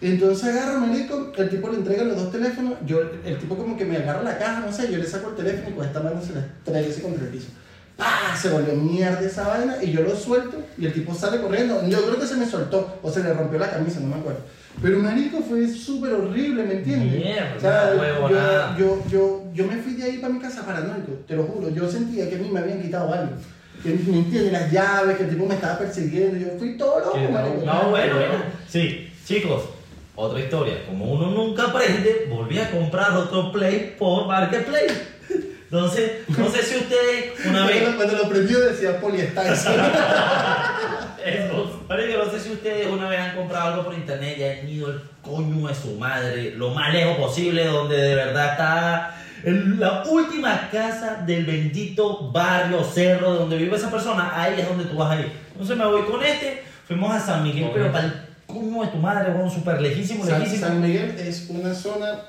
Entonces 0.00 0.44
agarro, 0.44 0.80
marico, 0.80 1.32
el 1.36 1.48
tipo 1.48 1.68
le 1.68 1.78
entrega 1.78 2.04
los 2.04 2.16
dos 2.16 2.32
teléfonos, 2.32 2.74
yo, 2.84 3.00
el 3.24 3.38
tipo 3.38 3.56
como 3.56 3.76
que 3.76 3.84
me 3.84 3.96
agarra 3.96 4.22
la 4.22 4.38
caja, 4.38 4.60
no 4.60 4.72
sé, 4.72 4.90
yo 4.90 4.98
le 4.98 5.06
saco 5.06 5.30
el 5.30 5.36
teléfono 5.36 5.70
y 5.70 5.72
con 5.72 5.86
esta 5.86 6.00
mano 6.00 6.20
se 6.20 6.34
la 6.34 6.46
traigo 6.64 6.90
así 6.90 7.00
contra 7.00 7.24
el 7.24 7.30
piso. 7.30 7.48
¡Pah! 7.96 8.36
Se 8.36 8.50
volvió 8.50 8.74
mierda 8.74 9.20
esa 9.20 9.46
vaina 9.46 9.76
y 9.80 9.92
yo 9.92 10.02
lo 10.02 10.16
suelto 10.16 10.60
y 10.76 10.86
el 10.86 10.92
tipo 10.92 11.14
sale 11.14 11.40
corriendo. 11.40 11.86
Yo 11.88 12.04
creo 12.04 12.18
que 12.18 12.26
se 12.26 12.36
me 12.36 12.46
soltó 12.46 12.98
o 13.02 13.10
se 13.10 13.22
le 13.22 13.32
rompió 13.32 13.58
la 13.58 13.70
camisa, 13.70 14.00
no 14.00 14.08
me 14.08 14.16
acuerdo. 14.16 14.40
Pero 14.82 14.98
marico 14.98 15.40
fue 15.40 15.68
súper 15.68 16.12
horrible, 16.12 16.64
¿me 16.64 16.74
entiendes? 16.74 17.12
Mierda, 17.12 17.54
o 17.56 17.60
sea, 17.60 17.94
huevonada. 17.96 18.76
yo, 18.76 18.98
yo, 19.08 19.08
yo, 19.08 19.44
yo 19.54 19.66
me 19.66 19.76
fui 19.76 19.94
de 19.94 20.04
ahí 20.04 20.18
para 20.18 20.32
mi 20.32 20.40
casa 20.40 20.66
paranoico, 20.66 21.12
te 21.26 21.36
lo 21.36 21.44
juro. 21.44 21.70
Yo 21.70 21.88
sentía 21.88 22.28
que 22.28 22.34
a 22.34 22.38
mí 22.38 22.48
me 22.50 22.58
habían 22.58 22.82
quitado 22.82 23.12
algo. 23.12 23.32
Que, 23.82 23.90
¿Me 23.90 24.18
entiendes? 24.18 24.52
Las 24.52 24.72
llaves, 24.72 25.16
que 25.16 25.24
el 25.24 25.30
tipo 25.30 25.46
me 25.46 25.54
estaba 25.54 25.78
persiguiendo. 25.78 26.36
Yo 26.36 26.58
fui 26.58 26.76
todo 26.76 26.98
loco, 26.98 27.14
Que 27.14 27.22
no, 27.22 27.30
marico. 27.30 27.64
No, 27.64 27.90
bueno, 27.90 28.16
bueno. 28.16 28.34
Sí, 28.68 29.12
chicos, 29.24 29.62
otra 30.16 30.40
historia. 30.40 30.86
Como 30.86 31.06
uno 31.06 31.30
nunca 31.30 31.64
aprende, 31.64 32.26
volví 32.30 32.58
a 32.58 32.70
comprar 32.70 33.12
otro 33.12 33.52
Play 33.52 33.96
por 33.98 34.26
Marketplace. 34.26 35.14
Entonces, 35.64 36.28
no 36.28 36.48
sé 36.48 36.62
si 36.62 36.76
ustedes 36.76 37.46
una 37.46 37.66
vez. 37.66 37.82
Cuando, 37.82 37.96
cuando 37.96 38.22
lo 38.22 38.28
prendió 38.28 38.60
decía 38.60 39.00
poliestar. 39.00 39.46
Eso. 41.24 41.80
Marico, 41.88 42.24
no 42.24 42.30
sé 42.30 42.38
si 42.38 42.52
ustedes 42.52 42.86
una 42.86 43.08
vez 43.08 43.18
han 43.18 43.34
comprado 43.34 43.72
algo 43.72 43.84
por 43.84 43.94
internet 43.94 44.36
y 44.38 44.44
han 44.44 44.68
ido 44.68 44.90
el 44.90 45.00
coño 45.22 45.66
de 45.68 45.74
su 45.74 45.96
madre, 45.96 46.50
lo 46.54 46.70
más 46.70 46.92
lejos 46.92 47.16
posible, 47.16 47.64
donde 47.64 47.96
de 47.96 48.14
verdad 48.14 48.52
está 48.52 49.16
en 49.42 49.80
la 49.80 50.02
última 50.04 50.68
casa 50.70 51.22
del 51.26 51.44
bendito 51.46 52.30
barrio, 52.30 52.84
cerro, 52.84 53.34
donde 53.34 53.56
vive 53.56 53.76
esa 53.76 53.90
persona, 53.90 54.32
ahí 54.34 54.60
es 54.60 54.68
donde 54.68 54.84
tú 54.84 54.96
vas 54.96 55.12
a 55.12 55.20
ir. 55.20 55.32
Entonces 55.52 55.76
me 55.76 55.86
voy 55.86 56.02
con 56.02 56.22
este, 56.22 56.62
fuimos 56.86 57.14
a 57.14 57.20
San 57.20 57.42
Miguel, 57.42 57.70
pero 57.72 57.90
para 57.90 58.04
el 58.04 58.12
coño 58.54 58.82
de 58.82 58.88
tu 58.88 58.98
madre, 58.98 59.32
bueno, 59.32 59.50
súper 59.50 59.80
lejísimo, 59.80 60.24
San, 60.24 60.40
lejísimo. 60.40 60.66
San 60.66 60.80
Miguel 60.80 61.14
es 61.18 61.46
una 61.50 61.74
zona, 61.74 62.20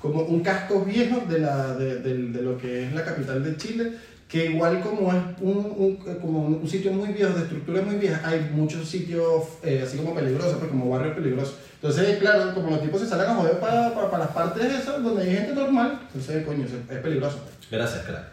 como 0.00 0.22
un 0.22 0.40
casco 0.40 0.84
viejo 0.84 1.22
de, 1.28 1.38
la, 1.40 1.74
de, 1.74 1.96
de- 2.00 2.28
de 2.28 2.42
lo 2.42 2.56
que 2.58 2.84
es 2.86 2.92
la 2.92 3.04
capital 3.04 3.42
de 3.44 3.56
Chile, 3.56 3.92
que 4.28 4.44
igual 4.46 4.80
como 4.80 5.10
es 5.10 5.18
un, 5.40 5.56
un- 5.76 5.96
como 6.20 6.40
un 6.42 6.68
sitio 6.68 6.92
muy 6.92 7.08
viejo, 7.12 7.32
de 7.32 7.42
estructura 7.44 7.80
muy 7.82 7.96
vieja, 7.96 8.20
hay 8.28 8.50
muchos 8.52 8.86
sitios 8.88 9.44
eh, 9.62 9.82
así 9.84 9.96
como 9.96 10.14
peligrosos, 10.14 10.56
pues 10.58 10.70
como 10.70 10.90
barrios 10.90 11.14
peligrosos. 11.14 11.54
Entonces, 11.80 12.18
claro, 12.18 12.52
como 12.54 12.70
los 12.70 12.82
tipos 12.82 13.00
se 13.00 13.06
salen 13.06 13.30
a 13.30 13.34
joder 13.36 13.58
para, 13.60 13.94
para, 13.94 14.10
para 14.10 14.24
las 14.24 14.32
partes 14.34 14.64
esas 14.64 15.02
donde 15.02 15.22
hay 15.22 15.30
gente 15.36 15.54
normal, 15.54 16.00
entonces, 16.08 16.44
coño, 16.44 16.64
es, 16.66 16.72
es 16.94 17.02
peligroso. 17.02 17.40
Gracias, 17.70 18.04
crack. 18.04 18.24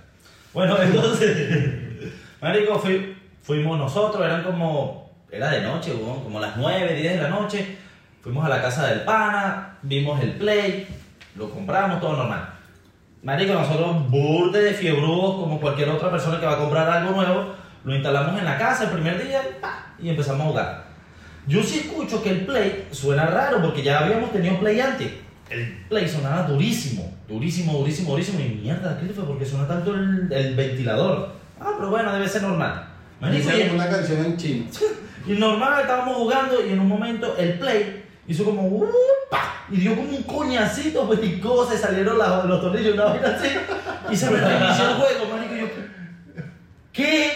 Bueno, 0.54 0.76
entonces, 0.82 2.12
Marico, 2.42 2.78
fui- 2.80 3.16
fuimos 3.42 3.78
nosotros, 3.78 4.24
eran 4.26 4.44
como, 4.44 5.05
era 5.32 5.50
de 5.52 5.62
noche, 5.62 5.94
weón, 5.94 6.24
como 6.24 6.40
las 6.40 6.58
9, 6.58 6.96
10 6.96 7.14
de 7.16 7.22
la 7.22 7.30
noche. 7.30 7.78
Fuimos 8.22 8.46
a 8.46 8.50
la 8.50 8.62
casa 8.62 8.88
del 8.88 9.02
pana, 9.02 9.78
vimos 9.84 10.22
el 10.22 10.32
play, 10.32 10.88
lo 11.36 11.50
compramos, 11.50 12.00
todo 12.00 12.16
normal. 12.16 12.50
Marico, 13.22 13.54
nosotros 13.54 14.10
burde 14.10 14.64
de 14.64 14.74
fiebrudos, 14.74 15.36
como 15.36 15.60
cualquier 15.60 15.90
otra 15.90 16.12
persona 16.12 16.40
que 16.40 16.46
va 16.46 16.54
a 16.54 16.58
comprar 16.58 16.90
algo 16.90 17.12
nuevo, 17.12 17.54
lo 17.84 17.96
instalamos 17.96 18.38
en 18.40 18.46
la 18.46 18.58
casa 18.58 18.86
el 18.86 18.90
primer 18.92 19.24
día 19.24 19.42
pa, 19.62 19.94
y 20.00 20.10
empezamos 20.10 20.42
a 20.42 20.50
jugar. 20.50 20.84
Yo 21.48 21.62
sí 21.62 21.80
escucho 21.80 22.24
que 22.24 22.32
el 22.32 22.46
play 22.46 22.88
suena 22.92 23.28
raro 23.28 23.62
porque 23.62 23.84
ya 23.84 24.00
habíamos 24.00 24.32
tenido 24.32 24.60
play 24.60 24.80
antes. 24.80 25.12
El 25.50 25.86
play 25.88 26.10
sonaba 26.10 26.44
durísimo, 26.44 27.14
durísimo, 27.28 27.74
durísimo, 27.74 28.12
durísimo. 28.12 28.40
Y 28.40 28.62
mierda, 28.64 29.00
¿qué 29.00 29.14
fue? 29.14 29.24
Porque 29.24 29.46
suena 29.46 29.68
tanto 29.68 29.94
el, 29.94 30.32
el 30.32 30.56
ventilador. 30.56 31.34
Ah, 31.60 31.74
pero 31.78 31.92
bueno, 31.92 32.12
debe 32.14 32.28
ser 32.28 32.42
normal. 32.42 32.88
Marico, 33.22 33.50
y, 33.52 33.70
una 33.74 33.88
canción 33.88 34.26
en 34.26 34.38
chino. 34.38 34.66
y 35.28 35.34
normal 35.34 35.82
estábamos 35.82 36.16
jugando 36.18 36.66
y 36.66 36.72
en 36.74 36.80
un 36.80 36.88
momento 36.88 37.36
el 37.38 37.58
play 37.60 38.04
hizo 38.28 38.44
como 38.46 38.64
"Uh, 38.68 38.88
pa", 39.30 39.66
y 39.72 39.78
dio 39.78 39.96
como 39.96 40.10
un 40.10 40.24
coñacito, 40.24 41.06
pues 41.08 41.20
y 41.24 41.40
cosas, 41.40 41.80
salieron 41.82 42.18
las- 42.18 42.46
los 42.46 42.62
tornillos, 42.62 42.94
una 42.94 43.06
vaina 43.06 43.36
así, 43.38 43.48
y 44.12 44.16
se 44.16 44.30
me 44.30 44.38
reinició 44.40 44.90
el 44.90 44.96
juego, 44.96 45.26
marico, 45.36 45.56
y 45.56 45.60
yo, 45.60 45.68
¿qué? 46.92 47.32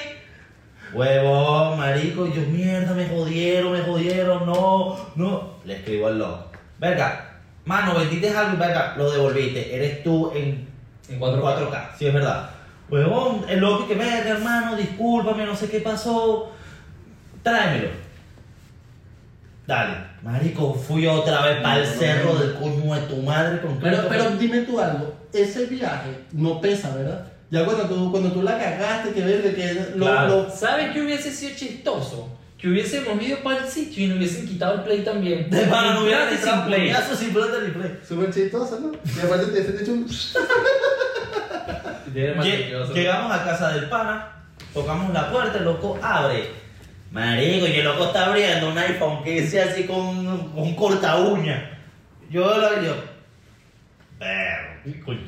Huevón, 0.94 1.78
marico, 1.78 2.26
y 2.26 2.34
yo, 2.34 2.42
mierda, 2.50 2.94
me 2.94 3.08
jodieron, 3.08 3.74
me 3.74 3.82
jodieron, 3.82 4.46
no, 4.46 4.98
no. 5.16 5.54
Le 5.64 5.76
escribo 5.76 6.08
al 6.08 6.18
loco. 6.18 6.46
Verga, 6.80 7.38
mano, 7.66 7.94
vendiste 7.96 8.30
algo 8.36 8.54
y 8.56 8.58
verga, 8.58 8.96
lo 8.98 9.12
devolviste. 9.12 9.76
Eres 9.76 10.02
tú 10.04 10.32
en, 10.34 10.68
En 11.10 11.20
4K. 11.20 11.42
4K, 11.42 11.90
sí, 11.98 12.08
es 12.08 12.14
verdad. 12.14 12.50
Huevón, 12.90 13.46
el 13.48 13.60
loco 13.60 13.88
que 13.88 13.94
verga, 13.94 14.32
hermano, 14.32 14.76
discúlpame, 14.76 15.46
no 15.46 15.56
sé 15.56 15.70
qué 15.70 15.80
pasó. 15.80 16.52
Tráemelo. 17.44 17.90
Dale. 19.68 19.94
Marico, 20.24 20.74
fui 20.74 21.06
otra 21.08 21.46
vez 21.46 21.62
para 21.62 21.78
el 21.78 21.84
No, 21.90 21.96
cerro 22.00 22.34
no. 22.34 22.40
del 22.40 22.54
coño 22.56 22.96
de 22.96 23.02
tu 23.02 23.18
madre 23.18 23.62
con 23.62 23.80
Pero, 23.80 24.06
pero 24.10 24.32
dime 24.32 24.62
tú 24.62 24.80
algo, 24.80 25.14
ese 25.32 25.66
viaje 25.68 26.24
no 26.34 26.60
pesa, 26.60 26.94
¿verdad? 26.96 27.26
Ya 27.52 27.64
cuando 27.66 27.84
tú, 27.86 28.12
cuando 28.12 28.32
tú 28.32 28.42
la 28.42 28.58
cagaste, 28.58 29.12
que 29.12 29.22
verga, 29.22 29.54
que 29.56 29.92
lo, 29.96 30.06
Claro. 30.06 30.28
lo- 30.44 30.50
¿Sabes 30.52 30.92
qué 30.92 31.02
hubiese 31.02 31.32
sido 31.32 31.56
chistoso? 31.56 32.36
Que 32.58 32.68
hubiésemos 32.68 33.22
ido 33.24 33.42
para 33.42 33.64
el 33.64 33.70
sitio 33.70 34.04
y 34.04 34.08
nos 34.08 34.18
hubiesen 34.18 34.48
quitado 34.48 34.74
el 34.76 34.82
play 34.82 35.04
también. 35.04 35.50
De 35.50 35.62
pana 35.68 35.94
no 35.94 36.04
hubiera 36.04 36.30
sin 36.30 36.66
play. 36.66 36.94
sin 37.18 37.34
plata 37.34 37.54
ni 37.64 37.72
play. 37.72 38.00
Súper 38.08 38.34
chistoso, 38.34 38.80
¿no? 38.82 38.92
Y 38.92 39.26
aparte 39.26 39.46
te 39.48 39.62
te 39.62 39.84
hecho 39.84 39.94
un... 39.94 40.06
Llegamos 42.14 43.32
a 43.32 43.44
casa 43.46 43.72
del 43.74 43.88
pana, 43.88 44.32
tocamos 44.74 45.14
la 45.14 45.32
puerta, 45.32 45.60
el 45.60 45.66
loco 45.66 45.98
abre. 46.02 46.50
Marico, 47.12 47.66
y 47.68 47.72
el 47.72 47.86
loco 47.86 48.06
está 48.06 48.28
abriendo 48.28 48.70
un 48.70 48.78
iPhone 48.78 49.24
que 49.24 49.42
dice 49.42 49.62
así 49.62 49.84
con 49.86 49.98
un 50.56 50.76
corta 50.76 51.18
uña. 51.18 51.78
Yo 52.30 52.58
lo 52.58 52.80
digo, 52.80 52.94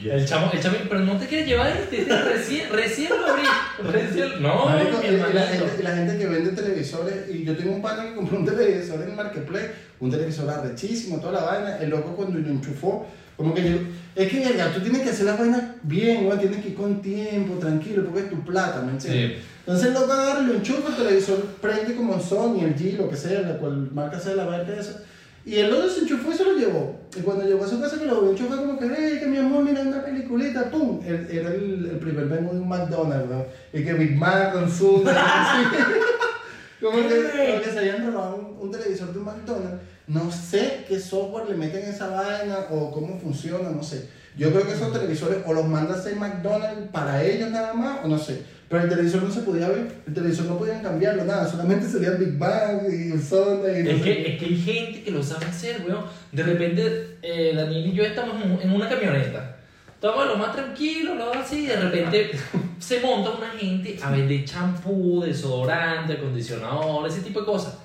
El 0.05 0.25
chamo, 0.25 0.51
el 0.53 0.59
chamo, 0.61 0.77
pero 0.87 0.99
no 1.01 1.17
te 1.17 1.25
quieres 1.25 1.47
llevar 1.47 1.75
este, 1.75 2.05
recién, 2.05 2.69
recién 2.71 3.09
lo 3.09 3.25
abrí. 3.25 3.43
Recién, 3.91 4.41
no, 4.41 4.65
Marico, 4.65 4.99
mi 4.99 5.07
y 5.07 5.11
la, 5.11 5.27
hermanito. 5.27 5.65
gente, 5.65 5.75
y 5.79 5.83
la 5.83 5.95
gente 5.95 6.17
que 6.17 6.25
vende 6.27 6.51
televisores, 6.51 7.15
y 7.33 7.43
yo 7.43 7.55
tengo 7.57 7.71
un 7.75 7.81
pana 7.81 8.03
que 8.03 8.13
compró 8.15 8.37
un 8.37 8.45
televisor 8.45 9.01
en 9.01 9.15
Marketplace, 9.15 9.71
un 9.99 10.11
televisor 10.11 10.49
arrechísimo, 10.49 11.19
toda 11.19 11.33
la 11.41 11.43
vaina, 11.43 11.77
el 11.77 11.89
loco 11.89 12.15
cuando 12.15 12.37
lo 12.37 12.47
enchufó, 12.47 13.07
como 13.35 13.53
que 13.55 13.63
yo, 13.63 13.77
es 14.15 14.29
que 14.29 14.39
verga, 14.39 14.71
tú 14.71 14.81
tienes 14.81 15.01
que 15.01 15.09
hacer 15.09 15.25
las 15.25 15.39
vainas 15.39 15.63
bien, 15.81 16.25
güey, 16.25 16.37
tienes 16.37 16.61
que 16.61 16.69
ir 16.69 16.75
con 16.75 17.01
tiempo, 17.01 17.55
tranquilo, 17.55 18.03
porque 18.05 18.19
es 18.21 18.29
tu 18.29 18.43
plata, 18.43 18.81
¿me 18.81 18.91
entiendes? 18.91 19.39
Sí. 19.39 19.45
Entonces 19.61 19.87
el 19.87 19.93
loco 19.93 20.11
agarra, 20.13 20.41
lo 20.41 20.53
enchufa, 20.55 20.89
el 20.89 20.95
televisor 20.95 21.37
prende 21.61 21.95
como 21.95 22.19
Sony, 22.19 22.61
el 22.63 22.75
G, 22.75 22.97
lo 22.97 23.09
que 23.09 23.15
sea, 23.15 23.41
la 23.41 23.57
cual 23.57 23.89
marca 23.93 24.19
sea 24.19 24.35
la 24.35 24.45
marca 24.45 24.73
esa, 24.73 25.01
y 25.45 25.55
el 25.55 25.71
otro 25.73 25.89
se 25.89 26.01
enchufó 26.01 26.31
y 26.31 26.35
se 26.35 26.43
lo 26.43 26.53
llevó. 26.55 26.99
Y 27.15 27.21
cuando 27.21 27.45
llegó 27.45 27.63
a 27.65 27.67
su 27.67 27.79
casa 27.81 27.97
que 27.99 28.05
lo 28.05 28.29
enchufó 28.31 28.55
como 28.57 28.77
que, 28.79 28.87
hey, 28.95 29.17
que 29.19 29.27
mi 29.27 29.37
amor, 29.37 29.63
mira 29.63 29.81
una 29.81 30.03
peliculita, 30.03 30.69
pum. 30.69 30.99
El- 31.05 31.27
era 31.31 31.49
el, 31.49 31.85
el 31.91 31.97
primer 31.99 32.25
menú 32.25 32.51
de 32.53 32.59
un 32.59 32.67
McDonald's, 32.69 33.29
¿no? 33.29 33.45
Y 33.73 33.83
que 33.83 33.93
Big 33.93 34.15
Mac 34.17 34.53
con 34.53 34.71
su... 34.71 35.03
como, 36.81 36.97
que, 37.07 37.15
como 37.51 37.61
que 37.61 37.71
se 37.71 37.79
habían 37.79 38.05
robado 38.11 38.35
un, 38.35 38.57
un 38.67 38.71
televisor 38.71 39.13
de 39.13 39.19
un 39.19 39.25
McDonald's. 39.25 39.81
No 40.07 40.31
sé 40.31 40.85
qué 40.87 40.99
software 40.99 41.49
le 41.49 41.55
meten 41.55 41.85
a 41.85 41.89
esa 41.89 42.07
vaina 42.09 42.65
o 42.71 42.91
cómo 42.91 43.19
funciona, 43.19 43.69
no 43.69 43.83
sé. 43.83 44.07
Yo 44.37 44.51
creo 44.51 44.65
que 44.65 44.73
esos 44.73 44.91
televisores 44.93 45.39
o 45.45 45.53
los 45.53 45.67
manda 45.67 45.95
a 45.95 45.97
hacer 45.97 46.15
McDonald's 46.15 46.89
para 46.91 47.23
ellos 47.23 47.49
nada 47.51 47.73
más, 47.73 47.99
o 48.03 48.07
no 48.07 48.17
sé. 48.17 48.43
Pero 48.71 48.83
el 48.83 48.89
televisor 48.89 49.23
no 49.23 49.29
se 49.29 49.41
podía 49.41 49.67
ver, 49.67 49.85
el 50.07 50.13
televisor 50.13 50.45
no 50.45 50.57
podían 50.57 50.81
cambiarlo, 50.81 51.25
nada, 51.25 51.45
solamente 51.45 51.89
salía 51.89 52.11
Big 52.11 52.37
Bang 52.37 52.83
y 52.89 53.11
el 53.11 53.21
Sonda 53.21 53.77
y 53.77 53.83
no 53.83 53.89
Es 53.89 53.97
sé 53.97 54.03
que, 54.03 54.31
es 54.31 54.39
que 54.39 54.45
hay 54.45 54.61
gente 54.61 55.03
que 55.03 55.11
lo 55.11 55.21
sabe 55.21 55.45
hacer, 55.45 55.81
weón. 55.85 56.05
De 56.31 56.41
repente, 56.41 57.17
eh, 57.21 57.51
Daniel 57.53 57.87
y 57.87 57.91
yo 57.91 58.03
estamos 58.05 58.37
en, 58.41 58.71
una 58.71 58.87
camioneta. 58.87 59.57
Estamos 59.93 60.25
lo 60.25 60.37
más 60.37 60.55
tranquilo, 60.55 61.15
lo 61.15 61.33
así, 61.33 61.65
y 61.65 61.67
de 61.67 61.75
repente 61.81 62.31
se 62.79 63.01
monta 63.01 63.31
una 63.31 63.49
gente 63.49 63.99
a 64.01 64.09
vender 64.09 64.45
champú, 64.45 65.21
desodorante, 65.21 66.13
acondicionador, 66.13 67.05
ese 67.09 67.19
tipo 67.19 67.41
de 67.41 67.45
cosas. 67.47 67.77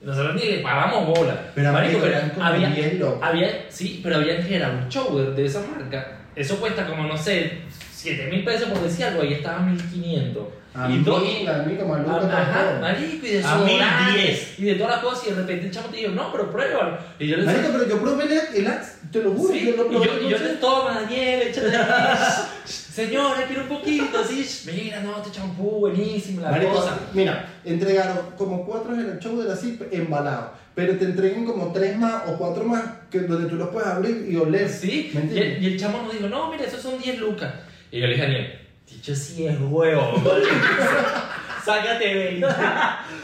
Nosotros 0.00 0.34
ni 0.34 0.50
le 0.50 0.58
pagamos 0.62 1.08
bola. 1.14 1.52
Pero, 1.54 1.72
Marico, 1.74 2.00
como 2.34 2.46
había, 2.46 2.70
10 2.70 2.98
locos. 2.98 3.18
había, 3.22 3.66
sí, 3.68 4.00
pero 4.02 4.16
había 4.16 4.40
que 4.40 4.56
era 4.56 4.70
un 4.70 4.88
show 4.88 5.14
de, 5.18 5.32
de 5.32 5.44
esa 5.44 5.60
marca. 5.60 6.20
Eso 6.34 6.56
cuesta 6.58 6.86
como, 6.86 7.06
no 7.06 7.18
sé, 7.18 7.60
7 8.02 8.26
mil 8.30 8.44
pesos 8.44 8.68
por 8.68 8.80
decir 8.82 9.04
algo, 9.06 9.22
ahí 9.22 9.34
estaba 9.34 9.60
1500. 9.60 10.42
A 10.74 10.88
y 10.88 10.94
mí, 10.94 11.04
todo, 11.04 11.18
a 11.18 11.62
mí 11.64 11.76
como 11.76 11.94
a 11.94 11.98
Luca 11.98 12.16
Ajá, 12.42 12.78
marico, 12.80 13.26
y 13.26 13.30
de 13.30 13.44
A 13.44 13.56
mí, 13.56 13.64
desodorante, 13.74 14.20
10. 14.22 14.58
y 14.58 14.64
de 14.64 14.74
todas 14.76 14.90
las 14.92 15.00
cosas, 15.04 15.26
y 15.26 15.30
de 15.30 15.36
repente 15.36 15.66
el 15.66 15.70
chamo 15.72 15.88
te 15.88 15.96
dijo, 15.98 16.12
no, 16.12 16.32
pero 16.32 16.50
pruébalo. 16.50 16.96
Y 17.18 17.28
yo 17.28 17.36
le 17.36 17.44
Marico, 17.44 17.62
decía, 17.68 17.78
pero 17.78 17.90
yo 17.90 18.02
probé 18.02 18.24
el, 18.24 18.66
el 18.66 18.72
te 19.10 19.22
lo 19.22 19.32
juro, 19.34 19.52
sí, 19.52 19.66
yo 19.66 19.76
lo 19.76 19.84
y 19.84 19.88
probé. 19.90 20.06
yo, 20.06 20.26
y 20.26 20.30
yo 20.30 20.38
le 20.38 20.48
toma, 20.54 21.00
Daniel. 21.02 21.52
Señora, 22.64 23.46
quiero 23.46 23.62
un 23.62 23.68
poquito, 23.68 24.18
así, 24.18 24.46
mira, 24.72 25.00
no, 25.00 25.18
este 25.18 25.30
champú, 25.30 25.80
buenísimo, 25.80 26.40
la 26.40 26.50
Marico, 26.50 26.72
cosa. 26.74 26.98
mira, 27.12 27.48
entregaron 27.64 28.18
como 28.38 28.64
cuatro 28.64 28.94
en 28.94 29.00
el 29.00 29.18
show 29.18 29.40
de 29.42 29.48
la 29.48 29.56
CIP 29.56 29.92
embalados, 29.92 30.52
pero 30.74 30.96
te 30.96 31.04
entreguen 31.04 31.44
como 31.44 31.72
tres 31.72 31.98
más 31.98 32.22
o 32.28 32.36
cuatro 32.38 32.64
más 32.64 32.82
que 33.10 33.20
donde 33.20 33.48
tú 33.48 33.56
los 33.56 33.68
puedes 33.68 33.88
abrir 33.88 34.26
y 34.28 34.36
oler. 34.36 34.68
Sí, 34.68 35.10
¿Me 35.14 35.24
y 35.34 35.38
el, 35.38 35.62
y 35.62 35.66
el 35.66 35.78
chamo 35.80 36.02
nos 36.02 36.12
dijo, 36.12 36.28
no, 36.28 36.50
mira, 36.50 36.64
esos 36.64 36.80
son 36.80 36.98
10 36.98 37.18
lucas. 37.18 37.52
Y 37.92 38.00
yo 38.00 38.06
le 38.06 38.14
dije 38.14 38.22
a 38.22 38.26
Daniel, 38.26 38.58
dicho 38.90 39.14
sí 39.14 39.46
es 39.46 39.56
huevo. 39.60 40.14
Sácate 41.64 42.12
20. 42.14 42.46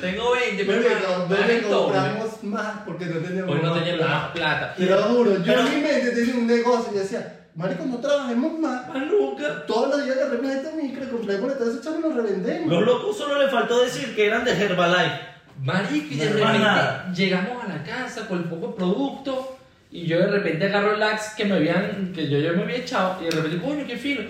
Tengo 0.01 0.33
20, 0.33 0.65
pero 0.65 0.83
doble. 1.29 1.63
compramos 1.63 2.43
más 2.45 2.79
porque 2.87 3.07
no 3.07 3.17
teníamos 3.19 3.53
Hoy 3.57 3.61
no 3.63 3.71
más 3.71 3.79
teníamos 3.81 4.07
plata. 4.07 4.21
más 4.21 4.31
plata. 4.31 4.75
Te 4.77 4.87
lo 4.87 5.03
juro, 5.03 5.37
yo 5.39 5.43
Pero- 5.45 5.61
en 5.61 5.75
mi 5.75 5.81
mente 5.81 6.11
tenía 6.13 6.35
un 6.37 6.47
negocio 6.47 6.93
y 6.95 6.99
decía, 6.99 7.35
Marico, 7.57 7.85
no 7.87 7.97
trabajemos 7.99 8.59
más. 8.61 8.89
Más 8.89 9.07
lucas. 9.09 9.67
Todos 9.67 9.89
los 9.97 10.05
días 10.05 10.19
agarremos 10.19 10.51
esta 10.53 10.71
micro, 10.77 11.11
compremos 11.11 11.59
todo 11.59 11.71
ese 11.73 11.81
chavo 11.83 11.99
y 11.99 12.03
lo 12.03 12.11
revendemos. 12.11 12.71
Los 12.73 12.83
locos 12.87 13.19
solo 13.19 13.43
le 13.43 13.51
faltó 13.51 13.83
decir 13.83 14.15
que 14.15 14.27
eran 14.27 14.45
de 14.45 14.53
Herbalife. 14.53 15.19
Marico, 15.61 16.07
y 16.15 16.17
de 16.19 16.27
No, 16.27 16.33
repente 16.37 16.59
nada. 16.61 17.13
llegamos 17.13 17.65
a 17.65 17.69
la 17.69 17.83
casa 17.83 18.29
con 18.29 18.39
el 18.39 18.45
poco 18.45 18.77
producto 18.77 19.59
y 19.91 20.07
yo 20.07 20.19
de 20.19 20.29
repente 20.29 20.67
agarro 20.67 20.95
el 20.95 21.03
axe 21.03 21.33
que 21.37 21.45
me 21.47 21.57
habían, 21.57 22.13
que 22.15 22.29
yo 22.29 22.39
ya 22.39 22.53
me 22.53 22.63
había 22.63 22.77
echado 22.77 23.17
y 23.21 23.25
de 23.25 23.31
repente, 23.33 23.59
coño, 23.67 23.85
qué 23.85 23.97
fino. 23.97 24.21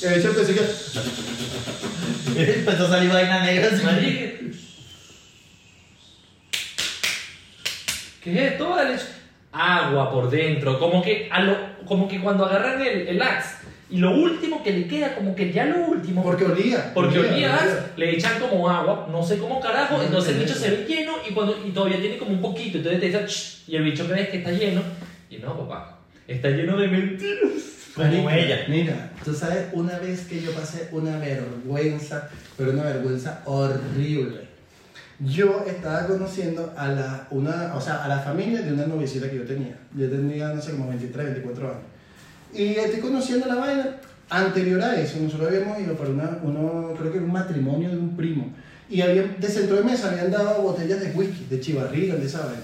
Y 0.00 0.04
de 0.04 0.18
hecho 0.18 0.32
pensé 0.34 0.54
que... 0.54 0.60
Empezó 2.54 2.86
a 2.86 2.88
salir 2.90 3.10
vaina 3.10 3.44
negra. 3.44 3.68
así. 3.72 3.82
Marico. 3.84 4.28
¿Qué 8.22 8.32
es 8.32 8.52
esto? 8.52 8.68
Vale. 8.70 8.96
Agua 9.52 10.10
por 10.12 10.30
dentro, 10.30 10.78
como 10.78 11.02
que, 11.02 11.28
a 11.32 11.40
lo, 11.40 11.56
como 11.86 12.06
que 12.06 12.20
cuando 12.20 12.44
agarran 12.44 12.80
el, 12.82 13.08
el 13.08 13.22
axe 13.22 13.56
y 13.90 13.96
lo 13.96 14.10
último 14.14 14.62
que 14.62 14.70
le 14.72 14.86
queda, 14.86 15.14
como 15.14 15.34
que 15.34 15.50
ya 15.50 15.64
lo 15.64 15.86
último, 15.86 16.22
Porque 16.22 16.44
olía. 16.44 16.92
Porque 16.92 17.18
olía 17.18 17.54
axe, 17.56 17.78
le 17.96 18.10
echan 18.14 18.38
como 18.38 18.68
agua, 18.68 19.08
no 19.10 19.22
sé 19.24 19.38
cómo 19.38 19.58
carajo, 19.58 19.96
No, 19.96 20.02
entonces 20.02 20.34
el 20.34 20.40
bicho 20.42 20.54
no. 20.54 20.60
se 20.60 20.70
ve 20.70 20.84
lleno 20.86 21.12
y, 21.28 21.32
cuando, 21.32 21.58
y 21.66 21.70
todavía 21.70 21.98
tiene 21.98 22.18
como 22.18 22.32
un 22.32 22.42
poquito, 22.42 22.76
entonces 22.78 23.00
te 23.00 23.06
dice, 23.06 23.26
"Shh", 23.26 23.64
y 23.68 23.76
el 23.76 23.84
bicho 23.84 24.06
crees 24.06 24.28
que 24.28 24.38
está 24.38 24.50
lleno, 24.52 24.82
y 25.30 25.38
no, 25.38 25.56
papá, 25.56 25.98
está 26.26 26.50
lleno 26.50 26.76
de 26.76 26.88
mentiras. 26.88 27.52
Como 27.98 28.30
ella. 28.30 28.64
Mira, 28.68 29.10
tú 29.24 29.34
sabes, 29.34 29.66
una 29.72 29.98
vez 29.98 30.26
que 30.26 30.40
yo 30.40 30.52
pasé 30.52 30.88
una 30.92 31.18
vergüenza, 31.18 32.28
pero 32.56 32.70
una 32.70 32.84
vergüenza 32.84 33.42
horrible. 33.44 34.46
Yo 35.20 35.64
estaba 35.66 36.06
conociendo 36.06 36.72
a 36.76 36.88
la, 36.88 37.26
una, 37.30 37.74
o 37.74 37.80
sea, 37.80 38.04
a 38.04 38.08
la 38.08 38.20
familia 38.20 38.62
de 38.62 38.72
una 38.72 38.86
novicita 38.86 39.28
que 39.28 39.36
yo 39.36 39.44
tenía. 39.44 39.76
Yo 39.96 40.08
tenía, 40.08 40.48
no 40.48 40.62
sé, 40.62 40.72
como 40.72 40.88
23, 40.88 41.26
24 41.26 41.68
años. 41.68 41.82
Y 42.54 42.74
estoy 42.76 43.00
conociendo 43.00 43.46
la 43.46 43.56
vaina. 43.56 43.96
Anterior 44.30 44.82
a 44.82 45.00
eso, 45.00 45.18
nosotros 45.20 45.48
habíamos 45.48 45.80
ido 45.80 45.94
para 45.94 46.10
una, 46.10 46.38
uno, 46.42 46.94
creo 46.98 47.10
que 47.10 47.16
era 47.16 47.26
un 47.26 47.32
matrimonio 47.32 47.88
de 47.88 47.96
un 47.96 48.14
primo. 48.14 48.52
Y 48.90 49.00
habían, 49.00 49.40
de 49.40 49.48
centro 49.48 49.76
de 49.76 49.84
mesa 49.84 50.10
habían 50.10 50.30
dado 50.30 50.60
botellas 50.60 51.00
de 51.00 51.12
whisky, 51.12 51.46
de 51.48 51.60
chivarriga, 51.60 52.14
de 52.14 52.26
esa 52.26 52.40
vaina. 52.40 52.62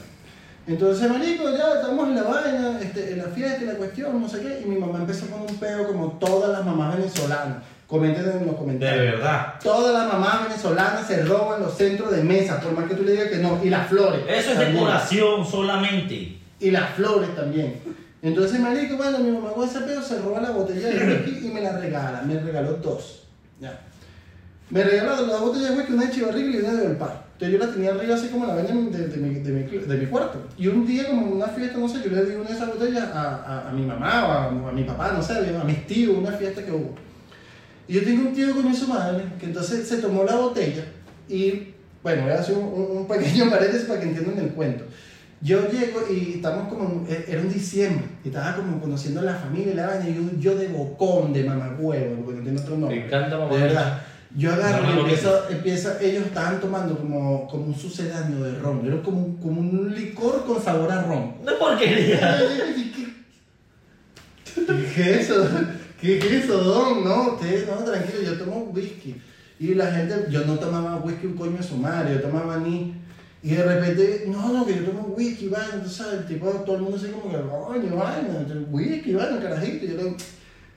Entonces, 0.67 1.11
marico, 1.11 1.45
ya 1.51 1.75
estamos 1.75 2.09
en 2.09 2.15
la 2.15 2.23
vaina, 2.23 2.81
este, 2.81 3.13
en 3.13 3.19
la 3.19 3.25
fiesta, 3.25 3.61
en 3.61 3.67
la 3.69 3.75
cuestión, 3.75 4.21
no 4.21 4.29
sé 4.29 4.41
qué, 4.41 4.63
y 4.65 4.69
mi 4.69 4.79
mamá 4.79 4.99
empezó 5.01 5.27
con 5.27 5.43
un 5.43 5.57
peo 5.59 5.87
como 5.89 6.13
todas 6.13 6.51
las 6.51 6.65
mamás 6.65 6.97
venezolanas. 6.97 7.59
Comenten 7.87 8.25
en 8.25 8.39
los 8.39 8.47
De 8.53 8.57
comentarios. 8.57 9.13
verdad. 9.17 9.55
Todas 9.63 9.93
las 9.93 10.11
mamás 10.11 10.45
venezolanas 10.49 11.07
se 11.07 11.23
roban 11.25 11.61
los 11.61 11.77
centros 11.77 12.11
de 12.13 12.23
mesa, 12.25 12.59
por 12.61 12.73
más 12.73 12.89
que 12.89 12.95
tú 12.95 13.03
le 13.05 13.13
digas 13.13 13.29
que 13.29 13.37
no. 13.37 13.61
Y 13.63 13.69
las 13.69 13.89
flores. 13.89 14.23
Eso 14.27 14.51
es 14.53 14.57
también. 14.57 14.73
decoración 14.75 15.47
solamente. 15.47 16.39
Y 16.61 16.71
las 16.71 16.91
flores 16.95 17.35
también. 17.37 17.81
Entonces, 18.23 18.59
marico, 18.59 18.97
bueno, 18.97 19.19
mi 19.19 19.33
mamá 19.33 19.51
con 19.53 19.69
ese 19.69 19.81
pedo 19.81 20.03
se 20.03 20.19
roba 20.23 20.41
la 20.41 20.51
botella 20.51 20.89
de 20.89 21.23
whisky 21.27 21.47
y 21.49 21.51
me 21.53 21.61
la 21.61 21.79
regala. 21.79 22.23
Me 22.23 22.41
regaló 22.41 22.73
dos. 22.79 23.25
Ya. 23.61 23.79
Me 24.71 24.83
regaló 24.83 25.27
las 25.27 25.41
botellas 25.43 25.71
de 25.71 25.77
whisky, 25.77 25.93
una 25.93 26.07
de 26.07 26.11
Chivarriga 26.11 26.51
y 26.59 26.63
una 26.63 26.73
de 26.73 26.87
Olpar. 26.87 27.24
Entonces 27.35 27.59
yo 27.59 27.67
la 27.67 27.73
tenía 27.73 27.91
arriba 27.91 28.15
así 28.15 28.29
como 28.29 28.47
la 28.47 28.55
vaina 28.55 28.71
de, 28.91 29.09
de, 29.09 29.17
mi, 29.17 29.35
de, 29.41 29.51
mi, 29.53 29.63
de 29.65 29.97
mi 29.97 30.07
cuarto. 30.07 30.47
Y 30.57 30.69
un 30.69 30.87
día, 30.87 31.09
como 31.09 31.27
en 31.27 31.33
una 31.35 31.47
fiesta, 31.49 31.79
no 31.79 31.89
sé, 31.89 31.99
yo 32.05 32.11
le 32.11 32.25
di 32.25 32.37
una 32.37 32.49
de 32.49 32.55
esas 32.55 32.69
botellas 32.69 33.09
a, 33.13 33.35
a, 33.45 33.69
a 33.69 33.73
mi 33.73 33.85
mamá 33.85 34.25
o 34.27 34.31
a, 34.67 34.69
a 34.69 34.73
mi 34.73 34.85
papá, 34.85 35.13
no 35.13 35.21
sé, 35.23 35.33
a 35.35 35.65
mis 35.65 35.87
tíos, 35.87 36.17
una 36.17 36.31
fiesta 36.33 36.65
que 36.65 36.71
hubo. 36.71 36.95
Y 37.89 37.95
yo 37.95 38.05
tengo 38.05 38.29
un 38.29 38.35
tío 38.35 38.55
con 38.55 38.75
su 38.75 38.87
madre 38.89 39.25
que 39.39 39.47
entonces 39.47 39.87
se 39.87 39.99
tomó 39.99 40.25
la 40.25 40.37
botella 40.37 40.85
y, 41.29 41.75
bueno, 42.03 42.23
voy 42.23 42.31
a 42.33 42.39
hacer 42.39 42.57
un, 42.57 42.65
un- 42.99 43.09
pequeño 43.09 43.51
paréntesis 43.51 43.87
para 43.89 44.01
que 44.01 44.07
entiendan 44.09 44.39
el 44.39 44.51
cuento. 44.53 44.85
Yo 45.41 45.69
llego 45.71 46.01
y 46.11 46.35
estamos 46.37 46.69
como, 46.69 47.05
en- 47.09 47.25
era 47.29 47.41
un 47.43 47.53
diciembre, 47.53 48.05
y 48.25 48.29
estaba 48.29 48.55
como 48.57 48.81
conociendo 48.81 49.21
a 49.21 49.25
la 49.25 49.35
familia 49.35 49.73
y 49.73 49.77
la 49.77 49.87
vaina, 49.89 50.09
y 50.09 50.15
yo, 50.15 50.23
yo 50.39 50.57
de 50.57 50.69
bocón, 50.69 51.33
de 51.35 51.43
mamagüevo, 51.45 52.23
porque 52.25 52.39
no 52.39 52.43
tiene 52.45 52.61
otro 52.61 52.79
nombre. 52.79 53.01
Me 53.01 53.07
encanta 53.07 53.39
mamá. 53.39 53.55
De 53.55 53.61
verdad. 53.61 54.03
Yo 54.37 54.53
agarro 54.53 54.83
Mamá 54.83 54.93
y 54.93 54.95
lo 54.97 55.01
empiezo, 55.03 55.49
empieza, 55.49 56.01
ellos 56.01 56.27
estaban 56.27 56.61
tomando 56.61 56.97
como, 56.99 57.47
como 57.47 57.67
un 57.67 57.75
sucedáneo 57.77 58.43
de 58.43 58.59
ron, 58.59 58.85
era 58.85 59.01
como, 59.03 59.19
un- 59.25 59.37
como 59.37 59.61
un 59.61 59.95
licor 59.95 60.45
con 60.45 60.61
sabor 60.63 60.91
a 60.91 61.03
ron. 61.05 61.35
Una 61.41 61.57
porquería. 61.59 62.41
¿Qué 64.95 65.15
es 65.15 65.31
eso? 65.31 65.49
¿Qué 66.01 66.19
es 66.19 66.25
eso, 66.45 66.59
don? 66.63 67.05
No, 67.05 67.35
usted, 67.35 67.69
no, 67.69 67.77
tranquilo, 67.85 68.23
yo 68.23 68.39
tomo 68.39 68.71
whisky. 68.75 69.21
Y 69.61 69.75
la 69.75 69.87
gente, 69.93 70.27
yo 70.31 70.45
no 70.45 70.59
tomaba 70.59 70.97
whisky 70.97 71.27
un 71.27 71.35
coño 71.37 71.57
de 71.57 71.63
su 71.63 71.77
madre, 71.77 72.15
yo 72.15 72.21
tomaba 72.23 72.59
ni. 72.59 72.95
Y 73.43 73.51
de 73.55 73.63
repente, 73.63 74.25
no, 74.29 74.53
no, 74.53 74.67
que 74.67 74.75
yo 74.77 74.85
tomo 74.85 75.15
whisky, 75.17 75.49
vaina, 75.49 75.83
tú 75.83 75.89
sabes, 75.89 76.21
el 76.21 76.27
tipo, 76.27 76.49
todo 76.51 76.77
el 76.77 76.83
mundo 76.83 76.97
así 76.97 77.07
como 77.09 77.31
que, 77.31 77.37
coño, 77.41 77.97
vaina, 77.97 78.47
whisky, 78.71 79.15
vaina, 79.15 79.41
carajito. 79.41 79.85
Y 79.85 79.89
yo 79.89 79.97
le 79.97 80.03
digo, 80.05 80.17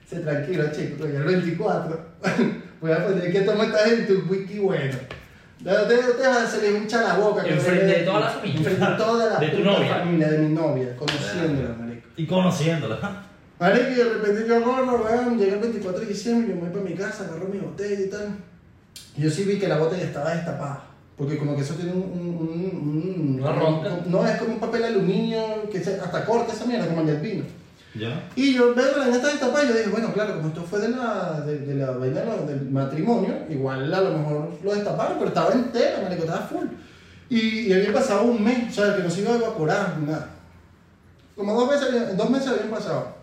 sé 0.08 0.20
tranquilo, 0.20 0.64
chico, 0.72 1.06
ya 1.08 1.18
el 1.18 1.24
24. 1.24 2.06
Voy 2.80 2.92
a 2.92 3.06
poner 3.06 3.32
que 3.32 3.40
toma 3.40 3.64
esta 3.64 3.78
gente 3.88 4.12
un 4.14 4.28
whisky 4.28 4.58
bueno. 4.58 4.94
Usted, 5.60 5.98
usted 6.10 6.24
va 6.28 6.42
a 6.42 6.46
salir 6.46 6.76
hincha 6.76 7.02
la 7.02 7.14
boca. 7.14 7.42
que 7.42 7.52
Enfrente 7.54 7.84
me- 7.86 7.92
de 7.92 8.04
toda 8.04 8.20
la 8.20 8.28
familia. 8.28 8.58
Enfrente 8.58 8.84
de 8.86 8.96
toda 8.96 9.30
la 9.32 9.38
De 9.40 9.48
tu 9.48 9.64
novia. 9.64 9.96
familia, 9.96 10.28
de 10.28 10.38
mi 10.38 10.54
novia, 10.54 10.96
conociéndola, 10.96 11.74
marico. 11.78 12.08
Y 12.16 12.26
conociéndola. 12.26 13.24
Marico, 13.58 13.90
y 13.90 13.94
de 13.94 14.04
repente 14.04 14.44
yo 14.46 14.56
agarro, 14.56 15.04
weón, 15.04 15.36
llega 15.38 15.54
el 15.54 15.60
24 15.60 16.00
de 16.00 16.06
diciembre, 16.06 16.48
yo 16.50 16.54
me 16.54 16.60
voy 16.68 16.70
para 16.70 16.84
mi 16.84 16.94
casa, 16.94 17.24
agarro 17.24 17.48
mi 17.48 17.58
botella 17.58 18.00
y 18.04 18.08
tal. 18.08 18.28
Y 19.16 19.22
yo 19.22 19.30
sí 19.30 19.42
vi 19.44 19.58
que 19.58 19.66
la 19.66 19.78
botella 19.78 20.04
estaba 20.04 20.32
destapada. 20.34 20.84
Porque 21.16 21.36
como 21.36 21.56
que 21.56 21.62
eso 21.62 21.74
tiene 21.74 21.90
un... 21.90 22.02
un, 22.02 22.38
un- 22.38 23.40
un- 23.42 23.44
ronca. 23.44 23.90
No, 24.06 24.24
es 24.24 24.36
como 24.38 24.54
un 24.54 24.60
papel 24.60 24.84
aluminio 24.84 25.68
que 25.72 25.82
se- 25.82 25.98
hasta 26.00 26.24
corta 26.24 26.52
esa 26.52 26.64
mierda, 26.66 26.86
como 26.86 27.00
el 27.00 27.16
vino. 27.16 27.42
Y 28.36 28.54
yo 28.54 28.74
veo 28.74 28.92
que 28.92 28.92
la 28.92 28.98
vaina 28.98 29.16
está 29.16 29.28
destapada 29.28 29.64
y 29.64 29.68
yo 29.68 29.74
dije, 29.74 29.88
bueno, 29.88 30.12
claro, 30.12 30.36
como 30.36 30.48
esto 30.48 30.62
fue 30.62 30.80
de 30.80 30.90
la, 30.90 31.40
de, 31.40 31.74
la 31.74 31.92
vaina 31.92 32.20
del 32.46 32.70
matrimonio, 32.70 33.34
igual 33.48 33.92
a 33.92 34.00
lo 34.00 34.18
mejor 34.18 34.50
lo 34.62 34.74
destaparon, 34.74 35.18
pero 35.18 35.28
estaba 35.28 35.52
entera, 35.52 36.02
marico, 36.02 36.24
estaba 36.24 36.46
full. 36.46 36.66
Y, 37.30 37.68
y 37.68 37.72
había 37.72 37.92
pasado 37.92 38.22
un 38.22 38.42
mes, 38.42 38.70
o 38.70 38.82
sea, 38.82 38.96
que 38.96 39.02
no 39.02 39.10
se 39.10 39.22
iba 39.22 39.32
a 39.32 39.36
evaporar 39.36 39.98
nada. 39.98 40.30
Como 41.34 41.54
dos 41.54 41.70
meses, 41.70 42.16
dos 42.16 42.30
meses 42.30 42.48
habían 42.48 42.70
pasado. 42.70 43.16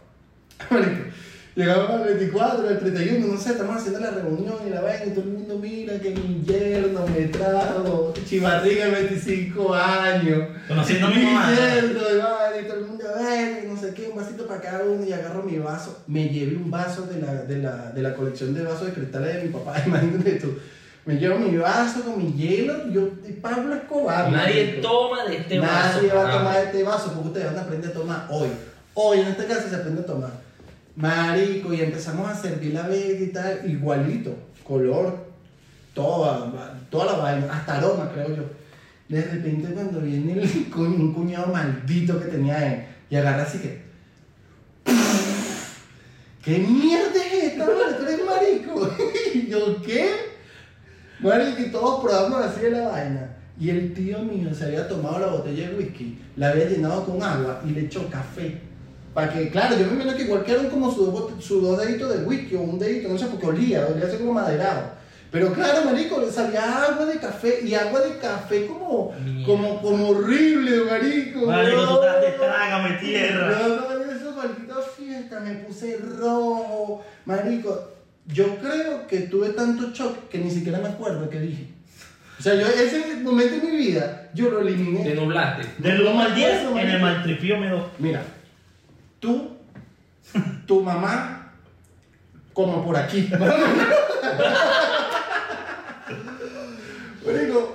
Llegamos 1.56 1.90
al 1.90 2.04
24, 2.04 2.68
al 2.68 2.80
31, 2.80 3.28
no 3.28 3.38
sé, 3.40 3.52
estamos 3.52 3.78
haciendo 3.78 4.02
la 4.02 4.12
reunión 4.12 4.56
y 4.68 4.70
la 4.72 4.82
vaina 4.82 5.06
y 5.06 5.10
todo 5.12 5.22
el 5.22 5.30
mundo 5.30 5.58
mira 5.58 5.98
que 6.00 6.10
mi 6.10 6.44
yerno 6.44 7.08
me 7.08 7.26
trajo 7.28 8.14
chivarriga 8.28 8.86
de 8.88 8.92
25 8.92 9.74
años. 9.74 10.50
Conociendo 10.68 11.08
mi 11.08 11.24
mamá. 11.24 11.54
Yerno, 11.56 12.00
y 12.14 12.18
vaina, 12.18 12.62
y 12.62 12.68
todo 12.68 12.80
el 12.80 12.86
mundo, 12.88 13.06
"Ven", 13.18 13.74
no 13.74 13.80
sé 13.80 13.94
qué, 13.94 14.10
un 14.10 14.18
vasito 14.18 14.46
para 14.46 14.60
cada 14.60 14.84
uno 14.84 15.06
y 15.06 15.14
agarro 15.14 15.44
mi 15.44 15.58
vaso. 15.58 16.04
Me 16.08 16.28
llevé 16.28 16.58
un 16.58 16.70
vaso 16.70 17.04
de 17.04 17.22
la, 17.22 17.34
de 17.44 17.58
la, 17.60 17.92
de 17.92 18.02
la 18.02 18.14
colección 18.16 18.54
de 18.54 18.62
vasos 18.62 18.88
de 18.88 18.94
cristales 18.94 19.36
de 19.36 19.44
mi 19.44 19.50
papá, 19.50 19.76
imagínate 19.86 20.32
tú. 20.34 20.58
Me 21.06 21.16
llevo 21.16 21.38
mi 21.40 21.56
vaso 21.56 22.02
con 22.04 22.18
mi 22.18 22.34
hielo, 22.34 22.90
yo, 22.92 23.08
y 23.26 23.32
Pablo 23.32 23.76
Escobar. 23.76 24.30
Nadie 24.30 24.80
toma 24.82 25.24
de 25.24 25.38
este 25.38 25.60
vaso. 25.60 25.98
Nadie 26.02 26.10
va 26.14 26.22
a 26.22 26.34
Ah. 26.34 26.38
tomar 26.38 26.58
este 26.66 26.84
vaso 26.84 27.12
porque 27.14 27.28
ustedes 27.30 27.46
van 27.46 27.58
a 27.60 27.62
aprender 27.62 27.92
a 27.92 27.94
tomar 27.94 28.28
hoy. 28.30 28.50
Hoy 28.96 29.20
en 29.22 29.28
este 29.28 29.46
caso 29.46 29.70
se 29.70 29.76
aprende 29.78 30.02
a 30.02 30.06
tomar. 30.06 30.45
Marico, 30.96 31.74
y 31.74 31.82
empezamos 31.82 32.30
a 32.30 32.36
servir 32.36 32.74
la 32.74 32.88
bebida 32.88 33.26
y 33.26 33.28
tal, 33.28 33.70
igualito. 33.70 34.34
Color, 34.64 35.26
toda, 35.94 36.80
toda 36.90 37.06
la 37.06 37.18
vaina, 37.18 37.54
hasta 37.54 37.78
aroma, 37.78 38.12
creo 38.14 38.36
yo. 38.36 38.44
De 39.10 39.22
repente 39.22 39.74
cuando 39.74 40.00
viene 40.02 40.34
el, 40.34 40.74
un 40.76 41.14
cuñado 41.14 41.52
maldito 41.52 42.20
que 42.20 42.26
tenía 42.26 42.74
él 42.74 42.86
y 43.10 43.16
agarra 43.16 43.44
así 43.44 43.60
que. 43.60 43.84
¿Qué 46.44 46.60
mierda 46.60 47.26
es 47.26 47.44
esta, 47.44 47.66
eres 47.66 48.26
marico? 48.26 48.90
y 49.34 49.48
yo, 49.48 49.82
¿qué? 49.82 50.12
Marico, 51.20 51.62
y 51.62 51.72
todos 51.72 52.04
probamos 52.04 52.46
así 52.46 52.62
de 52.62 52.72
la 52.72 52.88
vaina. 52.88 53.32
Y 53.60 53.70
el 53.70 53.94
tío 53.94 54.20
mío 54.20 54.54
se 54.54 54.66
había 54.66 54.88
tomado 54.88 55.20
la 55.20 55.28
botella 55.28 55.70
de 55.70 55.76
whisky, 55.76 56.20
la 56.36 56.50
había 56.50 56.70
llenado 56.70 57.06
con 57.06 57.22
agua 57.22 57.62
y 57.66 57.72
le 57.72 57.82
echó 57.82 58.10
café. 58.10 58.62
Para 59.16 59.32
que, 59.34 59.50
claro, 59.50 59.78
yo 59.80 59.88
me 59.88 59.94
imagino 59.94 60.16
que 60.18 60.24
igual 60.24 60.44
quedaron 60.44 60.70
como 60.70 60.94
sus 60.94 61.12
dos, 61.12 61.32
sus 61.44 61.64
dos 61.64 61.80
deditos 61.80 62.14
de 62.16 62.26
whisky 62.26 62.56
o 62.56 62.62
un 62.62 62.78
dedito, 62.78 63.08
no 63.08 63.18
sé, 63.18 63.26
porque 63.28 63.48
olía, 63.48 63.88
olía 63.88 64.06
así 64.08 64.18
como 64.18 64.34
maderado. 64.34 64.92
Pero 65.32 65.54
claro, 65.54 65.86
marico, 65.86 66.20
le 66.20 66.30
salía 66.30 66.84
agua 66.84 67.06
de 67.06 67.18
café 67.18 67.60
y 67.66 67.74
agua 67.74 68.02
de 68.02 68.18
café 68.20 68.68
como, 68.68 69.14
Mierda. 69.24 69.46
como, 69.46 69.82
como 69.82 70.10
horrible, 70.10 70.82
marico. 70.90 71.46
Marico, 71.48 71.88
tú 71.88 71.94
estás 72.04 72.22
de 72.22 72.30
No. 72.32 72.44
trágame 72.44 72.90
tierra. 73.00 73.50
No, 73.58 73.68
no, 73.70 74.04
en 74.04 74.10
esa 74.18 74.32
maldita 74.32 74.76
fiesta 74.98 75.40
me 75.40 75.56
puse 75.56 75.98
rojo. 76.20 77.04
Marico, 77.26 77.92
yo 78.28 78.58
creo 78.58 79.08
que 79.08 79.20
tuve 79.22 79.50
tanto 79.52 79.92
shock 79.94 80.28
que 80.30 80.40
ni 80.40 80.52
siquiera 80.52 80.80
me 80.80 80.90
acuerdo 80.90 81.30
qué 81.30 81.40
dije. 81.40 81.68
O 82.38 82.44
sea, 82.44 82.54
yo 82.56 82.68
ese 82.68 83.16
momento 83.24 83.56
en 83.56 83.72
mi 83.72 83.78
vida, 83.78 84.30
yo 84.34 84.50
lo 84.50 84.60
Te 84.60 84.68
eliminé. 84.68 85.04
Del 85.06 85.16
nublaste. 85.16 85.68
1 85.80 85.90
al 85.90 86.04
No 86.04 86.14
me 86.30 86.36
10, 86.36 86.54
acuerdo, 86.60 86.80
en 86.80 86.90
el 86.90 87.02
maltripío 87.02 87.58
me 87.58 87.70
do. 87.70 87.90
Mira, 88.00 88.22
tú, 89.26 89.58
tu 90.68 90.82
mamá, 90.82 91.52
como 92.54 92.86
por 92.86 92.96
aquí. 92.96 93.30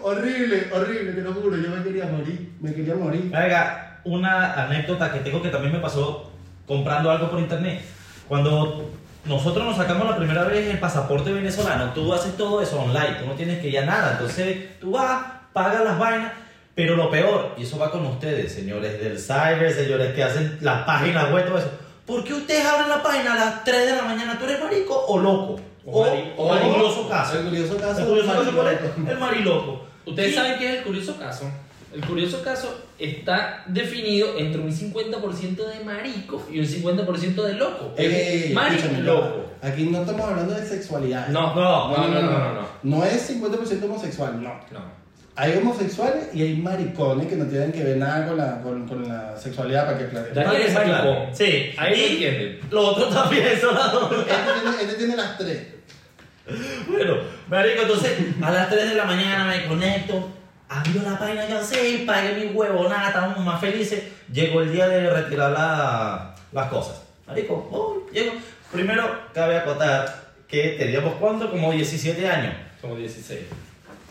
Horrible, 0.03 0.69
horrible, 0.73 1.13
te 1.13 1.23
lo 1.23 1.33
juro, 1.35 1.57
yo 1.57 1.71
me 1.71 1.83
quería 1.83 2.07
morir, 2.07 2.53
me 2.61 2.73
quería 2.73 2.95
morir. 2.95 3.31
Venga, 3.31 4.01
una 4.05 4.65
anécdota 4.65 5.13
que 5.13 5.21
tengo 5.21 5.43
que 5.43 5.51
también 5.51 5.73
me 5.73 5.79
pasó 5.79 6.31
comprando 6.67 7.11
algo 7.11 7.31
por 7.31 7.39
internet. 7.39 7.83
Cuando 8.29 8.91
nosotros 9.25 9.65
nos 9.65 9.77
sacamos 9.77 10.09
la 10.09 10.17
primera 10.17 10.45
vez 10.45 10.69
el 10.69 10.79
pasaporte 10.79 11.33
venezolano, 11.33 11.93
tú 11.93 12.13
haces 12.13 12.37
todo 12.37 12.63
eso 12.63 12.81
online, 12.81 13.19
tú 13.21 13.27
no 13.27 13.35
tienes 13.35 13.61
que 13.61 13.69
ir 13.69 13.79
a 13.79 13.87
nada. 13.87 14.13
Entonces 14.13 14.79
tú 14.81 14.93
vas, 14.93 15.25
pagas 15.53 15.85
las 15.85 15.99
vainas, 15.99 16.33
pero 16.75 16.97
lo 16.97 17.11
peor, 17.11 17.55
y 17.59 17.63
eso 17.65 17.79
va 17.79 17.91
con 17.91 18.05
ustedes, 18.07 18.53
señores 18.53 19.01
del 19.01 19.19
cyber, 19.19 19.73
señores 19.73 20.15
que 20.15 20.23
hacen 20.25 20.59
las 20.61 20.85
páginas 20.85 21.33
web, 21.33 21.47
todo 21.47 21.59
eso. 21.59 21.71
¿Por 22.07 22.25
qué 22.25 22.35
ustedes 22.35 22.65
abren 22.65 22.89
la 22.89 23.03
página 23.03 23.35
a 23.35 23.37
las 23.37 23.65
3 23.65 23.87
de 23.91 23.97
la 23.97 24.03
mañana? 24.03 24.37
¿Tú 24.39 24.45
eres 24.45 24.61
marico 24.61 24.95
o 25.07 25.19
loco? 25.19 25.61
O 25.87 26.03
O, 26.03 26.07
mari- 26.07 26.33
o 26.37 26.55
el 26.55 26.61
curioso 26.73 27.09
caso. 27.09 27.39
El 27.39 27.45
curioso 27.47 27.77
caso 27.77 28.01
El 28.01 28.07
curioso 28.09 28.29
caso, 28.33 28.53
mariloco. 28.53 29.11
El 29.11 29.19
mariloco. 29.19 29.85
Ustedes 30.07 30.33
Y- 30.33 30.35
saben 30.35 30.59
qué 30.59 30.73
es 30.73 30.79
el 30.79 30.85
curioso 30.85 31.17
caso. 31.19 31.45
El 31.95 32.05
curioso 32.05 32.43
caso 32.43 32.83
está 32.99 33.65
definido 33.67 34.39
entre 34.39 34.61
un 34.61 34.73
50% 34.73 35.67
de 35.69 35.85
marico 35.85 36.41
y 36.53 36.61
un 36.61 36.67
50% 36.67 37.43
de 37.43 37.55
loco. 37.55 37.93
Ey, 37.97 38.53
marico 38.55 38.87
loco. 39.03 39.45
Aquí 39.63 39.85
no 39.85 40.01
estamos 40.01 40.29
hablando 40.29 40.55
de 40.55 40.65
sexualidad. 40.67 41.29
No, 41.29 41.55
No, 41.55 41.89
no, 41.97 42.09
no, 42.09 42.09
no, 42.09 42.21
no, 42.31 42.53
no. 42.55 42.61
No 42.83 43.05
es 43.05 43.29
50% 43.31 43.85
homosexual, 43.85 44.41
no. 44.43 44.51
No. 44.71 45.01
Hay 45.37 45.57
homosexuales 45.57 46.29
y 46.35 46.43
hay 46.43 46.57
maricones 46.57 47.27
que 47.29 47.37
no 47.37 47.47
tienen 47.47 47.73
que 47.73 47.83
ver 47.85 47.97
nada 47.97 48.27
con 48.27 48.37
la, 48.37 48.61
con, 48.61 48.87
con 48.87 49.09
la 49.09 49.37
sexualidad, 49.39 49.87
para 49.87 49.99
que 49.99 50.05
aclare. 50.05 50.33
Daniel 50.35 50.63
es 50.63 50.75
maricón. 50.75 51.17
Sí, 51.35 51.73
Ahí 51.79 51.97
lo 51.99 52.07
entienden. 52.07 52.61
Lo 52.71 52.81
otro 52.89 53.07
también 53.09 53.59
son 53.61 53.75
las 53.75 53.93
dos. 53.93 54.13
Este 54.13 54.27
tiene, 54.63 54.83
este 54.83 54.95
tiene 54.97 55.17
las 55.17 55.39
tres. 55.39 55.67
Bueno, 56.89 57.17
marico, 57.49 57.83
entonces 57.83 58.13
a 58.43 58.51
las 58.51 58.69
3 58.69 58.89
de 58.91 58.95
la 58.97 59.05
mañana 59.05 59.45
me 59.47 59.67
conecto, 59.67 60.31
abro 60.69 61.03
la 61.09 61.17
página, 61.17 61.49
yo 61.49 61.63
sé, 61.63 62.03
pagué 62.05 62.33
mi 62.45 62.53
huevo, 62.53 62.89
nada, 62.89 63.09
estamos 63.09 63.39
más 63.39 63.61
felices. 63.61 64.03
Llegó 64.33 64.61
el 64.61 64.73
día 64.73 64.89
de 64.89 65.09
retirar 65.11 65.53
la- 65.53 66.35
las 66.53 66.67
cosas. 66.69 67.03
Marico, 67.27 67.69
voy, 67.71 68.13
llego. 68.13 68.33
Primero, 68.73 69.09
cabe 69.33 69.57
acotar 69.59 70.33
que 70.49 70.75
teníamos 70.77 71.15
cuánto, 71.21 71.49
como 71.51 71.71
17 71.71 72.29
años. 72.29 72.55
Como 72.81 72.97
16. 72.97 73.41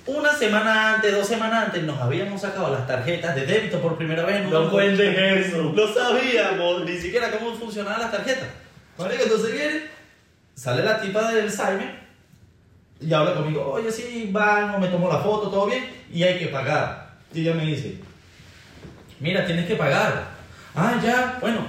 Una 0.06 0.34
semana 0.34 0.96
antes, 0.96 1.14
dos 1.14 1.28
semanas 1.28 1.66
antes, 1.66 1.84
nos 1.84 2.00
habíamos 2.00 2.42
sacado 2.42 2.72
las 2.72 2.88
tarjetas 2.88 3.36
de 3.36 3.46
débito 3.46 3.80
por 3.80 3.98
primera 3.98 4.24
vez. 4.26 4.48
No 4.48 4.70
cuentes 4.70 5.18
eso. 5.18 5.72
No 5.76 5.88
sabíamos 5.94 6.86
ni 6.86 6.98
siquiera 6.98 7.32
cómo 7.32 7.54
funcionaban 7.54 8.00
las 8.00 8.12
tarjetas. 8.12 8.48
Marico, 8.98 9.24
entonces 9.24 9.52
viene, 9.52 9.84
sale 10.56 10.84
la 10.84 11.00
tipa 11.00 11.32
del 11.32 11.52
Simon 11.52 12.00
y 13.00 13.14
habla 13.14 13.34
conmigo, 13.34 13.66
oye, 13.66 13.92
sí, 13.92 14.30
vamos, 14.32 14.82
me 14.82 14.88
tomo 14.88 15.08
la 15.08 15.20
foto, 15.20 15.50
todo 15.50 15.68
bien, 15.68 15.86
y 16.12 16.24
hay 16.24 16.38
que 16.38 16.48
pagar. 16.48 17.18
Y 17.34 17.42
ella 17.42 17.54
me 17.54 17.66
dice, 17.66 17.96
mira, 19.20 19.46
tienes 19.46 19.66
que 19.68 19.76
pagar. 19.76 20.28
Ah, 20.76 21.00
ya, 21.02 21.38
bueno, 21.40 21.66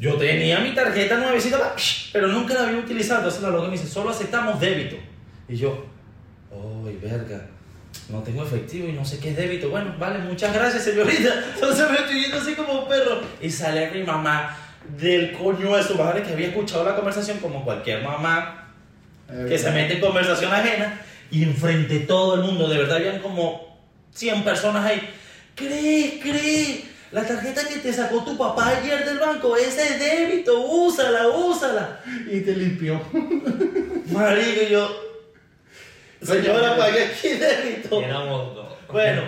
yo 0.00 0.16
tenía 0.16 0.58
mi 0.58 0.74
tarjeta 0.74 1.16
nuevecita, 1.16 1.74
pero 2.12 2.28
nunca 2.28 2.54
la 2.54 2.64
había 2.64 2.78
utilizado. 2.78 3.20
Entonces 3.20 3.42
la 3.42 3.50
loca 3.50 3.66
me 3.66 3.72
dice, 3.72 3.86
solo 3.86 4.10
aceptamos 4.10 4.58
débito. 4.58 4.96
Y 5.48 5.56
yo, 5.56 5.86
¡ay, 6.50 6.98
verga! 7.00 7.46
No 8.08 8.22
tengo 8.22 8.42
efectivo 8.42 8.88
y 8.88 8.92
no 8.92 9.04
sé 9.04 9.18
qué 9.18 9.30
es 9.30 9.36
débito. 9.36 9.70
Bueno, 9.70 9.94
vale, 9.98 10.18
muchas 10.18 10.52
gracias, 10.52 10.84
señorita. 10.84 11.44
Entonces 11.54 11.90
me 11.90 11.96
estoy 11.96 12.20
yendo 12.20 12.36
así 12.36 12.54
como 12.54 12.82
un 12.82 12.88
perro. 12.88 13.20
Y 13.40 13.50
sale 13.50 13.90
mi 13.90 14.02
mamá 14.02 14.56
del 14.98 15.32
coño 15.32 15.76
de 15.76 15.82
su 15.82 15.94
madre 15.94 16.22
que 16.22 16.32
había 16.32 16.48
escuchado 16.48 16.84
la 16.84 16.94
conversación 16.94 17.38
como 17.38 17.64
cualquier 17.64 18.02
mamá 18.02 18.64
que 19.48 19.58
se 19.58 19.70
mete 19.70 19.94
en 19.94 20.00
conversación 20.00 20.52
ajena 20.52 21.00
y 21.30 21.42
enfrente 21.42 21.94
de 21.94 22.00
todo 22.00 22.34
el 22.34 22.42
mundo, 22.42 22.68
de 22.68 22.78
verdad 22.78 22.98
habían 22.98 23.20
como 23.20 23.78
100 24.12 24.44
personas 24.44 24.84
ahí. 24.84 25.00
¿Crees, 25.54 26.22
crees? 26.22 26.84
La 27.10 27.24
tarjeta 27.24 27.66
que 27.66 27.76
te 27.76 27.92
sacó 27.92 28.24
tu 28.24 28.36
papá 28.36 28.68
ayer 28.68 29.04
del 29.04 29.18
banco, 29.18 29.56
esa 29.56 29.82
es 29.82 30.00
débito, 30.00 30.60
úsala, 30.60 31.28
úsala. 31.28 32.00
Y 32.30 32.40
te 32.40 32.54
limpió. 32.54 33.00
Marico, 34.12 34.62
yo, 34.68 35.13
señora, 36.24 36.76
pagué 36.76 37.04
aquí 37.06 37.28
débito. 37.28 38.00
Éramos 38.02 38.54
dos. 38.54 38.66
Bueno, 38.90 39.22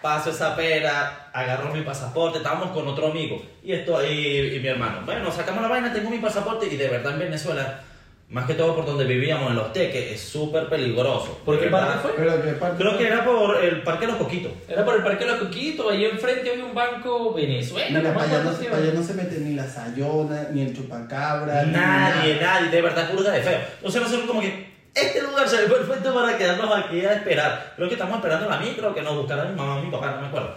paso 0.00 0.30
esa 0.30 0.56
pera, 0.56 1.30
agarro 1.32 1.72
mi 1.72 1.82
pasaporte, 1.82 2.38
estábamos 2.38 2.70
con 2.72 2.86
otro 2.88 3.08
amigo 3.08 3.40
y 3.62 3.72
esto 3.72 3.96
ahí 3.98 4.54
y 4.56 4.60
mi 4.60 4.68
hermano. 4.68 5.02
Bueno, 5.04 5.30
sacamos 5.30 5.62
la 5.62 5.68
vaina, 5.68 5.92
tengo 5.92 6.10
mi 6.10 6.18
pasaporte 6.18 6.66
y 6.66 6.76
de 6.76 6.88
verdad 6.88 7.12
en 7.12 7.20
Venezuela, 7.20 7.80
más 8.28 8.46
que 8.46 8.54
todo 8.54 8.74
por 8.74 8.84
donde 8.86 9.04
vivíamos 9.04 9.50
en 9.50 9.56
Los 9.56 9.72
Teques, 9.72 10.10
es 10.12 10.20
súper 10.20 10.66
peligroso. 10.68 11.38
¿Por 11.44 11.60
qué 11.60 11.66
parte 11.68 11.98
fue? 12.00 12.12
Pero 12.16 12.42
que 12.42 12.52
parte 12.52 12.76
Creo 12.82 12.98
que 12.98 13.06
era 13.06 13.24
por 13.24 13.62
el 13.62 13.82
Parque 13.82 14.06
Los 14.06 14.16
Coquitos. 14.16 14.52
Era 14.68 14.84
por 14.84 14.96
el 14.96 15.02
Parque 15.04 15.24
de 15.24 15.30
los 15.32 15.40
Coquitos, 15.40 15.92
ahí 15.92 16.04
enfrente 16.06 16.50
había 16.50 16.64
un 16.64 16.74
banco 16.74 17.32
Venezuela. 17.34 17.86
Mira, 17.90 18.10
no 18.10 18.14
para 18.18 18.26
allá, 18.40 18.52
se- 18.58 18.64
para 18.64 18.82
allá 18.82 18.92
no 18.94 19.02
se 19.04 19.14
mete 19.14 19.38
ni 19.38 19.54
la 19.54 19.68
sayona, 19.68 20.48
ni 20.50 20.62
el 20.62 20.74
chupacabra. 20.74 21.62
ni 21.64 21.72
Nadie, 21.72 22.36
nada. 22.40 22.54
nadie, 22.60 22.70
de 22.70 22.82
verdad, 22.82 23.10
curda 23.10 23.30
de 23.32 23.42
feo. 23.42 23.58
Entonces 23.76 24.00
nosotros 24.02 24.26
como 24.26 24.40
que, 24.40 24.71
este 24.94 25.22
lugar 25.22 25.48
se 25.48 25.56
ve 25.56 25.66
perfecto 25.68 26.14
para 26.14 26.36
quedarnos 26.36 26.70
aquí 26.76 27.00
a 27.04 27.14
esperar. 27.14 27.72
Creo 27.76 27.88
que 27.88 27.94
estamos 27.94 28.16
esperando 28.16 28.48
la 28.48 28.58
micro, 28.58 28.94
que 28.94 29.02
nos 29.02 29.16
buscará 29.16 29.44
mi 29.44 29.56
mamá, 29.56 29.80
mi 29.80 29.90
papá, 29.90 30.12
no 30.12 30.22
me 30.22 30.26
acuerdo. 30.28 30.54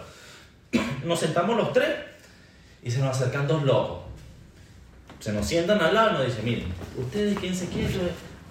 Nos 1.04 1.20
sentamos 1.20 1.56
los 1.56 1.72
tres 1.72 1.88
y 2.82 2.90
se 2.90 2.98
nos 2.98 3.16
acercan 3.16 3.46
dos 3.46 3.62
locos. 3.62 3.98
Se 5.20 5.32
nos 5.32 5.46
sientan 5.46 5.80
al 5.80 5.94
lado 5.94 6.10
y 6.10 6.12
nos 6.14 6.26
dicen, 6.26 6.44
miren, 6.44 6.74
ustedes 6.96 7.38
quédense 7.38 7.68
quietos, 7.68 8.02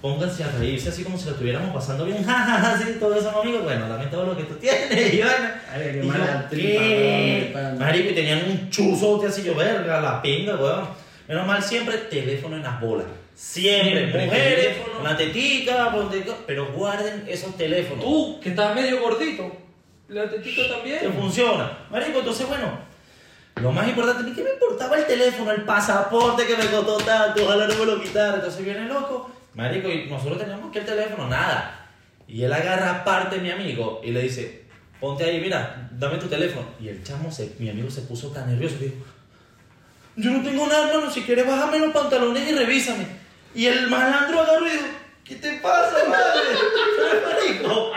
pónganse 0.01 0.43
a 0.43 0.51
reírse 0.51 0.89
así 0.89 1.03
como 1.03 1.17
si 1.17 1.25
lo 1.25 1.31
estuviéramos 1.31 1.73
pasando 1.73 2.05
bien, 2.05 2.23
así, 2.29 2.97
todo 2.99 3.15
eso, 3.15 3.39
amigo, 3.39 3.59
bueno, 3.59 3.87
dame 3.87 4.07
todo 4.07 4.25
lo 4.25 4.37
que 4.37 4.43
tú 4.43 4.55
tienes, 4.55 4.91
y 5.13 5.17
bueno. 5.17 5.49
Ay, 5.71 5.91
qué 5.91 5.99
Y 6.03 6.07
mala 6.07 6.49
tripa. 6.49 7.71
Marico, 7.77 8.09
y 8.09 8.15
tenían 8.15 8.49
un 8.49 8.69
chuzote 8.69 9.27
así, 9.27 9.43
yo, 9.43 9.55
verga, 9.55 10.01
la 10.01 10.21
pinga, 10.21 10.55
weón. 10.55 10.87
Menos 11.27 11.45
mal 11.45 11.61
siempre 11.61 11.97
teléfono 11.97 12.55
en 12.55 12.63
las 12.63 12.79
bolas. 12.79 13.05
Siempre, 13.35 13.99
Siempre, 13.99 14.25
mujeres, 14.25 14.65
teléfono. 14.77 14.99
una 15.01 15.17
tetica, 15.17 15.91
ponte- 15.91 16.25
pero 16.47 16.71
guarden 16.71 17.25
esos 17.27 17.55
teléfonos. 17.57 18.03
Tú, 18.03 18.39
que 18.39 18.49
estás 18.49 18.73
medio 18.73 19.01
gordito, 19.01 19.51
la 20.07 20.29
tetita 20.29 20.63
que 20.63 20.69
también. 20.69 21.13
funciona. 21.13 21.77
Marico, 21.91 22.19
entonces 22.19 22.47
bueno, 22.47 22.79
lo 23.61 23.71
más 23.73 23.87
importante, 23.89 24.31
que 24.33 24.41
me 24.43 24.51
importaba 24.51 24.97
el 24.97 25.05
teléfono, 25.05 25.51
el 25.51 25.63
pasaporte 25.63 26.45
que 26.45 26.55
me 26.55 26.65
costó 26.67 26.97
tanto, 26.97 27.43
ojalá 27.43 27.67
no 27.67 27.75
me 27.75 27.85
lo 27.85 28.01
quitara. 28.01 28.35
Entonces 28.35 28.63
viene 28.63 28.85
loco, 28.87 29.29
marico, 29.53 29.89
y 29.89 30.05
nosotros 30.05 30.37
teníamos 30.39 30.71
que 30.71 30.79
el 30.79 30.85
teléfono, 30.85 31.27
nada. 31.27 31.87
Y 32.27 32.41
él 32.43 32.53
agarra 32.53 33.01
aparte 33.01 33.35
a 33.35 33.39
mi 33.39 33.51
amigo 33.51 33.99
y 34.03 34.11
le 34.11 34.21
dice, 34.21 34.63
ponte 35.01 35.25
ahí, 35.25 35.41
mira, 35.41 35.89
dame 35.91 36.17
tu 36.19 36.27
teléfono. 36.27 36.65
Y 36.79 36.87
el 36.87 37.03
chamo, 37.03 37.29
se, 37.29 37.53
mi 37.59 37.69
amigo 37.69 37.89
se 37.89 38.01
puso 38.01 38.29
tan 38.31 38.47
nervioso 38.49 38.79
que 38.79 38.85
dijo, 38.85 39.05
yo 40.15 40.31
no 40.31 40.41
tengo 40.41 40.65
nada, 40.67 40.89
hermano, 40.89 41.11
si 41.11 41.21
quieres 41.23 41.45
bájame 41.45 41.79
los 41.79 41.91
pantalones 41.93 42.49
y 42.49 42.53
revísame. 42.55 43.24
Y 43.55 43.67
el 43.67 43.89
malandro 43.89 44.41
agarró 44.41 44.67
y 44.67 44.71
dijo, 44.71 44.85
¿qué 45.23 45.35
te 45.35 45.53
pasa, 45.59 45.97
madre? 46.09 46.43
marico. 47.63 47.91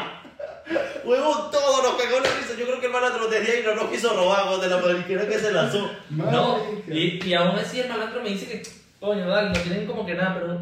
Huevo, 1.05 1.35
todo 1.51 1.83
nos 1.83 2.01
cagó 2.01 2.21
la 2.21 2.31
risa. 2.31 2.55
Yo 2.57 2.65
creo 2.67 2.81
que 2.81 2.87
el 2.87 2.93
malandro 2.93 3.27
desde 3.29 3.53
ahí 3.53 3.63
no 3.65 3.75
nos 3.75 3.91
quiso 3.91 4.15
robar 4.15 4.61
de 4.61 4.69
la 4.69 4.79
mariquera 4.79 5.27
que 5.27 5.39
se 5.39 5.51
lanzó. 5.51 5.91
No, 6.11 6.59
y, 6.87 7.25
y 7.25 7.35
aún 7.35 7.59
así 7.59 7.81
el 7.81 7.89
malandro 7.89 8.23
me 8.23 8.29
dice 8.31 8.47
que, 8.47 8.63
coño, 9.01 9.29
dale, 9.29 9.49
no 9.49 9.61
tienen 9.61 9.87
como 9.87 10.07
que 10.07 10.15
nada, 10.15 10.39
pero, 10.39 10.59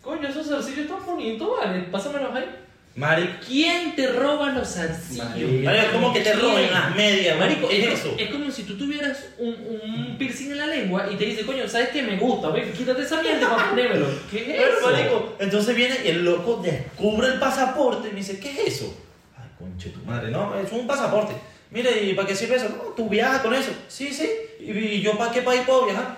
coño, 0.00 0.28
esos 0.28 0.48
zarcillos 0.48 0.86
están 0.86 1.04
bonitos, 1.04 1.48
vale, 1.58 1.80
pásamelos 1.90 2.34
ahí. 2.34 2.48
Marico, 2.96 3.32
¿Quién 3.46 3.94
te 3.94 4.08
roba 4.08 4.50
los 4.50 4.74
zarcillos? 4.74 5.24
Marico. 5.28 5.62
marico, 5.64 5.92
como 5.92 6.12
que 6.12 6.20
te 6.20 6.32
roben 6.32 6.70
las 6.72 6.94
medias, 6.96 7.38
Marico, 7.38 7.70
es, 7.70 7.84
es 7.86 8.00
eso. 8.00 8.14
es 8.18 8.30
como 8.30 8.50
si 8.50 8.64
tú 8.64 8.76
tuvieras 8.76 9.26
un, 9.38 9.54
un 9.54 10.16
piercing 10.18 10.50
en 10.50 10.58
la 10.58 10.66
lengua 10.66 11.06
y 11.10 11.14
te 11.16 11.24
dice, 11.24 11.46
coño, 11.46 11.68
¿sabes 11.68 11.90
qué 11.90 12.02
me 12.02 12.16
gusta? 12.16 12.48
Ve, 12.50 12.72
quítate 12.76 13.02
esa 13.02 13.22
mierda 13.22 13.48
para 13.48 13.70
ponérmelo. 13.70 14.06
¿Qué 14.30 14.38
es 14.38 14.44
Pero, 14.60 14.78
eso? 14.78 14.90
marico, 14.90 15.36
entonces 15.38 15.76
viene 15.76 15.96
y 16.04 16.08
el 16.08 16.24
loco 16.24 16.60
descubre 16.62 17.28
el 17.28 17.38
pasaporte 17.38 18.08
y 18.08 18.10
me 18.10 18.18
dice, 18.18 18.40
¿qué 18.40 18.50
es 18.50 18.74
eso? 18.74 18.94
Ay, 19.38 19.48
conche 19.56 19.90
tu 19.90 20.00
madre, 20.00 20.30
no, 20.32 20.58
es 20.58 20.70
un 20.72 20.86
pasaporte. 20.86 21.32
Mire, 21.70 22.02
¿y 22.02 22.14
para 22.14 22.26
qué 22.26 22.34
sirve 22.34 22.56
eso? 22.56 22.68
No, 22.70 22.82
tú 22.96 23.08
viajas 23.08 23.40
con 23.42 23.54
eso. 23.54 23.70
Sí, 23.86 24.12
sí. 24.12 24.28
¿Y, 24.58 24.72
y 24.72 25.00
yo 25.00 25.16
para 25.16 25.30
qué 25.30 25.42
país 25.42 25.62
puedo 25.64 25.84
viajar? 25.86 26.16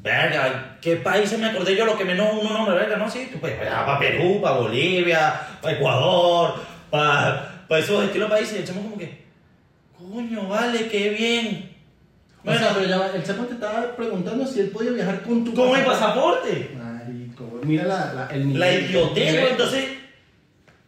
Verga, 0.00 0.78
¿qué 0.80 0.96
países 0.96 1.38
me 1.38 1.46
acordé 1.46 1.76
yo? 1.76 1.84
Lo 1.84 1.98
que 1.98 2.04
menos 2.04 2.28
uno 2.40 2.50
nombra, 2.52 2.74
verga, 2.74 2.96
no, 2.96 3.10
sí, 3.10 3.28
tú 3.32 3.38
puedes 3.40 3.60
viajar 3.60 3.84
para 3.84 3.98
Perú, 3.98 4.40
para 4.40 4.56
Bolivia, 4.56 5.40
para 5.60 5.74
Ecuador, 5.76 6.54
para, 6.88 7.64
para 7.68 7.80
esos 7.80 8.04
estilos 8.04 8.30
países. 8.30 8.54
Y 8.54 8.58
el 8.58 8.64
chamo 8.64 8.82
como 8.82 8.96
que, 8.96 9.24
coño, 9.98 10.48
vale, 10.48 10.88
qué 10.88 11.10
bien. 11.10 11.76
O 12.44 12.54
sea, 12.54 12.70
pero 12.74 12.86
ya 12.88 13.10
el 13.14 13.22
chamo 13.24 13.44
te 13.46 13.54
estaba 13.54 13.96
preguntando 13.96 14.46
si 14.46 14.60
él 14.60 14.70
podía 14.70 14.92
viajar 14.92 15.20
con 15.22 15.44
tu 15.44 15.52
¿Cómo 15.52 15.74
hay 15.74 15.82
pasaporte? 15.84 16.70
Marico, 16.78 17.60
mira 17.64 17.84
la, 17.84 18.14
la, 18.14 18.28
el 18.30 18.46
nivel. 18.46 18.60
La 18.60 18.72
idiotez, 18.72 19.50
entonces. 19.50 19.84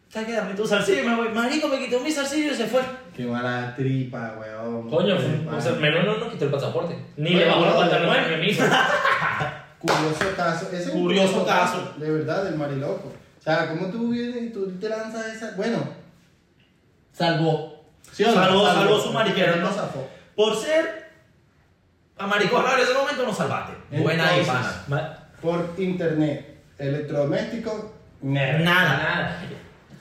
¿Sabes 0.08 0.28
qué? 0.28 0.34
Dame 0.34 0.54
tu 0.54 0.66
zarcillo 0.66 1.04
me 1.04 1.14
voy. 1.16 1.28
Marico, 1.28 1.68
me 1.68 1.78
quitó 1.78 2.00
mi 2.00 2.10
zarcillo 2.10 2.52
y 2.52 2.54
se 2.56 2.66
fue. 2.66 2.80
Qué 3.16 3.24
mala 3.26 3.74
tripa, 3.76 4.36
weón. 4.40 4.88
Coño, 4.88 5.16
o 5.16 5.60
sea, 5.60 5.72
menos 5.72 6.04
no 6.04 6.16
nos 6.16 6.32
quitó 6.32 6.46
el 6.46 6.50
pasaporte. 6.50 6.96
Ni 7.16 7.32
Bueno, 7.34 7.38
le 7.38 7.46
bajó 7.46 7.64
los 7.64 7.74
no, 7.74 7.80
pantalones 7.80 8.10
a 8.10 8.22
bueno. 8.22 8.28
mi 8.28 8.34
amigo. 8.34 8.64
Curioso 9.78 10.36
caso. 10.36 10.68
Ese 10.72 10.82
es 10.82 10.94
un 10.94 11.02
Curioso 11.02 11.46
caso. 11.46 11.94
De 11.96 12.10
verdad, 12.10 12.44
del 12.44 12.56
mariloco. 12.56 13.08
O 13.08 13.42
sea, 13.42 13.68
¿cómo 13.68 13.86
tú 13.86 14.10
vienes 14.10 14.42
y 14.42 14.50
tú 14.50 14.70
te 14.78 14.88
lanzas 14.88 15.34
esa? 15.34 15.52
Bueno, 15.56 15.78
salvó. 17.12 17.84
¿Sí 18.12 18.22
no? 18.24 18.34
Salvó, 18.34 18.66
salvó 18.66 19.00
su 19.00 19.12
mariquera, 19.12 19.56
No. 19.56 19.70
Por 20.36 20.56
ser 20.56 21.10
amaricón, 22.18 22.64
en 22.74 22.80
ese 22.80 22.94
momento 22.94 23.24
no 23.24 23.34
salvaste. 23.34 23.72
Buena 24.02 24.36
Entonces, 24.36 24.82
pana. 24.88 25.30
Por 25.40 25.74
internet, 25.78 26.62
electrodoméstico, 26.78 27.94
Nada. 28.22 28.58
Nada. 28.58 29.42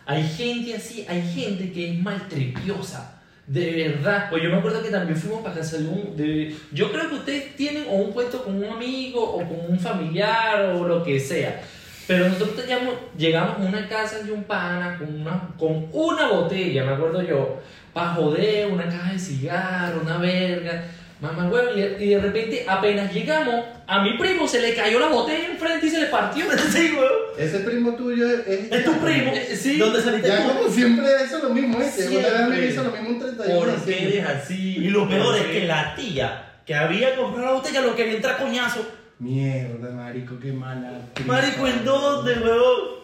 Hay 0.06 0.28
gente 0.28 0.76
así, 0.76 1.06
hay 1.08 1.22
gente 1.22 1.72
que 1.72 1.92
es 1.92 2.00
maltripiosa. 2.00 3.19
De 3.50 3.90
verdad. 3.90 4.28
Pues 4.30 4.44
yo 4.44 4.50
me 4.52 4.58
acuerdo 4.58 4.84
que 4.84 4.92
también 4.92 5.18
fuimos 5.18 5.42
para 5.42 5.56
casa 5.56 5.80
de 5.80 5.88
un. 5.88 6.16
De, 6.16 6.56
yo 6.72 6.92
creo 6.92 7.10
que 7.10 7.16
ustedes 7.16 7.56
tienen 7.56 7.86
o 7.90 7.96
un 7.96 8.14
puesto 8.14 8.44
con 8.44 8.56
un 8.56 8.66
amigo 8.66 9.24
o 9.24 9.38
con 9.40 9.58
un 9.68 9.80
familiar 9.80 10.76
o 10.76 10.88
lo 10.88 11.04
que 11.04 11.20
sea. 11.20 11.60
Pero 12.06 12.30
nosotros 12.30 12.56
teníamos, 12.56 12.94
llegamos 13.18 13.58
a 13.58 13.62
una 13.62 13.88
casa 13.88 14.20
de 14.20 14.32
un 14.32 14.44
pana 14.44 14.98
con 15.00 15.22
una, 15.22 15.50
con 15.58 15.88
una 15.92 16.28
botella, 16.28 16.84
me 16.84 16.94
acuerdo 16.94 17.24
yo, 17.24 17.60
para 17.92 18.14
joder, 18.14 18.68
una 18.72 18.86
caja 18.86 19.14
de 19.14 19.20
cigarro, 19.20 20.02
una 20.02 20.18
verga. 20.18 20.84
Mamá, 21.22 21.50
huevo, 21.50 21.72
y, 21.76 21.82
de- 21.82 22.06
y 22.06 22.10
de 22.12 22.20
repente 22.22 22.66
apenas 22.66 23.14
llegamos, 23.14 23.66
a 23.86 24.02
mi 24.02 24.18
primo 24.18 24.48
se 24.48 24.62
le 24.62 24.74
cayó 24.74 25.00
la 25.02 25.08
botella 25.10 25.48
enfrente 25.52 25.88
y 25.88 25.90
se 25.90 26.00
le 26.00 26.06
partió. 26.06 26.46
Sí, 26.72 26.94
weón. 26.96 27.12
ese 27.38 27.60
primo 27.60 27.94
tuyo 27.96 28.30
es. 28.30 28.48
Es, 28.48 28.72
Es 28.72 28.86
tu 28.86 28.94
primo. 29.00 29.34
Sí. 29.54 29.78
¿Dónde 29.78 30.02
saliste 30.02 30.30
Ya 30.30 30.44
tú? 30.48 30.54
como 30.60 30.70
siempre 30.70 31.06
eso 31.24 31.40
lo 31.44 31.50
mismo, 31.50 31.82
¿eh? 31.82 31.92
Siempre. 31.94 32.20
Una 32.20 32.48
vez 32.48 32.60
me 32.60 32.66
hizo 32.68 32.84
lo 32.84 32.92
mismo 32.92 33.10
un 33.10 33.20
31 33.20 33.60
¿Por 33.60 33.76
qué 33.86 34.04
eres 34.08 34.26
así? 34.28 34.78
Y 34.78 34.88
lo 34.90 35.10
peor 35.10 35.36
es 35.36 35.48
que 35.48 35.66
la 35.66 35.94
tía 35.96 36.46
que 36.66 36.76
había 36.76 37.16
comprado 37.18 37.46
la 37.48 37.52
botella 37.54 37.82
lo 37.82 37.96
quería 37.96 38.14
entrar 38.14 38.38
coñazo. 38.38 38.88
Mierda, 39.20 39.90
marico, 39.92 40.40
qué 40.40 40.54
mala. 40.54 41.02
Marico, 41.26 41.68
¿en 41.68 41.84
dónde, 41.84 42.34
weón? 42.36 43.00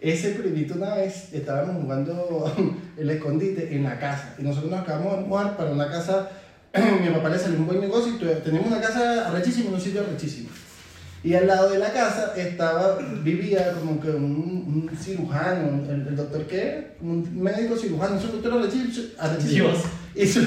Ese 0.00 0.30
primito 0.30 0.74
una 0.74 0.96
vez 0.96 1.32
estábamos 1.32 1.80
jugando 1.82 2.52
el 2.96 3.10
escondite 3.10 3.72
en 3.76 3.84
la 3.84 3.98
casa 4.00 4.34
y 4.38 4.42
nosotros 4.42 4.70
nos 4.72 4.80
acabamos 4.80 5.18
de 5.18 5.24
mudar 5.26 5.56
para 5.56 5.70
una 5.70 5.88
casa, 5.88 6.30
mi 7.02 7.08
papá 7.10 7.28
le 7.30 7.38
salió 7.38 7.58
un 7.58 7.66
buen 7.66 7.80
negocio 7.80 8.12
y 8.14 8.18
tenemos 8.44 8.66
una 8.68 8.80
casa 8.80 9.28
arrechísima, 9.28 9.70
un 9.70 9.80
sitio 9.80 10.02
arrechísimo. 10.02 10.48
Y 11.22 11.34
al 11.34 11.46
lado 11.46 11.68
de 11.70 11.78
la 11.78 11.92
casa 11.92 12.32
estaba, 12.34 12.96
vivía 13.22 13.72
como 13.74 14.00
que 14.00 14.08
un, 14.08 14.88
un 14.90 14.90
cirujano, 14.98 15.84
el, 15.92 16.06
el 16.08 16.16
doctor 16.16 16.46
que 16.46 16.60
era, 16.62 16.86
un 17.02 17.42
médico 17.42 17.76
cirujano, 17.76 18.16
es 18.18 18.24
un 18.24 18.32
doctor 18.32 18.54
arrechísimo. 19.18 19.68
Y 20.14 20.26
su, 20.26 20.40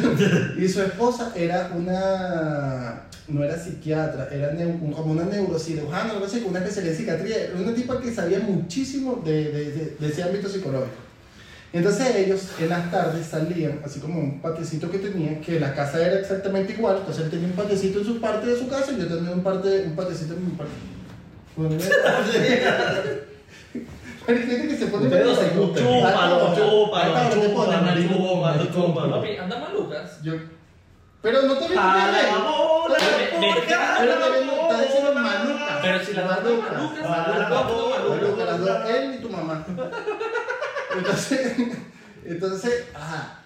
y 0.58 0.68
su 0.68 0.82
esposa 0.82 1.32
era 1.36 1.72
una, 1.76 3.04
no 3.28 3.44
era 3.44 3.58
psiquiatra, 3.58 4.28
era 4.32 4.52
neu- 4.54 4.82
un- 4.82 4.94
como 4.94 5.12
una 5.14 5.26
neurocirujana, 5.26 6.12
algo 6.14 6.26
así, 6.26 6.44
una 6.48 6.60
especialidad 6.60 6.94
en 6.94 6.98
psiquiatría, 6.98 7.44
era 7.46 7.56
una 7.62 7.74
tipa 7.76 8.02
que 8.02 8.12
sabía 8.14 8.40
muchísimo 8.40 9.22
de, 9.24 9.52
de, 9.52 9.72
de- 9.72 9.96
de 10.00 10.08
ese 10.08 10.24
ámbito 10.24 10.50
psicológico. 10.50 11.03
Entonces 11.74 12.16
ellos 12.16 12.50
en 12.60 12.70
las 12.70 12.92
tardes 12.92 13.26
salían, 13.26 13.82
así 13.84 14.00
como 14.00 14.20
un 14.20 14.40
patecito 14.40 14.92
que 14.92 15.00
tenían, 15.00 15.42
que 15.42 15.60
la 15.60 15.74
casa 15.74 16.06
era 16.06 16.20
exactamente 16.20 16.74
igual, 16.74 16.98
entonces 17.00 17.26
él 17.26 17.32
tenía 17.32 17.48
un 17.48 17.54
patecito 17.54 17.98
en 18.00 18.06
su 18.06 18.22
parte 18.22 18.46
de 18.46 18.60
su 18.60 18.68
casa 18.68 18.92
y 18.92 19.00
yo 19.00 19.08
tenía 19.08 19.32
un, 19.32 19.42
parte, 19.42 19.84
un 19.88 19.96
patecito 19.96 20.36
en 20.36 20.46
mi 20.46 20.52
parte. 20.52 20.72
Gente 24.26 24.68
que 24.68 24.78
se 24.78 24.86
pone 24.86 25.08
Ustedes 25.08 25.38
se. 25.38 25.50
Chúpalo, 25.52 26.56
chúpalo, 26.56 27.20
chúpalo. 28.72 29.16
Papi, 29.16 29.38
anda 29.38 29.58
malucas. 29.58 30.22
Yo, 30.22 30.34
pero 31.24 31.42
no 31.44 31.56
te 31.56 31.66
¡A 31.78 32.12
la 32.12 32.38
bola, 32.44 32.98
Pero 35.82 35.96
la 35.96 36.06
si 36.06 36.14
malucas, 36.14 36.78
dos, 38.60 38.90
él 38.90 39.16
y 39.16 39.22
tu 39.24 39.30
mamá. 39.30 39.66
Entonces, 40.98 41.54
entonces, 42.26 42.86
ajá. 42.94 43.40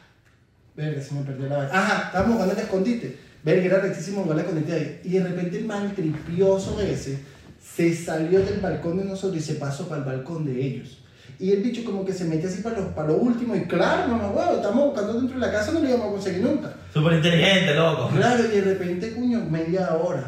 Verga, 0.76 1.02
se 1.02 1.16
me 1.16 1.22
perdió 1.22 1.48
la 1.48 1.58
vaina. 1.58 1.74
Ajá, 1.74 2.04
estábamos 2.08 2.34
jugando 2.34 2.54
al 2.54 2.60
escondite. 2.60 3.18
Verga, 3.44 3.66
era 3.66 3.80
rectísimo 3.80 4.24
jugar 4.24 4.40
al 4.40 4.46
escondite 4.46 4.74
ahí. 4.74 5.02
Y 5.04 5.10
de 5.10 5.24
repente 5.24 5.58
el 5.58 5.66
maltripioso 5.66 6.80
ese 6.82 7.20
se 7.60 7.96
salió 7.96 8.40
del 8.40 8.60
balcón 8.60 8.98
de 8.98 9.06
nosotros 9.06 9.42
y 9.42 9.46
se 9.46 9.56
pasó 9.56 9.88
para 9.88 10.02
el 10.02 10.08
balcón 10.08 10.46
de 10.46 10.66
ellos. 10.66 11.00
Y 11.40 11.52
el 11.52 11.62
bicho 11.62 11.84
como 11.84 12.04
que 12.04 12.14
se 12.14 12.26
mete 12.26 12.48
así 12.48 12.62
para 12.62 12.80
lo, 12.80 12.96
para 12.96 13.10
lo 13.10 13.18
último. 13.18 13.56
Y 13.56 13.62
claro, 13.66 14.08
mamá, 14.08 14.30
huevo, 14.30 14.56
estamos 14.56 14.86
buscando 14.86 15.14
dentro 15.14 15.40
de 15.40 15.46
la 15.46 15.52
casa, 15.52 15.72
no 15.72 15.80
lo 15.80 15.88
íbamos 15.88 16.08
a 16.08 16.12
conseguir 16.12 16.42
nunca. 16.42 16.74
Súper 16.92 17.14
inteligente, 17.14 17.76
loco. 17.76 18.10
Claro, 18.16 18.44
y 18.46 18.48
de 18.48 18.62
repente, 18.62 19.14
cuño, 19.14 19.46
media 19.46 19.94
hora, 19.94 20.24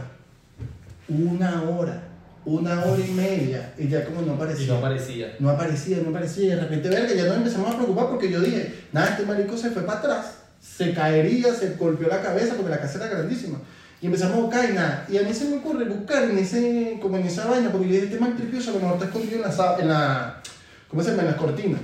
una 1.08 1.64
hora, 1.64 2.09
una 2.54 2.84
hora 2.86 3.04
y 3.06 3.12
media, 3.12 3.74
y 3.78 3.88
ya 3.88 4.06
como 4.06 4.22
no 4.22 4.34
Y 4.34 4.36
aparecía. 4.36 4.68
no 4.74 4.78
aparecía. 4.80 5.36
No 5.40 5.50
aparecía, 5.50 5.98
no 6.04 6.10
aparecía, 6.10 6.46
y 6.46 6.50
de 6.50 6.62
repente, 6.62 6.90
verga, 6.90 7.14
ya 7.14 7.26
nos 7.26 7.38
empezamos 7.38 7.72
a 7.74 7.76
preocupar 7.76 8.08
porque 8.10 8.30
yo 8.32 8.40
dije, 8.42 8.74
nada, 8.92 9.10
este 9.10 9.26
marico 9.26 9.58
se 9.58 9.72
fue 9.72 9.84
para 9.84 10.00
atrás, 10.00 10.26
se 10.62 10.94
caería, 10.94 11.54
se 11.54 11.76
golpeó 11.76 12.08
la 12.08 12.22
cabeza 12.22 12.56
porque 12.56 12.72
la 12.72 12.80
casa 12.82 12.98
era 12.98 13.08
grandísima. 13.08 13.60
Y 14.02 14.06
empezamos 14.06 14.38
a 14.38 14.42
buscar 14.42 14.70
y 14.70 14.74
nada. 14.74 15.06
Y 15.10 15.18
a 15.18 15.24
mí 15.24 15.34
se 15.34 15.46
me 15.46 15.58
ocurre 15.58 15.84
buscar 15.86 16.24
en 16.24 16.38
ese, 16.38 16.98
como 17.02 17.18
en 17.18 17.26
esa 17.28 17.46
vaina, 17.48 17.70
porque 17.72 17.88
yo 17.88 17.94
dije, 17.96 18.06
este 18.06 18.20
man 18.20 18.36
tripioso 18.38 18.72
a 18.72 18.74
lo 18.76 18.80
mejor 18.80 18.94
está 18.96 19.06
escondido 19.08 19.36
en 19.36 19.42
la, 19.42 19.78
en 19.80 19.88
la, 19.90 20.42
¿cómo 20.88 21.04
se 21.04 21.10
llama? 21.12 21.24
En 21.24 21.28
las 21.28 21.36
cortinas. 21.36 21.82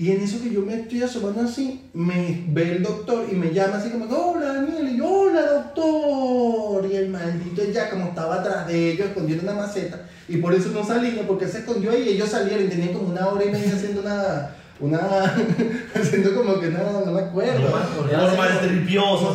Y 0.00 0.12
en 0.12 0.22
eso 0.22 0.42
que 0.42 0.50
yo 0.50 0.62
me 0.62 0.76
estoy 0.76 1.02
asomando 1.02 1.42
así, 1.42 1.82
me 1.92 2.46
ve 2.48 2.76
el 2.76 2.82
doctor 2.82 3.26
y 3.30 3.34
me 3.34 3.52
llama 3.52 3.76
así 3.76 3.90
como, 3.90 4.06
hola 4.06 4.54
Daniel, 4.54 4.88
y 4.94 4.96
yo, 4.96 5.06
hola 5.06 5.42
doctor. 5.42 6.90
Y 6.90 6.96
el 6.96 7.10
maldito 7.10 7.62
ya 7.70 7.90
como 7.90 8.06
estaba 8.06 8.36
atrás 8.36 8.66
de 8.66 8.92
ellos, 8.92 9.08
escondiendo 9.08 9.44
una 9.44 9.60
maceta. 9.60 10.00
Y 10.26 10.38
por 10.38 10.54
eso 10.54 10.70
no 10.70 10.86
salía, 10.86 11.26
porque 11.26 11.44
él 11.44 11.50
se 11.50 11.58
escondió 11.58 11.90
ahí 11.90 12.04
y 12.04 12.08
ellos 12.14 12.30
salieron 12.30 12.64
y 12.64 12.68
tenían 12.70 12.94
como 12.94 13.10
una 13.10 13.28
hora 13.28 13.44
y 13.44 13.50
media 13.50 13.74
haciendo 13.74 14.00
una, 14.00 14.56
una, 14.80 15.00
haciendo 15.94 16.34
como 16.34 16.58
que 16.58 16.70
no, 16.70 17.04
no 17.04 17.12
me 17.12 17.20
acuerdo. 17.20 17.60
Por 17.70 18.10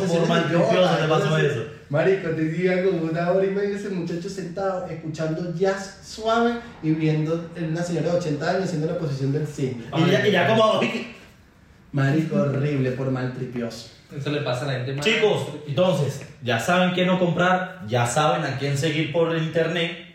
sé 0.00 0.08
si 0.08 0.14
por 0.14 0.24
era 0.24 0.28
maltripioso 0.28 0.72
idiota, 0.72 0.98
te 1.00 1.08
pasó 1.08 1.38
eso. 1.38 1.75
Marico, 1.88 2.30
te 2.30 2.42
diga 2.42 2.82
como 2.82 3.02
una 3.04 3.30
hora 3.30 3.46
y 3.46 3.50
media 3.50 3.76
ese 3.76 3.90
muchacho 3.90 4.28
sentado 4.28 4.86
escuchando 4.86 5.54
jazz 5.54 6.00
suave 6.04 6.54
y 6.82 6.90
viendo 6.90 7.48
una 7.56 7.82
señora 7.82 8.12
de 8.12 8.18
80 8.18 8.50
años 8.50 8.64
haciendo 8.64 8.88
la 8.88 8.98
posición 8.98 9.32
del 9.32 9.46
cisne. 9.46 9.84
Y 9.96 10.10
ya, 10.10 10.26
y 10.26 10.32
ya 10.32 10.48
como... 10.48 10.80
Marico, 11.92 12.36
horrible 12.36 12.90
por 12.92 13.10
maltripioso. 13.10 13.90
Eso 14.14 14.30
le 14.30 14.40
pasa 14.42 14.64
a 14.64 14.68
la 14.68 14.72
gente 14.74 14.94
más. 14.94 15.06
Chicos, 15.06 15.48
entonces, 15.66 16.22
ya 16.42 16.58
saben 16.58 16.94
qué 16.94 17.06
no 17.06 17.18
comprar, 17.18 17.82
ya 17.88 18.06
saben 18.06 18.44
a 18.44 18.58
quién 18.58 18.76
seguir 18.76 19.12
por 19.12 19.36
internet. 19.36 20.06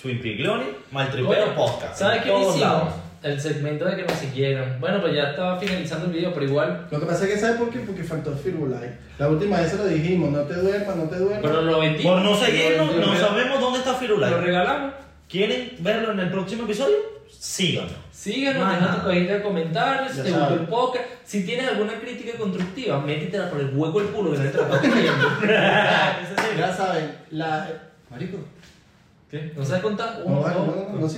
Twin 0.00 0.20
Pigloni, 0.20 0.66
Maltripeo 0.90 1.26
Bueno, 1.26 1.54
Podcast. 1.54 1.98
¿Sabes 1.98 2.22
qué 2.22 2.28
todos 2.28 2.56
hicimos? 2.56 2.60
lados. 2.60 2.94
El 3.24 3.40
segmento 3.40 3.86
de 3.86 3.96
que 3.96 4.02
nos 4.02 4.12
siguieran. 4.18 4.78
Bueno, 4.80 5.00
pues 5.00 5.14
ya 5.14 5.30
estaba 5.30 5.58
finalizando 5.58 6.06
el 6.06 6.12
video, 6.12 6.34
pero 6.34 6.44
igual. 6.44 6.86
Lo 6.90 7.00
que 7.00 7.06
pasa 7.06 7.24
es 7.24 7.30
que, 7.32 7.38
¿sabes 7.38 7.56
por 7.56 7.70
qué? 7.70 7.78
Porque 7.80 8.04
faltó 8.04 8.32
Firulai. 8.36 8.98
La 9.18 9.28
última 9.28 9.60
vez 9.60 9.70
se 9.70 9.78
lo 9.78 9.86
dijimos, 9.86 10.30
no 10.30 10.40
te 10.42 10.54
duermas, 10.54 10.94
no 10.94 11.04
te 11.04 11.16
duermas. 11.16 11.40
Pero 11.42 11.62
lo 11.62 11.80
vendimos. 11.80 12.12
Por 12.12 12.22
no 12.22 12.36
seguirnos, 12.36 12.86
Lo- 12.88 13.00
lo- 13.00 13.06
no 13.06 13.14
lo- 13.14 13.18
sabemos 13.20 13.60
dónde 13.60 13.78
está 13.78 13.92
Lo 13.92 13.98
Firulai. 13.98 14.34
regalamos. 14.40 14.92
¿Quieren 15.26 15.72
verlo 15.80 16.12
en 16.12 16.20
el 16.20 16.30
próximo 16.30 16.64
episodio? 16.64 16.96
Síganos. 17.30 17.92
Síganos, 18.12 18.68
deja 18.80 18.96
tu 19.00 19.06
cajita 19.08 19.32
de 19.34 19.42
comentarios, 19.42 20.12
si 20.12 20.16
te 20.18 20.28
gustó 20.28 20.38
saben. 20.44 20.58
el 20.60 20.66
podcast. 20.66 21.04
Si 21.24 21.44
tienes 21.46 21.66
alguna 21.68 21.94
crítica 21.98 22.36
constructiva, 22.38 23.00
métetela 23.00 23.48
por 23.50 23.60
el 23.60 23.70
hueco 23.74 24.00
del 24.00 24.08
culo 24.10 24.32
que 24.32 24.38
nadie 24.38 24.50
te 24.50 24.58
la. 24.58 24.68
Ya 26.58 26.74
saben, 26.76 27.10
la. 27.30 27.68
Marico. 28.10 28.38
¿Qué? 29.30 29.52
¿No 29.56 29.64
sabes 29.64 29.82
contar? 29.82 30.20
No, 30.26 30.40
no, 30.42 30.48
no, 30.48 30.88
no, 30.92 31.00
no 31.00 31.08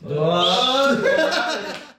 sintieron. 0.00 0.28
Ah. 0.30 1.84